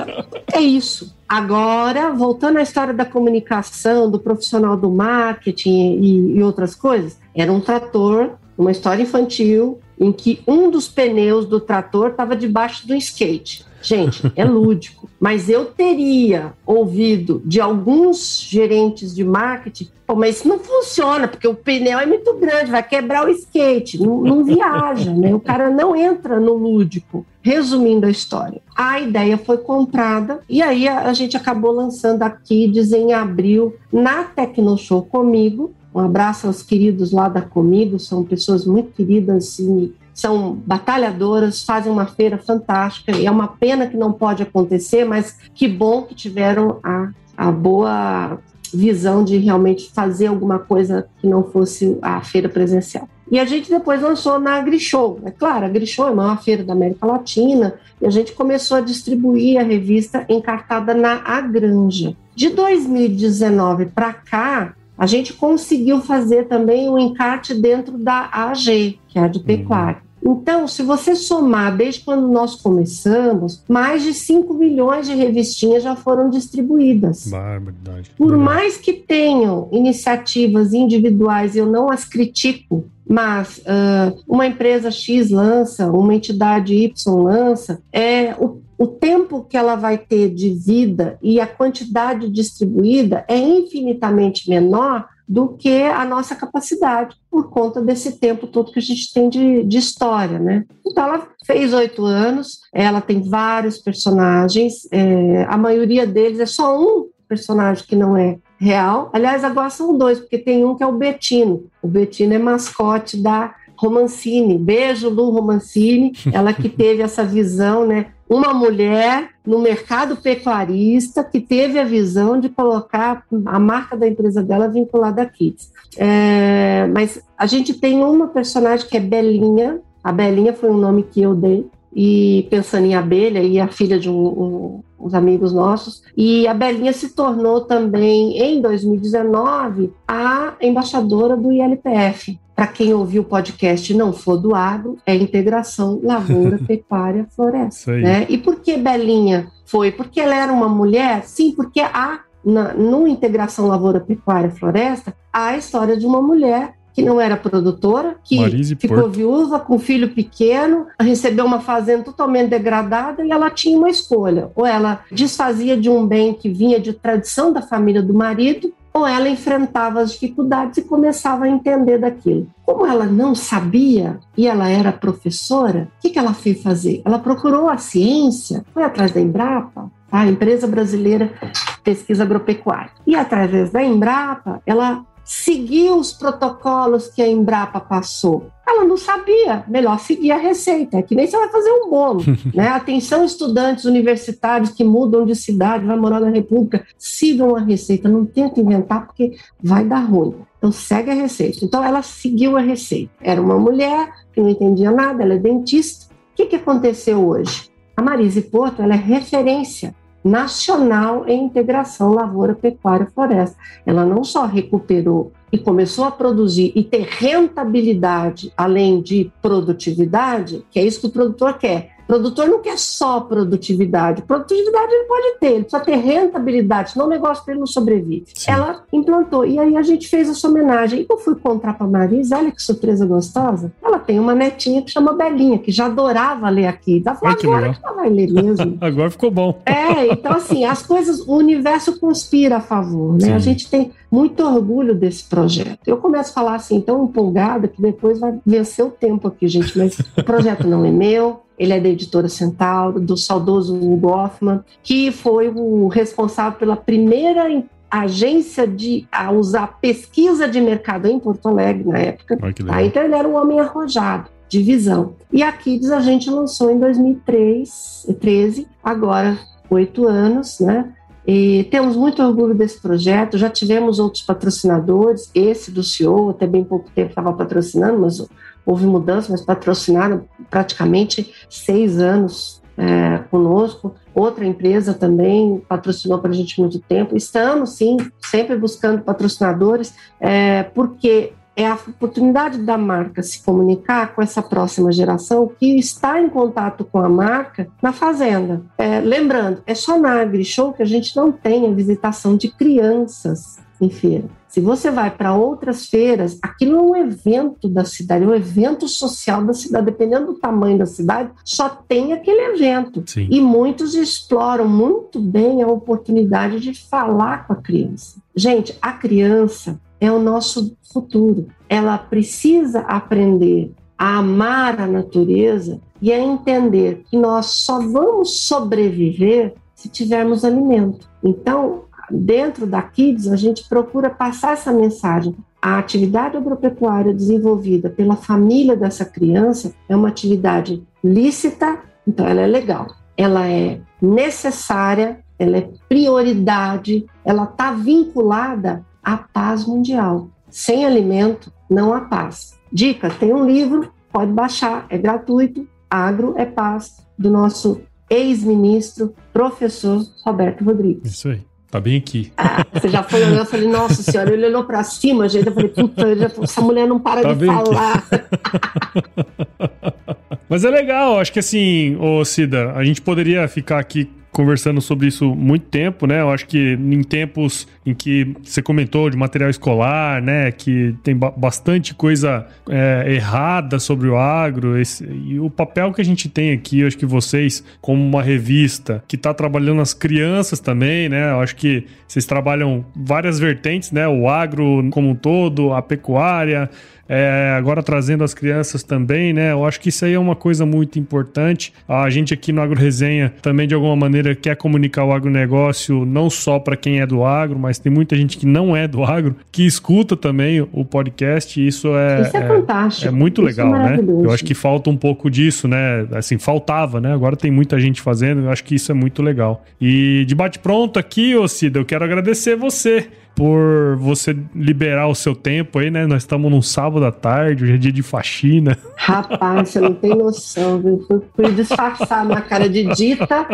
é 0.53 0.61
isso. 0.61 1.17
Agora, 1.27 2.11
voltando 2.11 2.59
à 2.59 2.63
história 2.63 2.93
da 2.93 3.05
comunicação, 3.05 4.11
do 4.11 4.19
profissional 4.19 4.77
do 4.77 4.91
marketing 4.91 5.99
e, 6.01 6.37
e 6.37 6.43
outras 6.43 6.75
coisas, 6.75 7.19
era 7.35 7.51
um 7.51 7.61
trator, 7.61 8.33
uma 8.59 8.71
história 8.71 9.03
infantil, 9.03 9.81
em 9.99 10.13
que 10.13 10.43
um 10.47 10.71
dos 10.71 10.89
pneus 10.89 11.47
do 11.47 11.61
trator 11.61 12.11
estava 12.11 12.35
debaixo 12.35 12.87
do 12.87 12.95
skate. 12.95 13.65
Gente, 13.83 14.31
é 14.37 14.45
lúdico. 14.45 15.09
Mas 15.19 15.49
eu 15.49 15.67
teria 15.67 16.53
ouvido 16.65 17.43
de 17.45 17.61
alguns 17.61 18.41
gerentes 18.41 19.15
de 19.15 19.25
marketing, 19.25 19.89
Pô, 20.11 20.17
mas 20.17 20.39
isso 20.39 20.49
não 20.49 20.59
funciona, 20.59 21.29
porque 21.29 21.47
o 21.47 21.55
pneu 21.55 21.97
é 21.97 22.05
muito 22.05 22.35
grande, 22.35 22.69
vai 22.69 22.83
quebrar 22.83 23.29
o 23.29 23.31
skate, 23.31 24.03
não, 24.03 24.21
não 24.23 24.45
viaja, 24.45 25.15
né? 25.15 25.33
O 25.33 25.39
cara 25.39 25.71
não 25.71 25.95
entra 25.95 26.41
no 26.41 26.55
lúdico. 26.55 27.25
Resumindo 27.41 28.05
a 28.07 28.11
história, 28.11 28.61
a 28.77 29.01
ideia 29.01 29.39
foi 29.39 29.59
comprada 29.59 30.41
e 30.49 30.61
aí 30.61 30.89
a, 30.89 31.03
a 31.03 31.13
gente 31.13 31.37
acabou 31.37 31.71
lançando 31.71 32.23
a 32.23 32.29
Kids 32.29 32.93
em 32.93 33.13
abril 33.13 33.77
na 33.91 34.25
Tecnoshow 34.25 35.03
comigo. 35.03 35.73
Um 35.95 36.01
abraço 36.01 36.47
aos 36.47 36.63
queridos 36.63 37.11
lá 37.13 37.29
da 37.29 37.43
Comigo, 37.43 37.99
são 37.99 38.25
pessoas 38.25 38.65
muito 38.65 38.93
queridas 38.93 39.59
e 39.59 39.93
são 40.15 40.55
batalhadoras, 40.67 41.65
fazem 41.65 41.91
uma 41.91 42.07
feira 42.07 42.39
fantástica. 42.39 43.13
É 43.13 43.31
uma 43.31 43.49
pena 43.49 43.87
que 43.87 43.97
não 43.97 44.13
pode 44.13 44.43
acontecer, 44.43 45.05
mas 45.05 45.37
que 45.55 45.67
bom 45.67 46.03
que 46.03 46.15
tiveram 46.15 46.79
a, 46.83 47.11
a 47.37 47.51
boa 47.51 48.39
visão 48.73 49.25
de 49.25 49.37
realmente 49.37 49.91
fazer 49.93 50.29
alguma 50.29 50.59
coisa 50.59 51.09
que 51.21 51.27
não 51.27 51.43
fosse 51.43 51.99
a 52.01 52.21
feira 52.21 52.49
presencial. 52.49 53.09
E 53.31 53.39
a 53.39 53.45
gente 53.45 53.71
depois 53.71 54.03
lançou 54.03 54.39
na 54.41 54.57
AgriShow. 54.57 55.21
É 55.25 55.31
claro, 55.31 55.65
a 55.65 55.69
AgriShow 55.69 56.09
é 56.09 56.11
a 56.11 56.15
maior 56.15 56.43
feira 56.43 56.65
da 56.65 56.73
América 56.73 57.07
Latina 57.07 57.75
e 58.01 58.07
a 58.07 58.11
gente 58.11 58.33
começou 58.33 58.77
a 58.77 58.81
distribuir 58.81 59.59
a 59.59 59.63
revista 59.63 60.25
encartada 60.29 60.95
na 60.95 61.23
Agranja. 61.25 62.17
De 62.35 62.49
2019 62.51 63.87
para 63.87 64.13
cá, 64.13 64.75
a 65.01 65.07
gente 65.07 65.33
conseguiu 65.33 66.03
fazer 66.03 66.47
também 66.47 66.91
um 66.91 66.99
encarte 66.99 67.55
dentro 67.55 67.97
da 67.97 68.29
AG, 68.31 68.99
que 69.09 69.19
é 69.19 69.23
a 69.23 69.29
de 69.29 69.39
uhum. 69.39 69.45
pecuária. 69.45 70.03
Então, 70.23 70.69
se 70.69 70.83
você 70.83 71.17
somar 71.17 71.75
desde 71.75 72.01
quando 72.05 72.29
nós 72.29 72.55
começamos, 72.55 73.65
mais 73.67 74.03
de 74.03 74.13
5 74.13 74.53
milhões 74.53 75.07
de 75.07 75.15
revistinhas 75.15 75.83
já 75.83 75.97
foram 75.97 76.29
distribuídas. 76.29 77.29
Barbaridade. 77.29 78.11
Por 78.11 78.37
mais 78.37 78.77
que 78.77 78.93
tenham 78.93 79.71
iniciativas 79.73 80.75
individuais, 80.75 81.57
eu 81.57 81.65
não 81.65 81.91
as 81.91 82.05
critico, 82.05 82.85
mas 83.09 83.57
uh, 83.61 84.23
uma 84.29 84.47
empresa 84.47 84.91
X 84.91 85.31
lança, 85.31 85.91
uma 85.91 86.15
entidade 86.15 86.75
Y 86.75 87.23
lança, 87.23 87.81
é 87.91 88.35
o 88.39 88.61
o 88.81 88.87
tempo 88.87 89.45
que 89.45 89.59
ela 89.59 89.77
vai 89.77 89.99
ter 89.99 90.31
de 90.31 90.49
vida 90.49 91.19
e 91.21 91.39
a 91.39 91.47
quantidade 91.47 92.31
distribuída 92.31 93.27
é 93.29 93.37
infinitamente 93.37 94.49
menor 94.49 95.07
do 95.29 95.49
que 95.49 95.83
a 95.83 96.03
nossa 96.07 96.35
capacidade, 96.35 97.15
por 97.31 97.51
conta 97.51 97.83
desse 97.83 98.19
tempo 98.19 98.47
todo 98.47 98.73
que 98.73 98.79
a 98.79 98.83
gente 98.83 99.13
tem 99.13 99.29
de, 99.29 99.63
de 99.65 99.77
história, 99.77 100.39
né? 100.39 100.65
Então, 100.85 101.05
ela 101.05 101.29
fez 101.45 101.75
oito 101.75 102.07
anos, 102.07 102.63
ela 102.73 103.03
tem 103.03 103.21
vários 103.21 103.77
personagens, 103.77 104.89
é, 104.91 105.45
a 105.47 105.59
maioria 105.59 106.07
deles 106.07 106.41
é 106.41 106.47
só 106.47 106.81
um 106.81 107.11
personagem 107.29 107.85
que 107.87 107.95
não 107.95 108.17
é 108.17 108.39
real. 108.59 109.11
Aliás, 109.13 109.45
agora 109.45 109.69
são 109.69 109.97
dois, 109.97 110.19
porque 110.19 110.39
tem 110.39 110.65
um 110.65 110.75
que 110.75 110.83
é 110.83 110.87
o 110.87 110.97
Betino. 110.97 111.67
O 111.83 111.87
Betino 111.87 112.33
é 112.33 112.39
mascote 112.39 113.19
da 113.19 113.55
Romancini. 113.77 114.57
Beijo, 114.57 115.11
Lu 115.11 115.31
Romancini, 115.31 116.13
ela 116.33 116.55
que 116.55 116.69
teve 116.69 117.03
essa 117.03 117.23
visão, 117.23 117.87
né? 117.87 118.07
Uma 118.31 118.55
mulher 118.55 119.31
no 119.45 119.59
mercado 119.59 120.17
pecuarista 120.17 121.25
que 121.25 121.41
teve 121.41 121.81
a 121.81 121.85
visão 121.85 122.39
de 122.39 122.49
colocar 122.49 123.25
a 123.45 123.59
marca 123.59 123.97
da 123.97 124.07
empresa 124.07 124.41
dela 124.41 124.69
vinculada 124.69 125.23
a 125.23 125.27
Kids. 125.27 125.73
É, 125.99 126.87
mas 126.95 127.21
a 127.37 127.45
gente 127.47 127.75
tem 127.75 128.05
uma 128.05 128.29
personagem 128.29 128.87
que 128.87 128.97
é 128.97 129.01
Belinha. 129.01 129.81
A 130.05 130.13
Belinha 130.13 130.53
foi 130.53 130.71
um 130.71 130.77
nome 130.77 131.03
que 131.03 131.21
eu 131.21 131.35
dei 131.35 131.67
e 131.93 132.47
pensando 132.49 132.87
em 132.87 132.95
abelha 132.95 133.43
e 133.43 133.59
a 133.59 133.67
filha 133.67 133.99
de 133.99 134.09
um, 134.09 134.27
um, 134.27 134.81
uns 135.01 135.13
amigos 135.13 135.53
nossos 135.53 136.05
e 136.17 136.47
a 136.47 136.55
Belinha 136.55 136.93
se 136.93 137.17
tornou 137.17 137.63
também 137.63 138.39
em 138.39 138.61
2019 138.61 139.93
a 140.07 140.55
embaixadora 140.61 141.37
do 141.37 141.51
ILPF 141.51 142.39
para 142.61 142.67
quem 142.67 142.93
ouviu 142.93 143.23
o 143.23 143.25
podcast 143.25 143.91
e 143.91 143.97
não 143.97 144.13
for 144.13 144.37
do 144.37 144.55
agro, 144.55 144.99
é 145.07 145.15
integração 145.15 145.99
lavoura, 146.05 146.59
pecuária, 146.69 147.27
floresta. 147.35 147.91
Né? 147.93 148.27
E 148.29 148.37
por 148.37 148.57
que 148.57 148.77
Belinha 148.77 149.51
foi? 149.65 149.91
Porque 149.91 150.21
ela 150.21 150.35
era 150.35 150.53
uma 150.53 150.69
mulher? 150.69 151.23
Sim, 151.25 151.55
porque 151.57 151.81
há 151.81 152.21
na, 152.45 152.75
no 152.75 153.09
integração 153.09 153.67
lavoura, 153.67 153.99
pecuária, 153.99 154.51
floresta, 154.51 155.15
há 155.33 155.47
a 155.47 155.57
história 155.57 155.97
de 155.97 156.05
uma 156.05 156.21
mulher 156.21 156.75
que 156.93 157.01
não 157.01 157.19
era 157.19 157.35
produtora, 157.35 158.17
que 158.23 158.39
Marise 158.39 158.77
ficou 158.77 159.05
Porto. 159.05 159.13
viúva 159.13 159.59
com 159.59 159.77
um 159.77 159.79
filho 159.79 160.11
pequeno, 160.11 160.87
recebeu 161.01 161.47
uma 161.47 161.61
fazenda 161.61 162.03
totalmente 162.03 162.51
degradada 162.51 163.25
e 163.25 163.31
ela 163.31 163.49
tinha 163.49 163.79
uma 163.79 163.89
escolha. 163.89 164.51
Ou 164.55 164.67
ela 164.67 165.01
desfazia 165.11 165.79
de 165.79 165.89
um 165.89 166.07
bem 166.07 166.35
que 166.35 166.51
vinha 166.51 166.79
de 166.79 166.93
tradição 166.93 167.55
da 167.55 167.63
família 167.63 168.03
do 168.03 168.13
marido, 168.13 168.71
ou 168.93 169.07
ela 169.07 169.29
enfrentava 169.29 170.01
as 170.01 170.13
dificuldades 170.13 170.79
e 170.79 170.83
começava 170.83 171.45
a 171.45 171.49
entender 171.49 171.99
daquilo. 171.99 172.49
Como 172.65 172.87
ela 172.87 173.07
não 173.07 173.35
sabia 173.35 174.19
e 174.37 174.47
ela 174.47 174.69
era 174.69 174.93
professora, 174.93 175.89
o 175.99 176.03
que, 176.03 176.11
que 176.11 176.19
ela 176.19 176.35
fez 176.35 176.63
fazer? 176.63 177.03
Ela 177.05 177.19
procurou 177.19 177.69
a 177.69 177.79
ciência, 177.79 178.65
foi 178.73 178.83
atrás 178.83 179.13
da 179.13 179.21
Embrapa, 179.21 179.91
a 180.11 180.27
empresa 180.27 180.67
brasileira 180.67 181.33
de 181.43 181.81
pesquisa 181.83 182.25
agropecuária. 182.25 182.91
E 183.07 183.15
através 183.15 183.71
da 183.71 183.83
Embrapa, 183.83 184.61
ela 184.67 185.05
seguiu 185.31 185.97
os 185.97 186.13
protocolos 186.13 187.07
que 187.07 187.23
a 187.23 187.29
Embrapa 187.29 187.79
passou. 187.79 188.51
Ela 188.67 188.85
não 188.85 188.97
sabia, 188.97 189.65
melhor 189.69 189.97
seguir 190.01 190.33
a 190.33 190.37
receita. 190.37 190.97
É 190.99 191.03
que 191.03 191.15
nem 191.15 191.25
você 191.25 191.37
vai 191.37 191.49
fazer 191.49 191.71
um 191.71 191.89
bolo. 191.89 192.25
né? 192.53 192.67
Atenção, 192.67 193.25
estudantes 193.25 193.85
universitários 193.85 194.71
que 194.71 194.83
mudam 194.83 195.25
de 195.25 195.37
cidade, 195.37 195.87
vai 195.87 195.97
morar 195.97 196.19
na 196.19 196.31
República, 196.31 196.85
sigam 196.99 197.55
a 197.55 197.61
receita. 197.61 198.09
Não 198.09 198.27
tenta 198.27 198.61
inventar, 198.61 199.07
porque 199.07 199.37
vai 199.63 199.85
dar 199.85 200.01
ruim. 200.01 200.35
Então, 200.59 200.73
segue 200.73 201.13
a 201.13 201.15
receita. 201.15 201.65
Então, 201.65 201.85
ela 201.85 202.03
seguiu 202.03 202.57
a 202.57 202.61
receita. 202.61 203.13
Era 203.21 203.41
uma 203.41 203.57
mulher 203.57 204.13
que 204.33 204.41
não 204.41 204.49
entendia 204.49 204.91
nada, 204.91 205.23
ela 205.23 205.35
é 205.35 205.39
dentista. 205.39 206.07
O 206.33 206.37
que, 206.37 206.47
que 206.47 206.57
aconteceu 206.57 207.25
hoje? 207.25 207.71
A 207.97 208.03
Marise 208.03 208.43
Porto 208.43 208.83
ela 208.83 208.95
é 208.95 208.99
referência 208.99 209.95
nacional 210.23 211.27
em 211.27 211.45
integração 211.45 212.13
lavoura, 212.13 212.55
pecuária, 212.55 213.09
floresta. 213.15 213.57
Ela 213.87 214.05
não 214.05 214.23
só 214.23 214.45
recuperou 214.47 215.33
e 215.53 215.59
começou 215.59 216.05
a 216.05 216.11
produzir 216.11 216.73
e 216.75 216.85
ter 216.85 217.07
rentabilidade 217.09 218.53
além 218.57 219.01
de 219.01 219.33
produtividade, 219.43 220.65
que 220.71 220.79
é 220.79 220.85
isso 220.85 221.01
que 221.01 221.07
o 221.07 221.11
produtor 221.11 221.55
quer. 221.59 221.97
Produtor 222.11 222.49
não 222.49 222.59
quer 222.59 222.77
só 222.77 223.21
produtividade. 223.21 224.23
Produtividade 224.23 224.93
ele 224.93 225.05
pode 225.05 225.39
ter, 225.39 225.47
ele 225.53 225.63
precisa 225.63 225.85
ter 225.85 225.95
rentabilidade, 225.95 226.91
senão 226.91 227.07
o 227.07 227.09
negócio 227.09 227.47
dele 227.47 227.61
não 227.61 227.69
sobrevive. 227.69 228.25
Sim. 228.35 228.51
Ela 228.51 228.83
implantou. 228.93 229.47
E 229.47 229.61
aí 229.61 229.77
a 229.77 229.83
gente 229.83 230.09
fez 230.09 230.29
essa 230.29 230.49
homenagem. 230.49 231.03
E 231.03 231.07
eu 231.09 231.19
fui 231.19 231.35
encontrar 231.35 231.75
para 231.75 231.87
a 231.87 231.89
Marisa, 231.89 232.37
olha 232.37 232.51
que 232.51 232.61
surpresa 232.61 233.07
gostosa. 233.07 233.71
Ela 233.81 234.01
tem 234.01 234.19
uma 234.19 234.35
netinha 234.35 234.83
que 234.83 234.91
chama 234.91 235.13
Belinha, 235.13 235.61
que 235.61 235.71
já 235.71 235.87
adorava 235.87 236.49
ler 236.49 236.67
aqui. 236.67 237.01
Ela 237.07 237.15
falou, 237.15 237.37
agora 237.39 237.61
legal. 237.61 237.75
que 237.75 237.87
ela 237.87 237.95
vai 237.95 238.11
ler 238.11 238.33
mesmo. 238.33 238.79
agora 238.83 239.11
ficou 239.13 239.31
bom. 239.31 239.63
É, 239.65 240.13
então 240.13 240.33
assim, 240.33 240.65
as 240.65 240.83
coisas, 240.83 241.21
o 241.21 241.37
universo 241.37 242.01
conspira 242.01 242.57
a 242.57 242.61
favor, 242.61 243.13
né? 243.13 243.27
Sim. 243.27 243.33
A 243.35 243.39
gente 243.39 243.71
tem 243.71 243.93
muito 244.11 244.43
orgulho 244.43 244.97
desse 244.97 245.23
projeto. 245.25 245.79
Eu 245.87 245.99
começo 245.99 246.31
a 246.31 246.35
falar 246.35 246.57
assim, 246.57 246.81
tão 246.81 247.05
empolgada, 247.05 247.69
que 247.69 247.81
depois 247.81 248.19
vai 248.19 248.37
vencer 248.45 248.85
o 248.85 248.91
tempo 248.91 249.29
aqui, 249.29 249.47
gente, 249.47 249.79
mas 249.79 249.97
o 250.19 250.25
projeto 250.25 250.67
não 250.67 250.85
é 250.85 250.91
meu, 250.91 251.43
ele 251.61 251.75
é 251.75 251.79
da 251.79 251.91
editora 251.91 252.27
Centauro, 252.27 252.99
do 252.99 253.19
saudoso 253.19 253.77
Hugo 253.77 254.09
Hoffman, 254.09 254.61
que 254.83 255.13
foi 255.13 255.53
o 255.55 255.89
responsável 255.89 256.59
pela 256.59 256.75
primeira 256.75 257.63
agência 257.91 258.67
de 258.67 259.07
a 259.13 259.31
usar 259.31 259.79
pesquisa 259.79 260.49
de 260.49 260.59
mercado 260.59 261.07
em 261.07 261.21
Porto 261.21 261.51
Alegre 261.51 261.87
na 261.87 261.99
época. 261.99 262.39
Tá? 262.39 262.83
Então 262.83 263.03
ele 263.03 263.15
era 263.15 263.29
um 263.29 263.35
homem 263.35 263.61
arrojado 263.61 264.31
de 264.49 264.63
visão. 264.63 265.13
E 265.31 265.43
a 265.43 265.53
Kids 265.53 265.91
a 265.91 266.01
gente 266.01 266.31
lançou 266.31 266.71
em 266.71 266.79
2013, 266.79 268.67
agora 268.83 269.39
oito 269.69 270.09
anos, 270.09 270.61
né? 270.61 270.91
E 271.27 271.65
temos 271.65 271.95
muito 271.95 272.23
orgulho 272.23 272.55
desse 272.55 272.81
projeto. 272.81 273.37
Já 273.37 273.51
tivemos 273.51 273.99
outros 273.99 274.23
patrocinadores, 274.23 275.31
esse 275.35 275.71
do 275.71 275.85
CEO, 275.85 276.31
até 276.31 276.47
bem 276.47 276.65
pouco 276.65 276.91
tempo 276.91 277.11
estava 277.11 277.33
patrocinando, 277.35 278.01
mas 278.01 278.27
houve 278.71 278.87
mudança, 278.87 279.33
mas 279.33 279.43
patrocinaram 279.43 280.25
praticamente 280.49 281.35
seis 281.49 281.99
anos 281.99 282.63
é, 282.79 283.19
conosco. 283.31 283.95
Outra 284.15 284.47
empresa 284.47 284.95
também 284.95 285.63
patrocinou 285.69 286.19
para 286.19 286.31
a 286.31 286.35
gente 286.35 286.61
muito 286.61 286.79
tempo. 286.79 287.17
Estamos, 287.17 287.71
sim, 287.77 287.97
sempre 288.21 288.57
buscando 288.57 289.03
patrocinadores, 289.03 289.95
é, 290.21 290.63
porque 290.63 291.33
é 291.57 291.67
a 291.67 291.75
oportunidade 291.75 292.59
da 292.59 292.79
marca 292.79 293.23
se 293.23 293.43
comunicar 293.43 294.15
com 294.15 294.23
essa 294.23 294.41
próxima 294.41 294.93
geração 294.93 295.51
que 295.59 295.79
está 295.79 296.21
em 296.21 296.29
contato 296.29 296.85
com 296.85 296.99
a 297.01 297.09
marca 297.09 297.69
na 297.83 297.93
fazenda. 297.93 298.63
É, 298.79 299.01
lembrando, 299.01 299.63
é 299.67 299.75
só 299.75 299.99
na 299.99 300.23
AgriShow 300.23 300.73
que 300.73 300.83
a 300.83 300.87
gente 300.87 301.15
não 301.17 301.31
tem 301.33 301.67
a 301.67 301.75
visitação 301.75 302.37
de 302.37 302.49
crianças 302.49 303.59
em 303.81 303.91
feira. 303.91 304.40
Se 304.51 304.61
você 304.61 304.91
vai 304.91 305.13
para 305.13 305.33
outras 305.33 305.87
feiras, 305.87 306.39
aquilo 306.43 306.79
é 306.79 306.83
um 306.83 306.97
evento 306.97 307.69
da 307.69 307.85
cidade, 307.85 308.25
é 308.25 308.27
um 308.27 308.35
evento 308.35 308.89
social 308.89 309.45
da 309.45 309.55
cidade. 309.55 309.87
Dependendo 309.87 310.27
do 310.27 310.35
tamanho 310.35 310.77
da 310.77 310.87
cidade, 310.87 311.31
só 311.45 311.69
tem 311.69 312.13
aquele 312.13 312.55
evento. 312.55 313.05
Sim. 313.07 313.29
E 313.31 313.41
muitos 313.41 313.95
exploram 313.95 314.69
muito 314.69 315.21
bem 315.21 315.63
a 315.63 315.69
oportunidade 315.69 316.59
de 316.59 316.75
falar 316.75 317.47
com 317.47 317.53
a 317.53 317.57
criança. 317.57 318.21
Gente, 318.35 318.77
a 318.83 318.93
criança 318.93 319.81
é 320.01 320.11
o 320.11 320.19
nosso 320.19 320.77
futuro. 320.93 321.47
Ela 321.69 321.97
precisa 321.97 322.81
aprender 322.81 323.73
a 323.97 324.19
amar 324.19 324.81
a 324.81 324.87
natureza 324.87 325.81
e 326.03 326.13
a 326.13 326.19
entender 326.19 327.05
que 327.09 327.17
nós 327.17 327.47
só 327.47 327.79
vamos 327.79 328.41
sobreviver 328.41 329.55
se 329.77 329.89
tivermos 329.89 330.45
alimento. 330.45 331.09
Então, 331.23 331.85
dentro 332.11 332.67
da 332.67 332.83
Kids, 332.83 333.29
a 333.29 333.37
gente 333.37 333.69
procura 333.69 334.11
passar 334.11 334.53
essa 334.53 334.73
mensagem. 334.73 335.35
A 335.61 335.79
atividade 335.79 336.37
agropecuária 336.37 337.13
desenvolvida 337.13 337.91
pela 337.91 338.17
família 338.17 338.77
dessa 338.77 339.05
criança 339.05 339.75
é 339.89 339.95
uma 339.95 340.09
atividade 340.09 340.83
lícita, 341.03 341.81
então 342.07 342.27
ela 342.27 342.41
é 342.41 342.47
legal. 342.47 342.87
Ela 343.17 343.47
é 343.47 343.81
necessária, 344.01 345.21
ela 345.39 345.59
é 345.59 345.69
prioridade, 345.89 347.07
ela 347.25 347.45
está 347.45 347.73
vinculada 347.73 348.85
a 349.03 349.17
paz 349.17 349.67
mundial. 349.67 350.29
Sem 350.49 350.85
alimento, 350.85 351.53
não 351.69 351.93
há 351.93 352.01
paz. 352.01 352.59
Dica: 352.73 353.11
tem 353.11 353.33
um 353.33 353.47
livro, 353.47 353.93
pode 354.13 354.33
baixar, 354.33 354.87
é 354.89 354.99
gratuito. 354.99 355.67
Agro 355.91 356.35
é 356.37 356.47
Paz, 356.47 357.05
do 357.19 357.29
nosso 357.29 357.81
ex-ministro, 358.09 359.13
professor 359.33 360.05
Roberto 360.25 360.65
Rodrigues. 360.65 361.15
Isso 361.15 361.29
aí. 361.29 361.50
Tá 361.71 361.81
bem 361.81 361.99
aqui. 361.99 362.33
Ah, 362.37 362.67
você 362.73 362.89
já 362.89 363.05
foi 363.05 363.23
olhando, 363.23 363.39
eu 363.39 363.47
falei, 363.47 363.69
nossa 363.69 364.03
senhora, 364.03 364.33
ele 364.33 364.47
olhou 364.47 364.65
pra 364.65 364.83
cima, 364.83 365.29
gente, 365.29 365.47
eu 365.47 365.55
falei, 365.55 365.69
puta, 365.69 366.03
essa 366.43 366.61
mulher 366.61 366.89
não 366.89 366.99
para 366.99 367.23
tá 367.23 367.33
de 367.33 367.47
falar. 367.47 368.05
Mas 370.51 370.65
é 370.65 370.71
legal, 370.71 371.21
acho 371.21 371.33
que 371.33 371.39
assim, 371.39 371.97
ô 371.97 372.25
Cida, 372.25 372.73
a 372.73 372.83
gente 372.83 373.01
poderia 373.01 373.47
ficar 373.47 373.79
aqui 373.79 374.11
conversando 374.33 374.81
sobre 374.81 375.09
isso 375.09 375.35
muito 375.35 375.67
tempo, 375.67 376.07
né? 376.07 376.21
Eu 376.21 376.31
acho 376.31 376.47
que 376.47 376.79
em 376.81 377.03
tempos 377.03 377.67
em 377.85 377.95
que 377.95 378.35
você 378.43 378.63
comentou 378.63 379.11
de 379.11 379.17
material 379.17 379.51
escolar, 379.51 380.23
né? 380.23 380.53
Que 380.53 380.95
tem 381.03 381.17
ba 381.17 381.31
bastante 381.31 381.95
coisa 381.95 382.47
é, 382.69 383.05
errada 383.15 383.79
sobre 383.79 384.09
o 384.09 384.17
agro 384.17 384.79
esse, 384.79 385.05
e 385.05 385.41
o 385.41 385.49
papel 385.49 385.93
que 385.93 386.01
a 386.01 386.05
gente 386.05 386.29
tem 386.29 386.53
aqui, 386.53 386.81
eu 386.81 386.87
acho 386.87 386.99
que 386.99 387.07
vocês, 387.07 387.65
como 387.81 388.03
uma 388.03 388.23
revista 388.23 389.03
que 389.09 389.17
está 389.17 389.33
trabalhando 389.33 389.81
as 389.81 389.95
crianças 389.95 390.61
também, 390.61 391.09
né? 391.09 391.31
Eu 391.31 391.41
acho 391.41 391.57
que 391.57 391.87
vocês 392.07 392.25
trabalham 392.25 392.85
várias 392.95 393.39
vertentes, 393.39 393.91
né? 393.91 394.07
O 394.07 394.29
agro 394.29 394.87
como 394.91 395.11
um 395.11 395.15
todo, 395.15 395.73
a 395.73 395.83
pecuária, 395.83 396.71
é, 397.13 397.53
agora 397.57 397.83
trazendo 397.83 398.23
as 398.23 398.33
crianças 398.33 398.85
também, 398.85 399.33
né? 399.33 399.51
Eu 399.51 399.65
acho 399.65 399.81
que 399.81 399.89
isso 399.89 400.05
aí 400.05 400.13
é 400.13 400.19
uma 400.19 400.37
coisa 400.37 400.65
muito 400.65 400.97
importante. 400.97 401.73
A 401.89 402.09
gente 402.09 402.33
aqui 402.33 402.53
no 402.53 402.63
Agro 402.63 402.79
Resenha 402.79 403.35
também, 403.43 403.67
de 403.67 403.75
alguma 403.75 403.97
maneira, 403.97 404.20
maneira 404.21 404.35
quer 404.35 404.57
comunicar 404.57 405.05
o 405.05 405.13
agronegócio 405.13 406.05
não 406.05 406.29
só 406.29 406.59
para 406.59 406.77
quem 406.77 407.01
é 407.01 407.07
do 407.07 407.25
agro, 407.25 407.59
mas 407.59 407.79
tem 407.79 407.91
muita 407.91 408.15
gente 408.15 408.37
que 408.37 408.47
não 408.47 408.77
é 408.77 408.87
do 408.87 409.03
agro, 409.03 409.37
que 409.51 409.67
escuta 409.67 410.17
também 410.17 410.67
o 410.73 410.85
podcast. 410.85 411.65
Isso 411.67 411.89
é, 411.97 412.23
isso 412.23 412.37
é, 412.37 412.41
é 412.41 412.47
fantástico. 412.47 413.09
É 413.09 413.11
muito 413.11 413.41
é 413.43 413.45
legal, 413.45 413.75
é 413.75 413.97
né? 413.97 414.05
Eu 414.07 414.31
acho 414.31 414.45
que 414.45 414.55
falta 414.55 414.91
um 414.91 414.97
pouco 414.97 415.31
disso, 415.31 415.67
né? 415.67 416.07
Assim, 416.13 416.39
faltava, 416.39 417.01
né? 417.01 417.13
Agora 417.13 417.37
tem 417.37 417.51
muita 417.51 417.81
gente 417.81 418.01
fazendo, 418.01 418.43
eu 418.43 418.51
acho 418.51 418.63
que 418.63 418.75
isso 418.75 418.93
é 418.93 418.95
muito 418.95 419.23
legal. 419.23 419.65
E 419.81 420.25
de 420.27 420.35
bate-pronto 420.35 420.99
aqui, 420.99 421.35
ô 421.35 421.49
Cida, 421.49 421.79
eu 421.79 421.85
quero 421.85 422.05
agradecer 422.05 422.57
você 422.57 423.09
por 423.35 423.97
você 423.97 424.37
liberar 424.55 425.09
o 425.09 425.15
seu 425.15 425.35
tempo 425.35 425.79
aí, 425.79 425.91
né? 425.91 426.07
Nós 426.07 426.23
estamos 426.23 426.51
num 426.51 426.63
sábado 426.63 427.05
à 427.07 427.13
tarde, 427.13 427.65
hoje 427.65 427.75
é 427.75 427.77
dia 427.77 427.93
de 427.93 428.03
faxina. 428.03 428.77
Rapaz, 428.97 429.71
você 429.71 429.81
não 429.81 429.95
tem 429.95 430.11
noção, 430.11 430.81
viu? 430.81 431.05
Fui, 431.07 431.21
fui 431.35 431.53
disfarçar 431.53 432.25
minha 432.25 432.41
cara 432.41 432.69
de 432.69 432.85
dita 432.95 433.47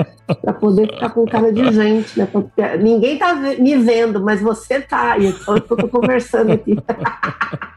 para 0.42 0.52
poder 0.52 0.92
ficar 0.92 1.10
com 1.10 1.24
cara 1.24 1.52
de 1.52 1.72
gente, 1.72 2.18
né? 2.18 2.26
Porque 2.26 2.76
ninguém 2.78 3.18
tá 3.18 3.34
me 3.34 3.76
vendo, 3.76 4.20
mas 4.20 4.40
você 4.40 4.80
tá, 4.80 5.16
então 5.18 5.54
eu 5.54 5.60
tô 5.60 5.88
conversando 5.88 6.52
aqui. 6.52 6.76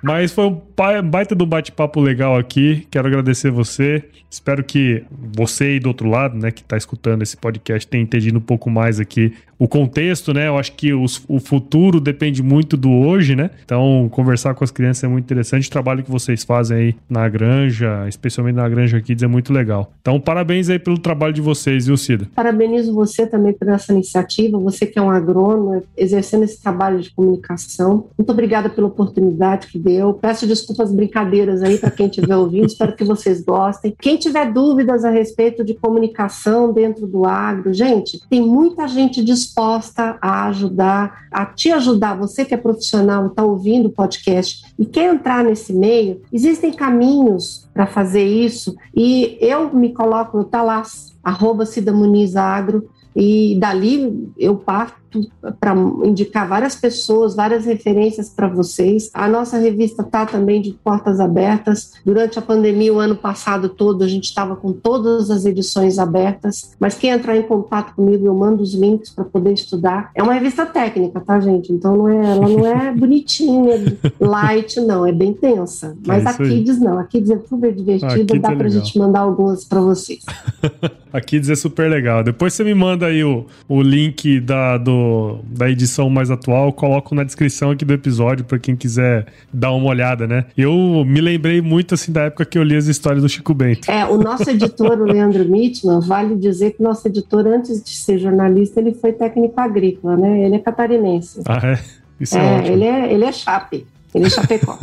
Mas 0.02 0.32
foi 0.32 0.45
um 0.45 0.62
baita 1.04 1.36
do 1.36 1.45
bate-papo 1.45 2.00
legal 2.00 2.38
aqui. 2.38 2.88
Quero 2.89 3.08
agradecer 3.08 3.52
você. 3.52 4.04
Espero 4.32 4.64
que 4.64 5.04
você 5.12 5.66
aí 5.66 5.80
do 5.80 5.88
outro 5.88 6.10
lado, 6.10 6.38
né, 6.38 6.52
que 6.52 6.62
está 6.62 6.78
escutando 6.78 7.22
esse 7.22 7.36
podcast, 7.36 7.86
tenha 7.86 8.02
entendido 8.02 8.38
um 8.38 8.41
pouco 8.41 8.70
mais 8.70 9.00
aqui 9.00 9.34
o 9.60 9.68
contexto, 9.68 10.34
né? 10.34 10.47
Eu 10.47 10.57
acho 10.57 10.72
que 10.72 10.93
os, 10.93 11.22
o 11.28 11.38
futuro 11.38 11.99
depende 11.99 12.41
muito 12.41 12.78
do 12.78 12.89
hoje, 12.89 13.36
né? 13.36 13.49
Então, 13.66 14.07
conversar 14.10 14.55
com 14.55 14.64
as 14.64 14.72
crianças 14.72 15.03
é 15.03 15.07
muito 15.07 15.26
interessante. 15.26 15.68
O 15.68 15.72
trabalho 15.72 16.01
que 16.01 16.10
vocês 16.10 16.45
fazem 16.45 16.78
aí 16.78 16.95
na 17.10 17.28
granja, 17.28 18.07
especialmente 18.07 18.55
na 18.55 18.70
granja 18.70 19.01
Kids, 19.01 19.22
é 19.22 19.28
muito 19.28 19.51
legal. 19.51 19.91
Então, 20.01 20.18
parabéns 20.18 20.70
aí 20.70 20.80
pelo 20.80 20.97
trabalho 20.97 21.34
de 21.34 21.41
vocês, 21.41 21.88
viu, 21.88 21.97
Cida? 21.97 22.30
Parabenizo 22.34 22.93
você 22.93 23.28
também 23.28 23.51
por 23.51 23.68
essa 23.68 23.91
iniciativa, 23.91 24.57
você 24.57 24.86
que 24.86 24.97
é 24.97 25.01
um 25.01 25.12
agrônomo, 25.12 25.84
exercendo 25.97 26.43
esse 26.43 26.62
trabalho 26.62 27.01
de 27.01 27.12
comunicação. 27.12 28.05
Muito 28.18 28.32
obrigada 28.32 28.70
pela 28.70 28.88
oportunidade 28.88 29.68
que 29.68 29.78
deu. 29.78 30.14
Peço 30.14 30.47
desculpas 30.47 30.89
brincadeiras 30.89 31.62
aí 31.62 31.78
para 31.78 31.91
quem 31.91 32.05
estiver 32.05 32.38
ouvindo, 32.38 32.68
espero 32.68 32.95
que 32.95 33.03
vocês 33.03 33.43
gostem. 33.43 33.93
Quem 33.99 34.16
tiver 34.16 34.53
dúvidas 34.53 35.03
a 35.03 35.10
respeito 35.10 35.66
de 35.66 35.74
comunicação 35.74 36.72
dentro 36.72 37.05
do 37.05 37.26
agro, 37.26 37.74
gente, 37.74 38.22
tem 38.30 38.41
muita 38.41 38.88
gente 38.88 39.22
disponível 39.22 39.49
disposta 39.50 40.18
a 40.22 40.45
ajudar, 40.45 41.28
a 41.32 41.45
te 41.45 41.72
ajudar, 41.72 42.16
você 42.16 42.45
que 42.45 42.54
é 42.54 42.58
profissional, 42.58 43.28
está 43.28 43.43
ouvindo 43.43 43.88
o 43.88 43.91
podcast 43.91 44.64
e 44.78 44.86
quer 44.86 45.14
entrar 45.14 45.43
nesse 45.43 45.74
meio, 45.74 46.22
existem 46.32 46.72
caminhos 46.72 47.68
para 47.74 47.88
fazer 47.88 48.24
isso 48.24 48.76
e 48.95 49.38
eu 49.41 49.74
me 49.74 49.91
coloco 49.91 50.38
no 50.38 50.43
Talas, 50.43 51.16
arroba 51.24 51.66
Cida 51.66 51.91
Muniz 51.91 52.36
Agro, 52.36 52.88
e 53.16 53.58
dali 53.60 54.32
eu 54.38 54.56
parto 54.56 55.09
para 55.60 55.74
indicar 56.03 56.47
várias 56.47 56.76
pessoas, 56.76 57.36
várias 57.36 57.66
referências 57.66 58.30
para 58.30 58.47
vocês. 58.47 59.10
A 59.14 59.28
nossa 59.28 59.57
revista 59.57 60.01
está 60.01 60.26
também 60.26 60.62
de 60.62 60.72
portas 60.72 61.20
abertas. 61.20 61.93
Durante 62.05 62.39
a 62.39 62.41
pandemia, 62.41 62.93
o 62.93 62.99
ano 62.99 63.16
passado 63.16 63.70
todo, 63.70 64.03
a 64.03 64.07
gente 64.07 64.26
estava 64.26 64.55
com 64.55 64.72
todas 64.72 65.30
as 65.30 65.45
edições 65.45 65.99
abertas. 65.99 66.72
Mas 66.80 66.95
quem 66.95 67.10
entrar 67.10 67.38
em 67.38 67.43
contato 67.43 67.95
comigo, 67.95 68.26
eu 68.26 68.34
mando 68.34 68.62
os 68.62 68.74
links 68.74 69.10
para 69.10 69.24
poder 69.24 69.53
estudar. 69.53 70.12
É 70.16 70.24
uma 70.24 70.34
revista 70.34 70.66
técnica, 70.66 71.20
tá, 71.20 71.39
gente? 71.39 71.72
Então 71.72 71.97
não 71.97 72.10
é, 72.10 72.32
ela 72.32 72.49
não 72.49 72.66
é 72.66 72.91
bonitinha, 72.95 73.97
light, 74.20 74.80
não. 74.80 75.05
É 75.05 75.12
bem 75.12 75.34
tensa. 75.34 75.97
Mas 76.05 76.26
é 76.26 76.30
a 76.30 76.34
Kids 76.34 76.80
não. 76.80 76.99
A 76.99 77.03
Kids 77.03 77.30
é 77.30 77.39
super 77.47 77.74
divertida. 77.74 78.39
Dá 78.39 78.55
para 78.55 78.68
a 78.68 78.70
gente 78.70 78.97
mandar 78.97 79.22
algumas 79.22 79.66
para 79.66 79.82
vocês. 79.82 80.24
a 81.12 81.22
Kids 81.22 81.49
é 81.49 81.55
super 81.55 81.89
legal. 81.89 82.24
Depois 82.24 82.53
você 82.53 82.64
me 82.64 82.74
manda 82.74 83.07
aí 83.07 83.24
o, 83.24 83.45
o 83.68 83.82
link 83.82 84.39
da, 84.39 84.78
do 84.78 84.99
da 85.45 85.70
edição 85.70 86.10
mais 86.10 86.32
atual, 86.32 86.72
coloco 86.74 87.14
na 87.16 87.24
descrição 87.24 87.72
aqui 87.72 87.86
do 87.86 87.93
episódio 87.93 88.45
para 88.45 88.60
quem 88.60 88.76
quiser 88.76 89.28
dar 89.54 89.72
uma 89.72 89.89
olhada, 89.89 90.28
né? 90.28 90.45
Eu 90.58 91.04
me 91.06 91.22
lembrei 91.22 91.62
muito 91.62 91.93
assim 91.93 92.12
da 92.12 92.24
época 92.24 92.45
que 92.45 92.58
eu 92.58 92.64
li 92.64 92.76
as 92.76 92.88
histórias 92.88 93.22
do 93.22 93.30
Chico 93.30 93.54
Bento. 93.54 93.89
É, 93.89 94.06
o 94.06 94.18
nosso 94.18 94.50
editor, 94.50 95.00
o 95.00 95.06
Leandro 95.06 95.45
Mitman, 95.45 96.00
vale 96.00 96.36
dizer 96.36 96.72
que 96.72 96.84
nosso 96.84 97.08
editor, 97.08 97.45
antes 97.47 97.84
de 97.84 97.91
ser 97.91 98.18
jornalista, 98.18 98.80
ele 98.80 98.93
foi 98.93 99.14
técnico 99.14 99.60
agrícola, 99.60 100.18
né? 100.18 100.45
Ele 100.45 100.56
é 100.56 100.60
catarinense. 100.60 101.41
Ah, 101.45 101.60
é? 101.64 101.80
Isso 102.20 102.38
é, 102.38 102.39
é 102.39 102.58
ótimo. 102.58 102.76
Ele 102.76 102.84
é, 102.84 103.14
ele 103.14 103.24
é 103.26 103.32
chape. 103.32 103.86
Ele 104.14 104.26
é 104.26 104.30
Chapecó. 104.30 104.78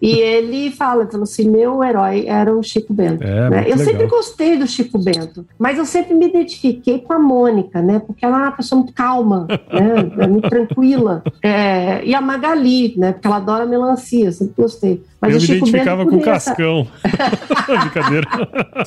e 0.00 0.18
ele 0.18 0.70
fala, 0.72 1.06
falou 1.06 1.24
assim, 1.24 1.48
meu 1.48 1.82
herói 1.82 2.26
era 2.26 2.54
o 2.54 2.62
Chico 2.62 2.92
Bento. 2.92 3.22
É, 3.22 3.50
né? 3.50 3.60
Eu 3.60 3.76
legal. 3.76 3.78
sempre 3.78 4.06
gostei 4.06 4.56
do 4.58 4.66
Chico 4.66 4.98
Bento, 4.98 5.46
mas 5.58 5.78
eu 5.78 5.84
sempre 5.84 6.14
me 6.14 6.26
identifiquei 6.26 6.98
com 6.98 7.12
a 7.12 7.18
Mônica, 7.18 7.80
né? 7.80 8.00
Porque 8.00 8.24
ela 8.24 8.38
é 8.38 8.42
uma 8.42 8.52
pessoa 8.52 8.80
muito 8.80 8.92
calma, 8.92 9.46
né? 9.72 10.26
Muito 10.26 10.48
tranquila. 10.48 11.22
É, 11.42 12.04
e 12.04 12.14
a 12.14 12.20
Magali, 12.20 12.94
né? 12.96 13.12
Porque 13.12 13.26
ela 13.26 13.36
adora 13.36 13.66
melancia, 13.66 14.32
sempre 14.32 14.54
gostei. 14.56 15.02
Mas 15.22 15.34
eu 15.34 15.40
me 15.40 15.58
identificava 15.58 16.04
com 16.04 16.16
o 16.16 16.20
Cascão. 16.20 16.88
Brincadeira. 17.80 18.26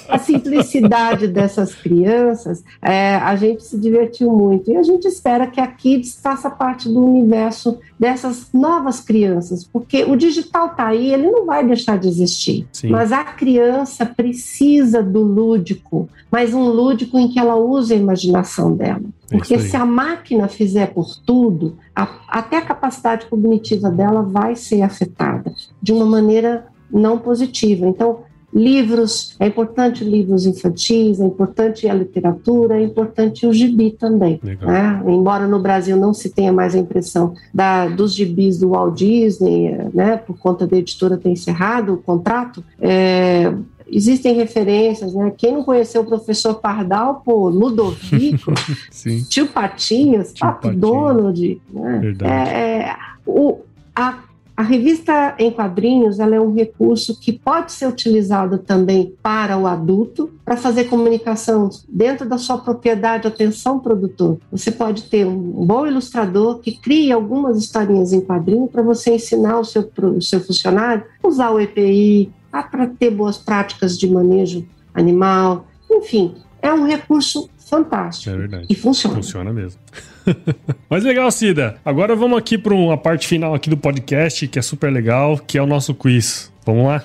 A 0.10 0.18
simplicidade 0.18 1.28
dessas 1.28 1.74
crianças, 1.74 2.62
é, 2.82 3.16
a 3.16 3.36
gente 3.38 3.64
se 3.64 3.80
divertiu 3.80 4.32
muito. 4.32 4.70
E 4.70 4.76
a 4.76 4.84
gente 4.84 5.08
espera 5.08 5.48
que 5.48 5.62
a 5.62 5.68
Kids 5.68 6.20
faça 6.22 6.50
parte 6.50 6.90
do 6.90 7.06
universo 7.06 7.80
dessas 7.98 8.50
novas 8.54 9.00
crianças, 9.00 9.64
porque 9.64 10.04
o 10.04 10.18
digital 10.18 10.68
está 10.68 10.88
aí, 10.88 11.14
ele 11.14 11.32
não 11.32 11.46
vai 11.46 11.66
deixar 11.66 11.98
de 11.98 12.08
existir. 12.10 12.68
Sim. 12.74 12.90
Mas 12.90 13.14
a 13.14 13.24
criança 13.24 14.06
precisa 14.06 15.02
do 15.02 15.22
lúdico, 15.22 16.10
mas 16.36 16.54
um 16.54 16.68
lúdico 16.68 17.18
em 17.18 17.30
que 17.30 17.40
ela 17.40 17.56
use 17.56 17.94
a 17.94 17.96
imaginação 17.96 18.76
dela. 18.76 19.00
É 19.32 19.38
porque 19.38 19.58
se 19.58 19.78
a 19.78 19.86
máquina 19.86 20.50
fizer 20.50 20.88
por 20.88 21.16
tudo, 21.26 21.78
a, 21.96 22.10
até 22.28 22.58
a 22.58 22.62
capacidade 22.62 23.26
cognitiva 23.28 23.90
dela 23.90 24.22
vai 24.22 24.54
ser 24.54 24.82
afetada 24.82 25.54
de 25.82 25.94
uma 25.94 26.06
maneira 26.06 26.66
não 26.92 27.18
positiva. 27.18 27.88
Então, 27.88 28.20
livros, 28.54 29.38
é 29.40 29.48
importante 29.48 30.04
livros 30.04 30.46
infantis, 30.46 31.22
é 31.22 31.26
importante 31.26 31.88
a 31.88 31.94
literatura, 31.94 32.82
é 32.82 32.84
importante 32.84 33.48
o 33.48 33.54
gibi 33.54 33.92
também. 33.92 34.38
Né? 34.44 35.04
Embora 35.08 35.48
no 35.48 35.62
Brasil 35.62 35.96
não 35.96 36.14
se 36.14 36.30
tenha 36.30 36.52
mais 36.52 36.76
a 36.76 36.80
impressão 36.80 37.34
da, 37.54 37.88
dos 37.88 38.14
gibis 38.14 38.60
do 38.60 38.72
Walt 38.72 38.98
Disney, 38.98 39.74
né, 39.94 40.18
por 40.18 40.38
conta 40.38 40.68
da 40.68 40.76
editora 40.76 41.16
ter 41.16 41.30
encerrado 41.30 41.94
o 41.94 41.98
contrato, 41.98 42.62
é, 42.82 43.54
existem 43.88 44.34
referências, 44.34 45.14
né? 45.14 45.32
Quem 45.38 45.54
não 45.54 45.64
conheceu 45.64 46.02
o 46.02 46.06
professor 46.06 46.56
Pardal, 46.56 47.22
pô, 47.26 47.50
Ludovico, 47.50 48.54
tio 49.30 49.48
Patinhas, 49.48 50.34
tio 50.34 50.46
Pato 50.46 50.62
Patinha. 50.62 50.80
Donald, 50.80 51.62
né? 51.72 52.00
Verdade. 52.00 52.32
É, 52.32 52.58
é, 52.58 52.96
o, 53.26 53.60
a, 53.96 54.20
a 54.58 54.64
revista 54.64 55.36
em 55.38 55.52
quadrinhos 55.52 56.20
ela 56.20 56.36
é 56.36 56.40
um 56.40 56.54
recurso 56.54 57.20
que 57.20 57.34
pode 57.34 57.74
ser 57.74 57.88
utilizado 57.88 58.58
também 58.58 59.14
para 59.22 59.58
o 59.58 59.68
adulto, 59.68 60.32
para 60.46 60.56
fazer 60.56 60.86
comunicação 60.86 61.70
dentro 61.90 62.28
da 62.28 62.38
sua 62.38 62.58
propriedade, 62.58 63.28
atenção 63.28 63.80
produtor. 63.80 64.38
Você 64.50 64.72
pode 64.72 65.04
ter 65.04 65.26
um 65.26 65.66
bom 65.66 65.86
ilustrador 65.86 66.60
que 66.60 66.72
crie 66.72 67.12
algumas 67.12 67.58
historinhas 67.58 68.14
em 68.14 68.22
quadrinho 68.22 68.68
para 68.68 68.82
você 68.82 69.16
ensinar 69.16 69.60
o 69.60 69.66
seu, 69.66 69.90
o 70.16 70.22
seu 70.22 70.40
funcionário 70.40 71.04
a 71.22 71.28
usar 71.28 71.52
o 71.52 71.60
EPI, 71.60 72.32
para 72.64 72.88
ter 72.88 73.12
boas 73.12 73.38
práticas 73.38 73.98
de 73.98 74.10
manejo 74.10 74.66
animal, 74.94 75.68
enfim, 75.90 76.36
é 76.62 76.72
um 76.74 76.86
recurso 76.86 77.50
fantástico. 77.58 78.34
É 78.34 78.38
verdade. 78.38 78.66
E 78.70 78.76
funciona. 78.76 79.16
Funciona 79.16 79.54
mesmo. 79.54 79.80
Mas 80.90 81.04
legal, 81.04 81.30
Cida. 81.32 81.78
Agora 81.84 82.16
vamos 82.16 82.38
aqui 82.38 82.58
para 82.58 82.74
uma 82.74 82.98
parte 82.98 83.28
final 83.28 83.54
aqui 83.54 83.70
do 83.70 83.78
podcast, 83.78 84.48
que 84.48 84.58
é 84.58 84.62
super 84.62 84.92
legal, 84.92 85.38
que 85.38 85.58
é 85.58 85.62
o 85.62 85.68
nosso 85.68 85.94
quiz. 85.94 86.52
Vamos 86.66 86.88
lá? 86.88 87.04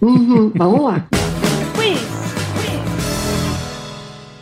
Uhum, 0.00 0.52
vamos 0.54 0.82
lá. 0.82 1.06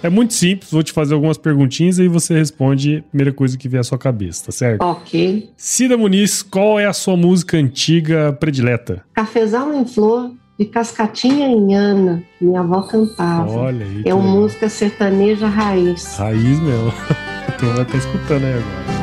É 0.03 0.11
muito 0.11 0.35
simples, 0.35 0.73
vou 0.73 0.83
te 0.83 0.91
fazer 0.91 1.15
algumas 1.15 1.39
perguntinhas 1.39 2.01
e 2.01 2.09
você 2.09 2.35
responde 2.35 2.97
a 2.97 3.03
primeira 3.03 3.33
coisa 3.33 3.57
que 3.57 3.69
vier 3.69 3.79
à 3.79 3.85
sua 3.85 3.97
cabeça, 3.97 4.47
tá 4.47 4.53
certo? 4.53 4.83
Ok. 4.83 5.51
Cida 5.57 5.97
Muniz, 5.97 6.43
qual 6.43 6.81
é 6.81 6.87
a 6.87 6.93
sua 6.93 7.17
música 7.17 7.57
antiga 7.57 8.33
predileta? 8.33 9.05
Cafezal 9.15 9.73
em 9.73 9.87
Flor, 9.87 10.33
de 10.59 10.65
Cascatinha 10.67 11.49
em 11.49 11.75
Ana, 11.75 12.23
minha 12.41 12.61
avó 12.61 12.83
cantava. 12.83 13.51
Olha 13.51 13.85
aí. 13.85 14.03
É 14.05 14.15
uma 14.15 14.23
legal. 14.25 14.41
música 14.41 14.69
sertaneja 14.69 15.49
raiz. 15.49 16.17
Raiz 16.17 16.61
mesmo. 16.61 16.93
Tu 17.59 17.67
vai 17.67 17.83
estar 17.83 17.99
escutando 17.99 18.45
aí 18.45 18.55
agora. 18.55 19.03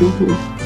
Uhum. 0.00 0.59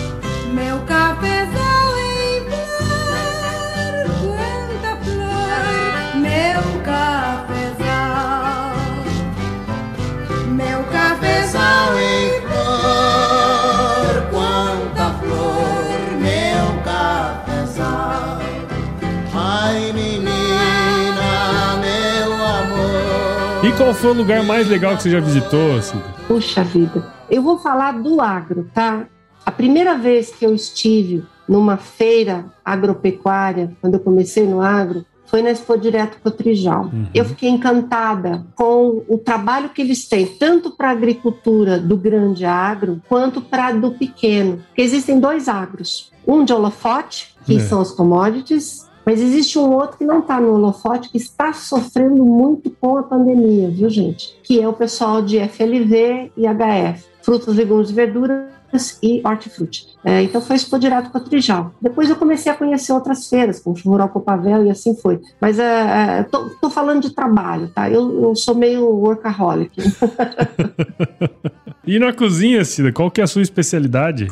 Qual 23.84 23.92
foi 23.92 24.10
o 24.12 24.14
lugar 24.14 24.42
mais 24.42 24.66
legal 24.66 24.96
que 24.96 25.02
você 25.02 25.10
já 25.10 25.20
visitou, 25.20 25.82
Cida? 25.82 26.02
Puxa 26.26 26.64
vida. 26.64 27.06
Eu 27.28 27.42
vou 27.42 27.58
falar 27.58 27.92
do 27.92 28.18
agro, 28.18 28.66
tá? 28.72 29.04
A 29.44 29.50
primeira 29.50 29.98
vez 29.98 30.30
que 30.30 30.46
eu 30.46 30.54
estive 30.54 31.22
numa 31.46 31.76
feira 31.76 32.46
agropecuária, 32.64 33.76
quando 33.82 33.94
eu 33.94 34.00
comecei 34.00 34.46
no 34.46 34.62
agro, 34.62 35.04
foi 35.26 35.42
na 35.42 35.50
Expo 35.50 35.76
Direto 35.76 36.16
Cotrijal. 36.22 36.84
Uhum. 36.84 37.08
Eu 37.12 37.26
fiquei 37.26 37.50
encantada 37.50 38.46
com 38.54 39.02
o 39.06 39.18
trabalho 39.18 39.68
que 39.68 39.82
eles 39.82 40.08
têm, 40.08 40.24
tanto 40.24 40.70
para 40.70 40.88
a 40.88 40.92
agricultura 40.92 41.78
do 41.78 41.98
grande 41.98 42.46
agro, 42.46 43.02
quanto 43.06 43.42
para 43.42 43.70
do 43.72 43.90
pequeno. 43.90 44.62
Porque 44.68 44.80
existem 44.80 45.20
dois 45.20 45.46
agros. 45.46 46.10
Um 46.26 46.42
de 46.42 46.54
holofote, 46.54 47.34
que 47.44 47.56
é. 47.56 47.60
são 47.60 47.82
os 47.82 47.90
commodities, 47.90 48.88
mas 49.04 49.20
existe 49.20 49.58
um 49.58 49.72
outro 49.72 49.98
que 49.98 50.04
não 50.04 50.20
está 50.20 50.40
no 50.40 50.54
holofote, 50.54 51.10
que 51.10 51.18
está 51.18 51.52
sofrendo 51.52 52.24
muito 52.24 52.70
com 52.70 52.96
a 52.96 53.02
pandemia, 53.02 53.68
viu, 53.68 53.90
gente? 53.90 54.38
Que 54.42 54.60
é 54.60 54.68
o 54.68 54.72
pessoal 54.72 55.20
de 55.22 55.38
FLV 55.38 56.32
e 56.36 56.46
HF, 56.46 57.04
frutas, 57.22 57.54
legumes 57.54 57.90
e 57.90 57.92
verduras 57.92 58.54
e 59.02 59.20
hortifruti. 59.24 59.86
É, 60.04 60.22
então 60.22 60.40
foi 60.40 60.56
Expo 60.56 60.78
Direto 60.78 61.10
com 61.10 61.18
a 61.18 61.20
Trijal. 61.20 61.72
Depois 61.80 62.10
eu 62.10 62.16
comecei 62.16 62.50
a 62.50 62.56
conhecer 62.56 62.92
outras 62.92 63.28
feiras, 63.28 63.60
como 63.60 63.76
Rural 63.84 64.08
Copavel 64.08 64.66
e 64.66 64.70
assim 64.70 64.96
foi. 64.96 65.20
Mas 65.40 65.58
é, 65.58 66.20
é, 66.20 66.22
tô, 66.24 66.68
falando 66.70 67.02
de 67.02 67.10
trabalho, 67.10 67.68
tá? 67.68 67.88
Eu, 67.88 68.22
eu 68.22 68.34
sou 68.34 68.54
meio 68.54 68.84
workaholic. 68.88 69.80
e 71.86 71.98
na 71.98 72.12
cozinha, 72.12 72.64
Cida, 72.64 72.92
qual 72.92 73.10
que 73.10 73.20
é 73.20 73.24
a 73.24 73.26
sua 73.26 73.42
especialidade? 73.42 74.28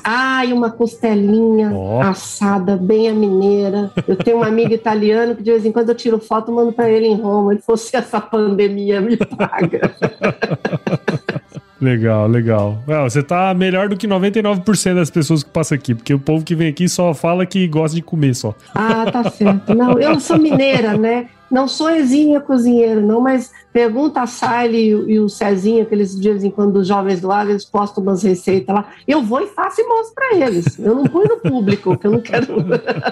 E 0.46 0.52
uma 0.52 0.70
costelinha 0.70 1.70
oh. 1.72 2.00
assada, 2.00 2.76
bem 2.76 3.08
a 3.08 3.14
mineira. 3.14 3.90
Eu 4.08 4.16
tenho 4.16 4.38
um 4.38 4.42
amigo 4.42 4.72
italiano 4.72 5.36
que 5.36 5.42
de 5.42 5.50
vez 5.50 5.64
em 5.64 5.70
quando 5.70 5.90
eu 5.90 5.94
tiro 5.94 6.18
foto 6.18 6.50
e 6.50 6.54
mando 6.54 6.72
para 6.72 6.90
ele 6.90 7.06
em 7.06 7.20
Roma. 7.20 7.52
Ele 7.52 7.62
fosse 7.62 7.96
essa 7.96 8.20
pandemia 8.20 9.00
me 9.00 9.16
paga. 9.16 9.94
Legal, 11.82 12.28
legal. 12.28 12.80
você 13.10 13.24
tá 13.24 13.52
melhor 13.52 13.88
do 13.88 13.96
que 13.96 14.06
99% 14.06 14.94
das 14.94 15.10
pessoas 15.10 15.42
que 15.42 15.50
passam 15.50 15.74
aqui, 15.74 15.96
porque 15.96 16.14
o 16.14 16.18
povo 16.18 16.44
que 16.44 16.54
vem 16.54 16.68
aqui 16.68 16.88
só 16.88 17.12
fala 17.12 17.44
que 17.44 17.66
gosta 17.66 17.96
de 17.96 18.02
comer 18.02 18.36
só. 18.36 18.54
Ah, 18.72 19.10
tá 19.10 19.28
certo. 19.28 19.74
Não, 19.74 19.98
eu 19.98 20.20
sou 20.20 20.38
mineira, 20.38 20.96
né? 20.96 21.26
Não 21.52 21.68
sou 21.68 21.90
exímia 21.90 22.40
cozinheira, 22.40 23.02
não, 23.02 23.20
mas 23.20 23.52
pergunta 23.74 24.22
a 24.22 24.26
Sally 24.26 24.88
e, 24.88 25.20
o 25.20 25.28
Cezinho, 25.28 25.82
aqueles 25.82 26.18
dias 26.18 26.42
em 26.42 26.50
quando 26.50 26.76
os 26.76 26.88
jovens 26.88 27.20
do 27.20 27.30
Agro, 27.30 27.52
eles 27.52 27.66
postam 27.66 28.02
umas 28.02 28.22
receitas 28.22 28.74
lá. 28.74 28.88
Eu 29.06 29.22
vou 29.22 29.42
e 29.42 29.46
faço 29.48 29.82
e 29.82 29.86
mostro 29.86 30.14
para 30.14 30.34
eles. 30.34 30.78
Eu 30.78 30.94
não 30.94 31.04
ponho 31.04 31.28
no 31.28 31.36
público, 31.36 31.94
que 31.98 32.06
eu 32.06 32.12
não 32.12 32.20
quero. 32.22 32.46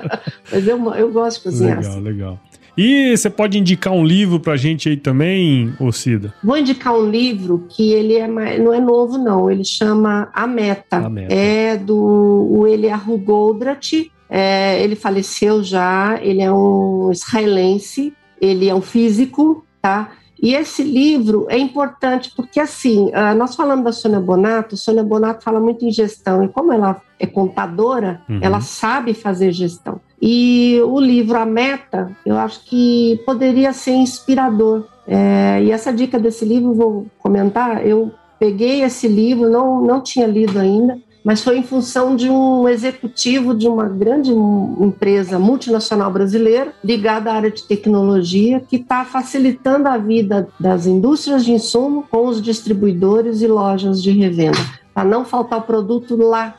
mas 0.50 0.66
eu, 0.66 0.94
eu 0.94 1.12
gosto 1.12 1.36
de 1.36 1.42
cozinhar. 1.44 1.76
Legal, 1.76 1.92
assim. 1.92 2.00
legal. 2.00 2.40
E 2.78 3.14
você 3.14 3.28
pode 3.28 3.58
indicar 3.58 3.92
um 3.92 4.02
livro 4.02 4.40
pra 4.40 4.56
gente 4.56 4.88
aí 4.88 4.96
também, 4.96 5.74
Ocida? 5.78 6.32
Vou 6.42 6.56
indicar 6.56 6.94
um 6.94 7.10
livro 7.10 7.66
que 7.68 7.92
ele 7.92 8.14
é 8.14 8.26
mais, 8.26 8.58
não 8.58 8.72
é 8.72 8.80
novo, 8.80 9.18
não. 9.18 9.50
Ele 9.50 9.64
chama 9.66 10.30
A 10.32 10.46
Meta. 10.46 10.96
A 10.96 11.10
Meta. 11.10 11.34
É 11.34 11.76
do 11.76 12.66
Eliahu 12.66 13.18
Goldratt. 13.18 14.10
É, 14.30 14.82
ele 14.82 14.94
faleceu 14.94 15.62
já, 15.62 16.18
ele 16.22 16.40
é 16.40 16.50
um 16.50 17.10
israelense, 17.10 18.14
ele 18.40 18.68
é 18.68 18.74
um 18.74 18.80
físico, 18.80 19.64
tá? 19.80 20.12
E 20.42 20.54
esse 20.54 20.82
livro 20.82 21.46
é 21.50 21.58
importante 21.58 22.32
porque, 22.34 22.58
assim, 22.58 23.10
ah, 23.12 23.34
nós 23.34 23.54
falamos 23.54 23.84
da 23.84 23.92
Sônia 23.92 24.20
Bonato, 24.20 24.76
Sônia 24.76 25.02
Bonato 25.02 25.44
fala 25.44 25.60
muito 25.60 25.84
em 25.84 25.90
gestão, 25.90 26.42
e 26.42 26.48
como 26.48 26.72
ela 26.72 27.02
é 27.18 27.26
contadora, 27.26 28.22
uhum. 28.26 28.38
ela 28.40 28.60
sabe 28.62 29.12
fazer 29.12 29.52
gestão. 29.52 30.00
E 30.20 30.80
o 30.86 30.98
livro 30.98 31.38
A 31.38 31.44
Meta, 31.44 32.16
eu 32.24 32.38
acho 32.38 32.64
que 32.64 33.20
poderia 33.26 33.72
ser 33.74 33.92
inspirador. 33.92 34.86
É, 35.06 35.62
e 35.62 35.70
essa 35.70 35.92
dica 35.92 36.18
desse 36.18 36.44
livro, 36.44 36.72
vou 36.72 37.06
comentar, 37.18 37.86
eu 37.86 38.10
peguei 38.38 38.82
esse 38.82 39.06
livro, 39.06 39.50
não, 39.50 39.82
não 39.82 40.00
tinha 40.02 40.26
lido 40.26 40.58
ainda, 40.58 40.98
mas 41.24 41.42
foi 41.42 41.58
em 41.58 41.62
função 41.62 42.16
de 42.16 42.28
um 42.28 42.68
executivo 42.68 43.54
de 43.54 43.68
uma 43.68 43.88
grande 43.88 44.30
empresa 44.30 45.38
multinacional 45.38 46.10
brasileira 46.10 46.72
ligada 46.82 47.30
à 47.30 47.34
área 47.34 47.50
de 47.50 47.62
tecnologia 47.64 48.60
que 48.60 48.76
está 48.76 49.04
facilitando 49.04 49.88
a 49.88 49.98
vida 49.98 50.48
das 50.58 50.86
indústrias 50.86 51.44
de 51.44 51.52
insumo 51.52 52.04
com 52.10 52.26
os 52.26 52.40
distribuidores 52.40 53.42
e 53.42 53.46
lojas 53.46 54.02
de 54.02 54.10
revenda, 54.10 54.58
para 54.94 55.08
não 55.08 55.24
faltar 55.24 55.58
o 55.58 55.62
produto 55.62 56.16
lá 56.16 56.56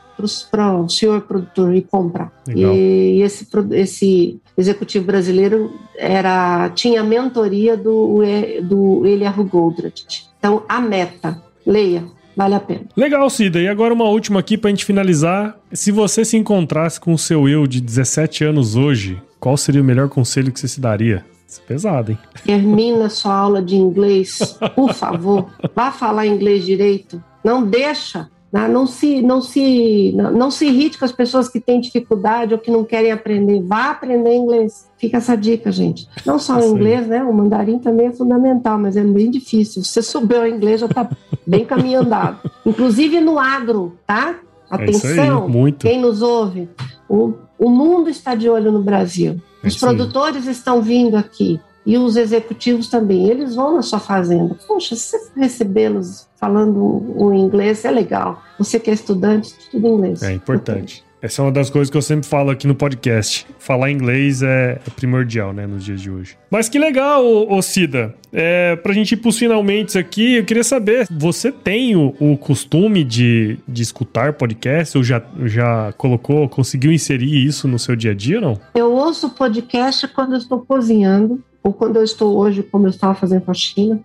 para 0.50 0.76
o 0.76 0.88
senhor 0.88 1.22
produtor 1.22 1.74
ir 1.74 1.82
comprar. 1.90 2.30
Legal. 2.46 2.72
E 2.72 3.22
esse, 3.22 3.48
esse 3.72 4.40
executivo 4.56 5.06
brasileiro 5.06 5.72
era 5.96 6.70
tinha 6.70 7.00
a 7.00 7.04
mentoria 7.04 7.76
do, 7.76 8.20
do 8.62 9.06
Eliahu 9.06 9.44
Goldratt. 9.44 10.28
Então, 10.38 10.62
a 10.68 10.80
meta, 10.80 11.42
leia, 11.66 12.04
vale 12.36 12.54
a 12.54 12.60
pena. 12.60 12.82
Legal, 12.96 13.28
Cida. 13.30 13.60
E 13.60 13.68
agora 13.68 13.94
uma 13.94 14.04
última 14.04 14.40
aqui 14.40 14.56
para 14.56 14.68
a 14.68 14.72
gente 14.72 14.84
finalizar. 14.84 15.56
Se 15.72 15.90
você 15.90 16.24
se 16.24 16.36
encontrasse 16.36 17.00
com 17.00 17.12
o 17.12 17.18
seu 17.18 17.48
eu 17.48 17.66
de 17.66 17.80
17 17.80 18.44
anos 18.44 18.76
hoje, 18.76 19.20
qual 19.38 19.56
seria 19.56 19.82
o 19.82 19.84
melhor 19.84 20.08
conselho 20.08 20.52
que 20.52 20.60
você 20.60 20.68
se 20.68 20.80
daria? 20.80 21.24
Isso 21.46 21.60
é 21.60 21.68
pesado, 21.68 22.12
hein? 22.12 22.18
Termina 22.44 23.08
sua 23.08 23.34
aula 23.34 23.62
de 23.62 23.76
inglês, 23.76 24.58
por 24.74 24.94
favor. 24.94 25.50
Vá 25.74 25.92
falar 25.92 26.26
inglês 26.26 26.64
direito. 26.64 27.22
Não 27.44 27.62
deixa? 27.62 28.30
Não 28.52 28.86
se, 28.86 29.22
não, 29.22 29.40
se, 29.40 30.12
não, 30.12 30.50
se 30.50 30.66
irrite 30.66 30.98
com 30.98 31.06
as 31.06 31.12
pessoas 31.12 31.48
que 31.48 31.58
têm 31.58 31.80
dificuldade 31.80 32.52
ou 32.52 32.60
que 32.60 32.70
não 32.70 32.84
querem 32.84 33.10
aprender. 33.10 33.62
Vá 33.62 33.90
aprender 33.90 34.34
inglês. 34.34 34.86
Fica 34.98 35.16
essa 35.16 35.34
dica, 35.34 35.72
gente. 35.72 36.06
Não 36.26 36.38
só 36.38 36.58
o 36.58 36.76
inglês, 36.76 37.06
né? 37.06 37.24
O 37.24 37.32
mandarim 37.32 37.78
também 37.78 38.08
é 38.08 38.12
fundamental, 38.12 38.78
mas 38.78 38.94
é 38.94 39.02
bem 39.02 39.30
difícil. 39.30 39.82
Se 39.82 39.88
você 39.88 40.02
souber 40.02 40.42
o 40.42 40.46
inglês, 40.46 40.80
já 40.80 40.86
está 40.86 41.08
bem 41.46 41.64
caminho 41.64 42.00
andado. 42.00 42.50
Inclusive 42.66 43.22
no 43.22 43.38
agro, 43.38 43.96
tá? 44.06 44.36
É 44.70 44.74
Atenção, 44.74 45.50
é 45.66 45.72
quem 45.72 45.98
nos 45.98 46.20
ouve. 46.20 46.68
O, 47.08 47.32
o 47.58 47.70
mundo 47.70 48.10
está 48.10 48.34
de 48.34 48.50
olho 48.50 48.70
no 48.70 48.82
Brasil. 48.82 49.40
É 49.64 49.68
Os 49.68 49.78
produtores 49.78 50.46
estão 50.46 50.82
vindo 50.82 51.16
aqui 51.16 51.58
e 51.86 51.96
os 51.96 52.16
executivos 52.16 52.88
também. 52.88 53.28
Eles 53.28 53.54
vão 53.54 53.74
na 53.74 53.82
sua 53.82 53.98
fazenda. 53.98 54.56
Poxa, 54.66 54.94
se 54.94 55.18
você 55.18 55.30
recebê-los 55.40 56.26
falando 56.42 57.04
o 57.16 57.32
inglês, 57.32 57.84
é 57.84 57.90
legal. 57.92 58.42
Você 58.58 58.80
que 58.80 58.90
é 58.90 58.92
estudante, 58.92 59.54
estuda 59.60 59.86
inglês. 59.86 60.24
É 60.24 60.32
importante. 60.32 61.04
Essa 61.22 61.40
é 61.40 61.44
uma 61.44 61.52
das 61.52 61.70
coisas 61.70 61.88
que 61.88 61.96
eu 61.96 62.02
sempre 62.02 62.28
falo 62.28 62.50
aqui 62.50 62.66
no 62.66 62.74
podcast. 62.74 63.46
Falar 63.60 63.92
inglês 63.92 64.42
é, 64.42 64.80
é 64.84 64.90
primordial, 64.90 65.52
né, 65.52 65.68
nos 65.68 65.84
dias 65.84 66.00
de 66.00 66.10
hoje. 66.10 66.36
Mas 66.50 66.68
que 66.68 66.80
legal, 66.80 67.24
ô, 67.24 67.56
ô 67.56 67.62
Cida. 67.62 68.12
É, 68.32 68.74
pra 68.74 68.92
gente 68.92 69.12
ir 69.12 69.18
pros 69.18 69.38
finalmente 69.38 69.96
aqui, 69.96 70.34
eu 70.34 70.44
queria 70.44 70.64
saber, 70.64 71.06
você 71.08 71.52
tem 71.52 71.94
o, 71.94 72.12
o 72.18 72.36
costume 72.36 73.04
de, 73.04 73.56
de 73.68 73.82
escutar 73.82 74.32
podcast? 74.32 74.98
Ou 74.98 75.04
já, 75.04 75.22
já 75.44 75.92
colocou, 75.96 76.48
conseguiu 76.48 76.90
inserir 76.90 77.46
isso 77.46 77.68
no 77.68 77.78
seu 77.78 77.94
dia 77.94 78.10
a 78.10 78.14
dia, 78.14 78.40
não? 78.40 78.58
Eu 78.74 78.90
ouço 78.92 79.30
podcast 79.30 80.08
quando 80.08 80.32
eu 80.32 80.38
estou 80.38 80.58
cozinhando 80.58 81.40
ou 81.62 81.72
quando 81.72 81.96
eu 81.96 82.02
estou 82.02 82.36
hoje, 82.36 82.62
como 82.62 82.86
eu 82.86 82.90
estava 82.90 83.14
fazendo 83.14 83.44
faxina. 83.44 84.00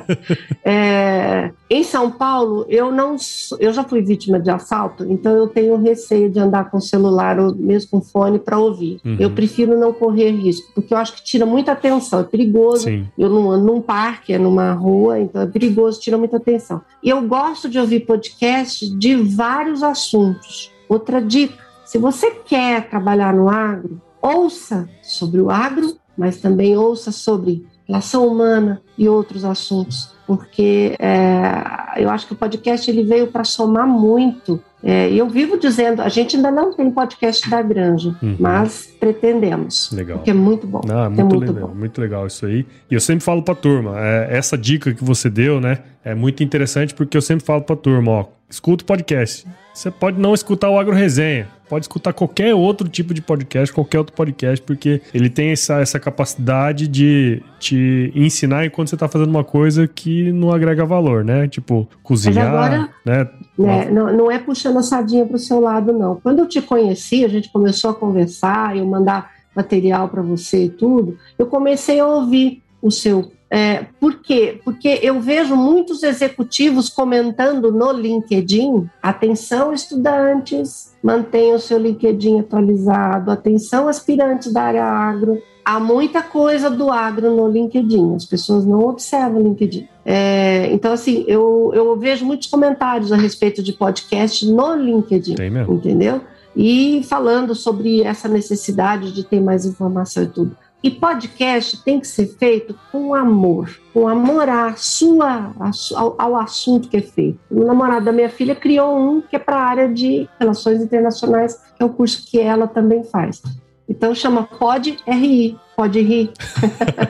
é, 0.62 1.50
em 1.70 1.82
São 1.82 2.10
Paulo, 2.10 2.66
eu 2.68 2.92
não, 2.92 3.16
eu 3.58 3.72
já 3.72 3.82
fui 3.82 4.02
vítima 4.02 4.38
de 4.38 4.50
assalto, 4.50 5.06
então 5.08 5.32
eu 5.32 5.46
tenho 5.46 5.76
receio 5.76 6.28
de 6.28 6.38
andar 6.38 6.70
com 6.70 6.78
celular 6.80 7.38
ou 7.38 7.54
mesmo 7.54 7.90
com 7.90 8.00
fone 8.02 8.38
para 8.38 8.58
ouvir. 8.58 9.00
Uhum. 9.04 9.16
Eu 9.18 9.30
prefiro 9.30 9.78
não 9.78 9.92
correr 9.92 10.30
risco, 10.30 10.70
porque 10.74 10.92
eu 10.92 10.98
acho 10.98 11.14
que 11.14 11.24
tira 11.24 11.46
muita 11.46 11.72
atenção, 11.72 12.20
é 12.20 12.24
perigoso. 12.24 12.84
Sim. 12.84 13.06
Eu 13.16 13.30
não 13.30 13.50
ando 13.50 13.64
num 13.64 13.80
parque, 13.80 14.34
é 14.34 14.38
numa 14.38 14.72
rua, 14.72 15.18
então 15.18 15.40
é 15.40 15.46
perigoso, 15.46 16.00
tira 16.00 16.18
muita 16.18 16.36
atenção. 16.36 16.82
E 17.02 17.08
eu 17.08 17.22
gosto 17.22 17.68
de 17.68 17.78
ouvir 17.78 18.00
podcast 18.00 18.90
de 18.98 19.16
vários 19.16 19.82
assuntos. 19.82 20.70
Outra 20.88 21.22
dica: 21.22 21.56
se 21.84 21.96
você 21.96 22.30
quer 22.30 22.90
trabalhar 22.90 23.32
no 23.32 23.48
agro, 23.48 24.00
ouça 24.20 24.88
sobre 25.02 25.40
o 25.40 25.50
agro 25.50 25.96
mas 26.20 26.36
também 26.36 26.76
ouça 26.76 27.10
sobre 27.10 27.64
relação 27.88 28.26
humana 28.26 28.82
e 28.96 29.08
outros 29.08 29.42
assuntos, 29.42 30.14
porque 30.26 30.94
é, 30.98 32.02
eu 32.02 32.10
acho 32.10 32.26
que 32.26 32.34
o 32.34 32.36
podcast 32.36 32.90
ele 32.90 33.02
veio 33.02 33.28
para 33.28 33.42
somar 33.42 33.88
muito. 33.88 34.62
É, 34.82 35.10
e 35.10 35.16
eu 35.16 35.26
vivo 35.26 35.58
dizendo, 35.58 36.02
a 36.02 36.08
gente 36.10 36.36
ainda 36.36 36.50
não 36.50 36.74
tem 36.74 36.90
podcast 36.90 37.48
da 37.48 37.62
Granja, 37.62 38.14
uhum. 38.22 38.36
mas 38.38 38.94
pretendemos. 39.00 39.90
Legal. 39.92 40.18
Porque 40.18 40.30
é 40.30 40.34
muito 40.34 40.66
bom. 40.66 40.82
Ah, 40.90 41.08
muito, 41.08 41.20
é 41.20 41.24
muito 41.24 41.52
legal, 41.52 41.68
bom. 41.68 41.74
muito 41.74 42.00
legal 42.00 42.26
isso 42.26 42.44
aí. 42.44 42.66
E 42.90 42.94
eu 42.94 43.00
sempre 43.00 43.24
falo 43.24 43.42
para 43.42 43.54
a 43.54 43.56
turma, 43.56 43.94
é, 43.98 44.28
essa 44.30 44.58
dica 44.58 44.92
que 44.92 45.02
você 45.02 45.30
deu, 45.30 45.58
né, 45.58 45.78
é 46.04 46.14
muito 46.14 46.44
interessante 46.44 46.92
porque 46.92 47.16
eu 47.16 47.22
sempre 47.22 47.46
falo 47.46 47.62
para 47.62 47.74
a 47.74 47.78
turma, 47.78 48.12
ó, 48.12 48.24
escuta 48.48 48.84
o 48.84 48.86
podcast. 48.86 49.46
Você 49.72 49.90
pode 49.90 50.20
não 50.20 50.34
escutar 50.34 50.68
o 50.68 50.78
Agro 50.78 50.94
Resenha, 50.94 51.48
pode 51.70 51.84
escutar 51.84 52.12
qualquer 52.12 52.52
outro 52.52 52.88
tipo 52.88 53.14
de 53.14 53.22
podcast, 53.22 53.72
qualquer 53.72 53.98
outro 53.98 54.12
podcast, 54.12 54.60
porque 54.66 55.00
ele 55.14 55.30
tem 55.30 55.52
essa, 55.52 55.78
essa 55.78 56.00
capacidade 56.00 56.88
de 56.88 57.40
te 57.60 58.10
ensinar 58.12 58.66
enquanto 58.66 58.88
você 58.88 58.96
está 58.96 59.06
fazendo 59.06 59.30
uma 59.30 59.44
coisa 59.44 59.86
que 59.86 60.32
não 60.32 60.50
agrega 60.50 60.84
valor, 60.84 61.24
né? 61.24 61.46
Tipo, 61.46 61.88
cozinhar, 62.02 62.48
agora, 62.48 62.90
né? 63.06 63.28
né? 63.56 63.88
Não, 63.88 64.12
não 64.12 64.30
é 64.30 64.40
puxando 64.40 64.78
a 64.78 64.82
sardinha 64.82 65.24
para 65.24 65.36
o 65.36 65.38
seu 65.38 65.60
lado, 65.60 65.92
não. 65.92 66.16
Quando 66.16 66.40
eu 66.40 66.48
te 66.48 66.60
conheci, 66.60 67.24
a 67.24 67.28
gente 67.28 67.52
começou 67.52 67.92
a 67.92 67.94
conversar, 67.94 68.76
eu 68.76 68.84
mandar 68.84 69.30
material 69.54 70.08
para 70.08 70.22
você 70.22 70.64
e 70.64 70.70
tudo, 70.70 71.16
eu 71.38 71.46
comecei 71.46 72.00
a 72.00 72.06
ouvir 72.06 72.64
o 72.82 72.90
seu. 72.90 73.30
É, 73.50 73.84
por 73.98 74.22
quê? 74.22 74.60
Porque 74.64 75.00
eu 75.02 75.20
vejo 75.20 75.56
muitos 75.56 76.04
executivos 76.04 76.88
comentando 76.88 77.72
no 77.72 77.90
LinkedIn: 77.90 78.88
atenção, 79.02 79.72
estudantes, 79.72 80.94
mantenham 81.02 81.56
o 81.56 81.60
seu 81.60 81.76
LinkedIn 81.76 82.38
atualizado, 82.38 83.30
atenção, 83.30 83.88
aspirantes 83.88 84.52
da 84.52 84.62
área 84.62 84.84
agro. 84.84 85.42
Há 85.64 85.78
muita 85.78 86.22
coisa 86.22 86.70
do 86.70 86.90
agro 86.90 87.34
no 87.34 87.48
LinkedIn, 87.48 88.14
as 88.14 88.24
pessoas 88.24 88.64
não 88.64 88.80
observam 88.80 89.40
o 89.40 89.42
LinkedIn. 89.42 89.86
É, 90.04 90.72
então, 90.72 90.92
assim, 90.92 91.24
eu, 91.28 91.70
eu 91.74 91.96
vejo 91.98 92.24
muitos 92.24 92.48
comentários 92.48 93.12
a 93.12 93.16
respeito 93.16 93.62
de 93.62 93.72
podcast 93.72 94.46
no 94.46 94.74
LinkedIn, 94.74 95.34
Tem 95.34 95.50
mesmo. 95.50 95.74
entendeu? 95.74 96.22
E 96.56 97.02
falando 97.08 97.54
sobre 97.54 98.02
essa 98.02 98.26
necessidade 98.26 99.12
de 99.12 99.22
ter 99.22 99.40
mais 99.40 99.64
informação 99.64 100.22
e 100.22 100.26
tudo. 100.26 100.56
E 100.82 100.90
podcast 100.90 101.84
tem 101.84 102.00
que 102.00 102.06
ser 102.06 102.26
feito 102.38 102.74
com 102.90 103.14
amor, 103.14 103.70
com 103.92 104.08
amor 104.08 104.48
à 104.48 104.74
sua, 104.76 105.52
ao, 105.94 106.14
ao 106.18 106.36
assunto 106.36 106.88
que 106.88 106.96
é 106.96 107.02
feito. 107.02 107.38
O 107.50 107.64
namorado 107.64 108.06
da 108.06 108.12
minha 108.12 108.30
filha 108.30 108.54
criou 108.54 108.96
um 108.96 109.20
que 109.20 109.36
é 109.36 109.38
para 109.38 109.56
a 109.56 109.64
área 109.64 109.88
de 109.88 110.26
relações 110.38 110.80
internacionais, 110.80 111.60
que 111.76 111.82
é 111.82 111.84
o 111.84 111.90
curso 111.90 112.24
que 112.26 112.40
ela 112.40 112.66
também 112.66 113.04
faz. 113.04 113.42
Então 113.86 114.14
chama 114.14 114.44
Pod 114.44 114.96
RI, 115.06 115.58
Pode 115.76 116.00
Rir. 116.00 116.30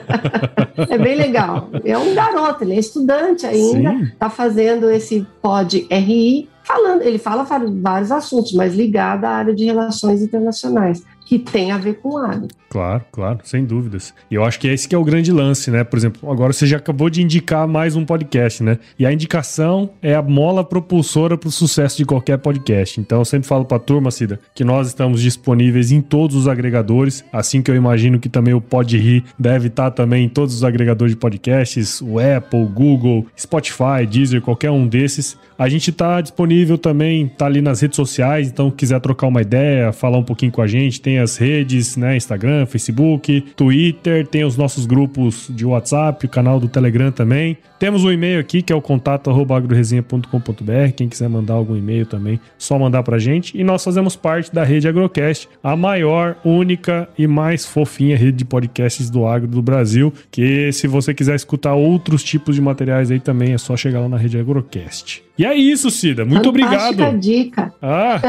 é 0.89 0.97
bem 0.97 1.15
legal. 1.15 1.69
É 1.85 1.97
um 1.97 2.13
garoto, 2.13 2.65
ele 2.65 2.73
é 2.73 2.79
estudante 2.79 3.45
ainda, 3.45 3.93
está 4.05 4.29
fazendo 4.29 4.89
esse 4.89 5.25
Pod 5.41 5.87
RI, 5.89 6.49
falando, 6.63 7.03
ele 7.03 7.17
fala 7.17 7.45
vários 7.81 8.11
assuntos, 8.11 8.51
mas 8.51 8.75
ligado 8.75 9.23
à 9.25 9.29
área 9.29 9.55
de 9.55 9.63
relações 9.63 10.21
internacionais 10.21 11.05
que 11.25 11.39
tem 11.39 11.71
a 11.71 11.77
ver 11.77 12.01
com 12.01 12.17
água. 12.17 12.49
Claro, 12.71 13.03
claro, 13.11 13.39
sem 13.43 13.65
dúvidas. 13.65 14.13
E 14.31 14.35
eu 14.35 14.45
acho 14.45 14.57
que 14.57 14.65
esse 14.65 14.87
que 14.87 14.95
é 14.95 14.97
o 14.97 15.03
grande 15.03 15.29
lance, 15.29 15.69
né? 15.69 15.83
Por 15.83 15.99
exemplo, 15.99 16.31
agora 16.31 16.53
você 16.53 16.65
já 16.65 16.77
acabou 16.77 17.09
de 17.09 17.21
indicar 17.21 17.67
mais 17.67 17.97
um 17.97 18.05
podcast, 18.05 18.63
né? 18.63 18.79
E 18.97 19.05
a 19.05 19.11
indicação 19.11 19.89
é 20.01 20.15
a 20.15 20.21
mola 20.21 20.63
propulsora 20.63 21.37
para 21.37 21.49
o 21.49 21.51
sucesso 21.51 21.97
de 21.97 22.05
qualquer 22.05 22.37
podcast. 22.37 22.97
Então 23.01 23.19
eu 23.19 23.25
sempre 23.25 23.45
falo 23.45 23.65
para 23.65 23.75
a 23.75 23.79
turma, 23.79 24.09
Cida, 24.09 24.39
que 24.55 24.63
nós 24.63 24.87
estamos 24.87 25.21
disponíveis 25.21 25.91
em 25.91 25.99
todos 25.99 26.33
os 26.33 26.47
agregadores, 26.47 27.25
assim 27.33 27.61
que 27.61 27.69
eu 27.69 27.75
imagino 27.75 28.17
que 28.17 28.29
também 28.29 28.53
o 28.53 28.61
Pod 28.61 28.97
Rir 28.97 29.25
deve 29.37 29.67
estar 29.67 29.91
tá 29.91 29.91
também 29.91 30.23
em 30.23 30.29
todos 30.29 30.55
os 30.55 30.63
agregadores 30.63 31.13
de 31.13 31.19
podcasts, 31.19 31.99
o 31.99 32.19
Apple, 32.19 32.65
Google, 32.67 33.25
Spotify, 33.37 34.07
Deezer, 34.09 34.41
qualquer 34.41 34.71
um 34.71 34.87
desses. 34.87 35.37
A 35.59 35.67
gente 35.67 35.89
está 35.89 36.21
disponível 36.21 36.77
também, 36.77 37.27
tá 37.27 37.47
ali 37.47 37.61
nas 37.61 37.81
redes 37.81 37.97
sociais, 37.97 38.47
então 38.47 38.71
quiser 38.71 38.99
trocar 39.01 39.27
uma 39.27 39.41
ideia, 39.41 39.91
falar 39.91 40.17
um 40.17 40.23
pouquinho 40.23 40.53
com 40.53 40.61
a 40.61 40.67
gente, 40.67 41.01
tem 41.01 41.19
as 41.19 41.35
redes, 41.35 41.97
né, 41.97 42.15
Instagram, 42.15 42.60
Facebook, 42.65 43.41
Twitter, 43.55 44.27
tem 44.27 44.43
os 44.43 44.57
nossos 44.57 44.85
grupos 44.85 45.47
de 45.49 45.65
WhatsApp, 45.65 46.25
o 46.25 46.29
canal 46.29 46.59
do 46.59 46.67
Telegram 46.67 47.11
também. 47.11 47.57
Temos 47.79 48.03
um 48.03 48.11
e-mail 48.11 48.39
aqui, 48.39 48.61
que 48.61 48.71
é 48.71 48.75
o 48.75 48.81
contato@agroresenha.com.br, 48.81 50.91
quem 50.95 51.09
quiser 51.09 51.27
mandar 51.27 51.55
algum 51.55 51.75
e-mail 51.75 52.05
também, 52.05 52.39
só 52.57 52.77
mandar 52.77 53.01
pra 53.03 53.17
gente. 53.17 53.57
E 53.57 53.63
nós 53.63 53.83
fazemos 53.83 54.15
parte 54.15 54.53
da 54.53 54.63
Rede 54.63 54.87
Agrocast, 54.87 55.49
a 55.63 55.75
maior, 55.75 56.37
única 56.45 57.09
e 57.17 57.25
mais 57.25 57.65
fofinha 57.65 58.15
rede 58.15 58.37
de 58.37 58.45
podcasts 58.45 59.09
do 59.09 59.25
agro 59.25 59.47
do 59.47 59.61
Brasil, 59.61 60.13
que 60.29 60.71
se 60.71 60.87
você 60.87 61.13
quiser 61.13 61.35
escutar 61.35 61.73
outros 61.73 62.23
tipos 62.23 62.55
de 62.55 62.61
materiais 62.61 63.09
aí 63.09 63.19
também, 63.19 63.53
é 63.53 63.57
só 63.57 63.75
chegar 63.75 63.99
lá 63.99 64.09
na 64.09 64.17
Rede 64.17 64.37
Agrocast. 64.37 65.23
E 65.37 65.45
é 65.45 65.55
isso, 65.55 65.89
Cida. 65.89 66.23
Muito 66.23 66.53
Fantástica 66.53 67.07
obrigado. 67.07 67.19
dica. 67.19 67.73
Ah, 67.81 68.19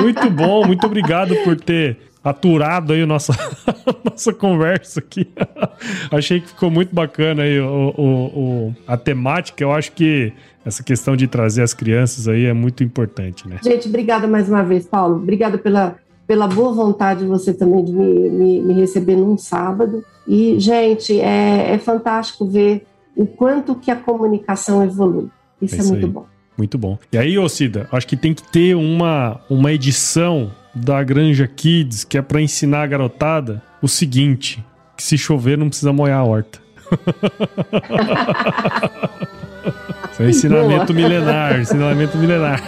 muito 0.00 0.30
bom. 0.30 0.66
Muito 0.66 0.86
obrigado 0.86 1.34
por 1.42 1.56
ter 1.56 1.96
aturado 2.22 2.92
aí 2.92 3.02
a 3.02 3.06
nossa, 3.06 3.32
nossa 4.04 4.32
conversa 4.32 5.00
aqui. 5.00 5.28
Achei 6.10 6.40
que 6.40 6.48
ficou 6.48 6.70
muito 6.70 6.94
bacana 6.94 7.42
aí 7.42 7.58
o, 7.58 7.94
o, 7.96 8.04
o, 8.04 8.76
a 8.86 8.96
temática. 8.96 9.62
Eu 9.64 9.72
acho 9.72 9.92
que 9.92 10.32
essa 10.64 10.82
questão 10.82 11.16
de 11.16 11.26
trazer 11.26 11.62
as 11.62 11.72
crianças 11.72 12.28
aí 12.28 12.44
é 12.44 12.52
muito 12.52 12.84
importante, 12.84 13.48
né? 13.48 13.58
Gente, 13.62 13.88
obrigada 13.88 14.26
mais 14.26 14.48
uma 14.48 14.62
vez, 14.62 14.86
Paulo. 14.86 15.16
Obrigada 15.16 15.56
pela, 15.56 15.96
pela 16.26 16.46
boa 16.46 16.72
vontade 16.72 17.20
de 17.20 17.26
você 17.26 17.54
também 17.54 17.84
de 17.84 17.92
me, 17.92 18.30
me, 18.30 18.62
me 18.62 18.74
receber 18.74 19.16
num 19.16 19.38
sábado. 19.38 20.04
E, 20.28 20.60
gente, 20.60 21.18
é, 21.18 21.72
é 21.72 21.78
fantástico 21.78 22.46
ver 22.46 22.86
o 23.16 23.26
quanto 23.26 23.74
que 23.74 23.90
a 23.90 23.96
comunicação 23.96 24.84
evolui. 24.84 25.28
Isso 25.60 25.74
é, 25.74 25.78
é 25.78 25.80
isso 25.80 25.92
muito 25.92 26.06
aí. 26.06 26.12
bom. 26.12 26.26
Muito 26.58 26.76
bom. 26.76 26.98
E 27.10 27.16
aí, 27.16 27.38
ô 27.38 27.48
Cida, 27.48 27.88
acho 27.90 28.06
que 28.06 28.16
tem 28.16 28.34
que 28.34 28.42
ter 28.42 28.76
uma, 28.76 29.40
uma 29.48 29.72
edição 29.72 30.50
da 30.74 31.02
Granja 31.02 31.46
Kids 31.46 32.04
que 32.04 32.18
é 32.18 32.22
para 32.22 32.40
ensinar 32.40 32.82
a 32.82 32.86
garotada 32.86 33.62
o 33.82 33.88
seguinte: 33.88 34.64
que 34.96 35.02
se 35.02 35.18
chover 35.18 35.58
não 35.58 35.68
precisa 35.68 35.92
molhar 35.92 36.20
a 36.20 36.24
horta. 36.24 36.58
Isso 40.12 40.22
é 40.22 40.28
ensinamento 40.28 40.92
Boa. 40.92 41.08
milenar, 41.08 41.60
ensinamento 41.60 42.18
milenar. 42.18 42.60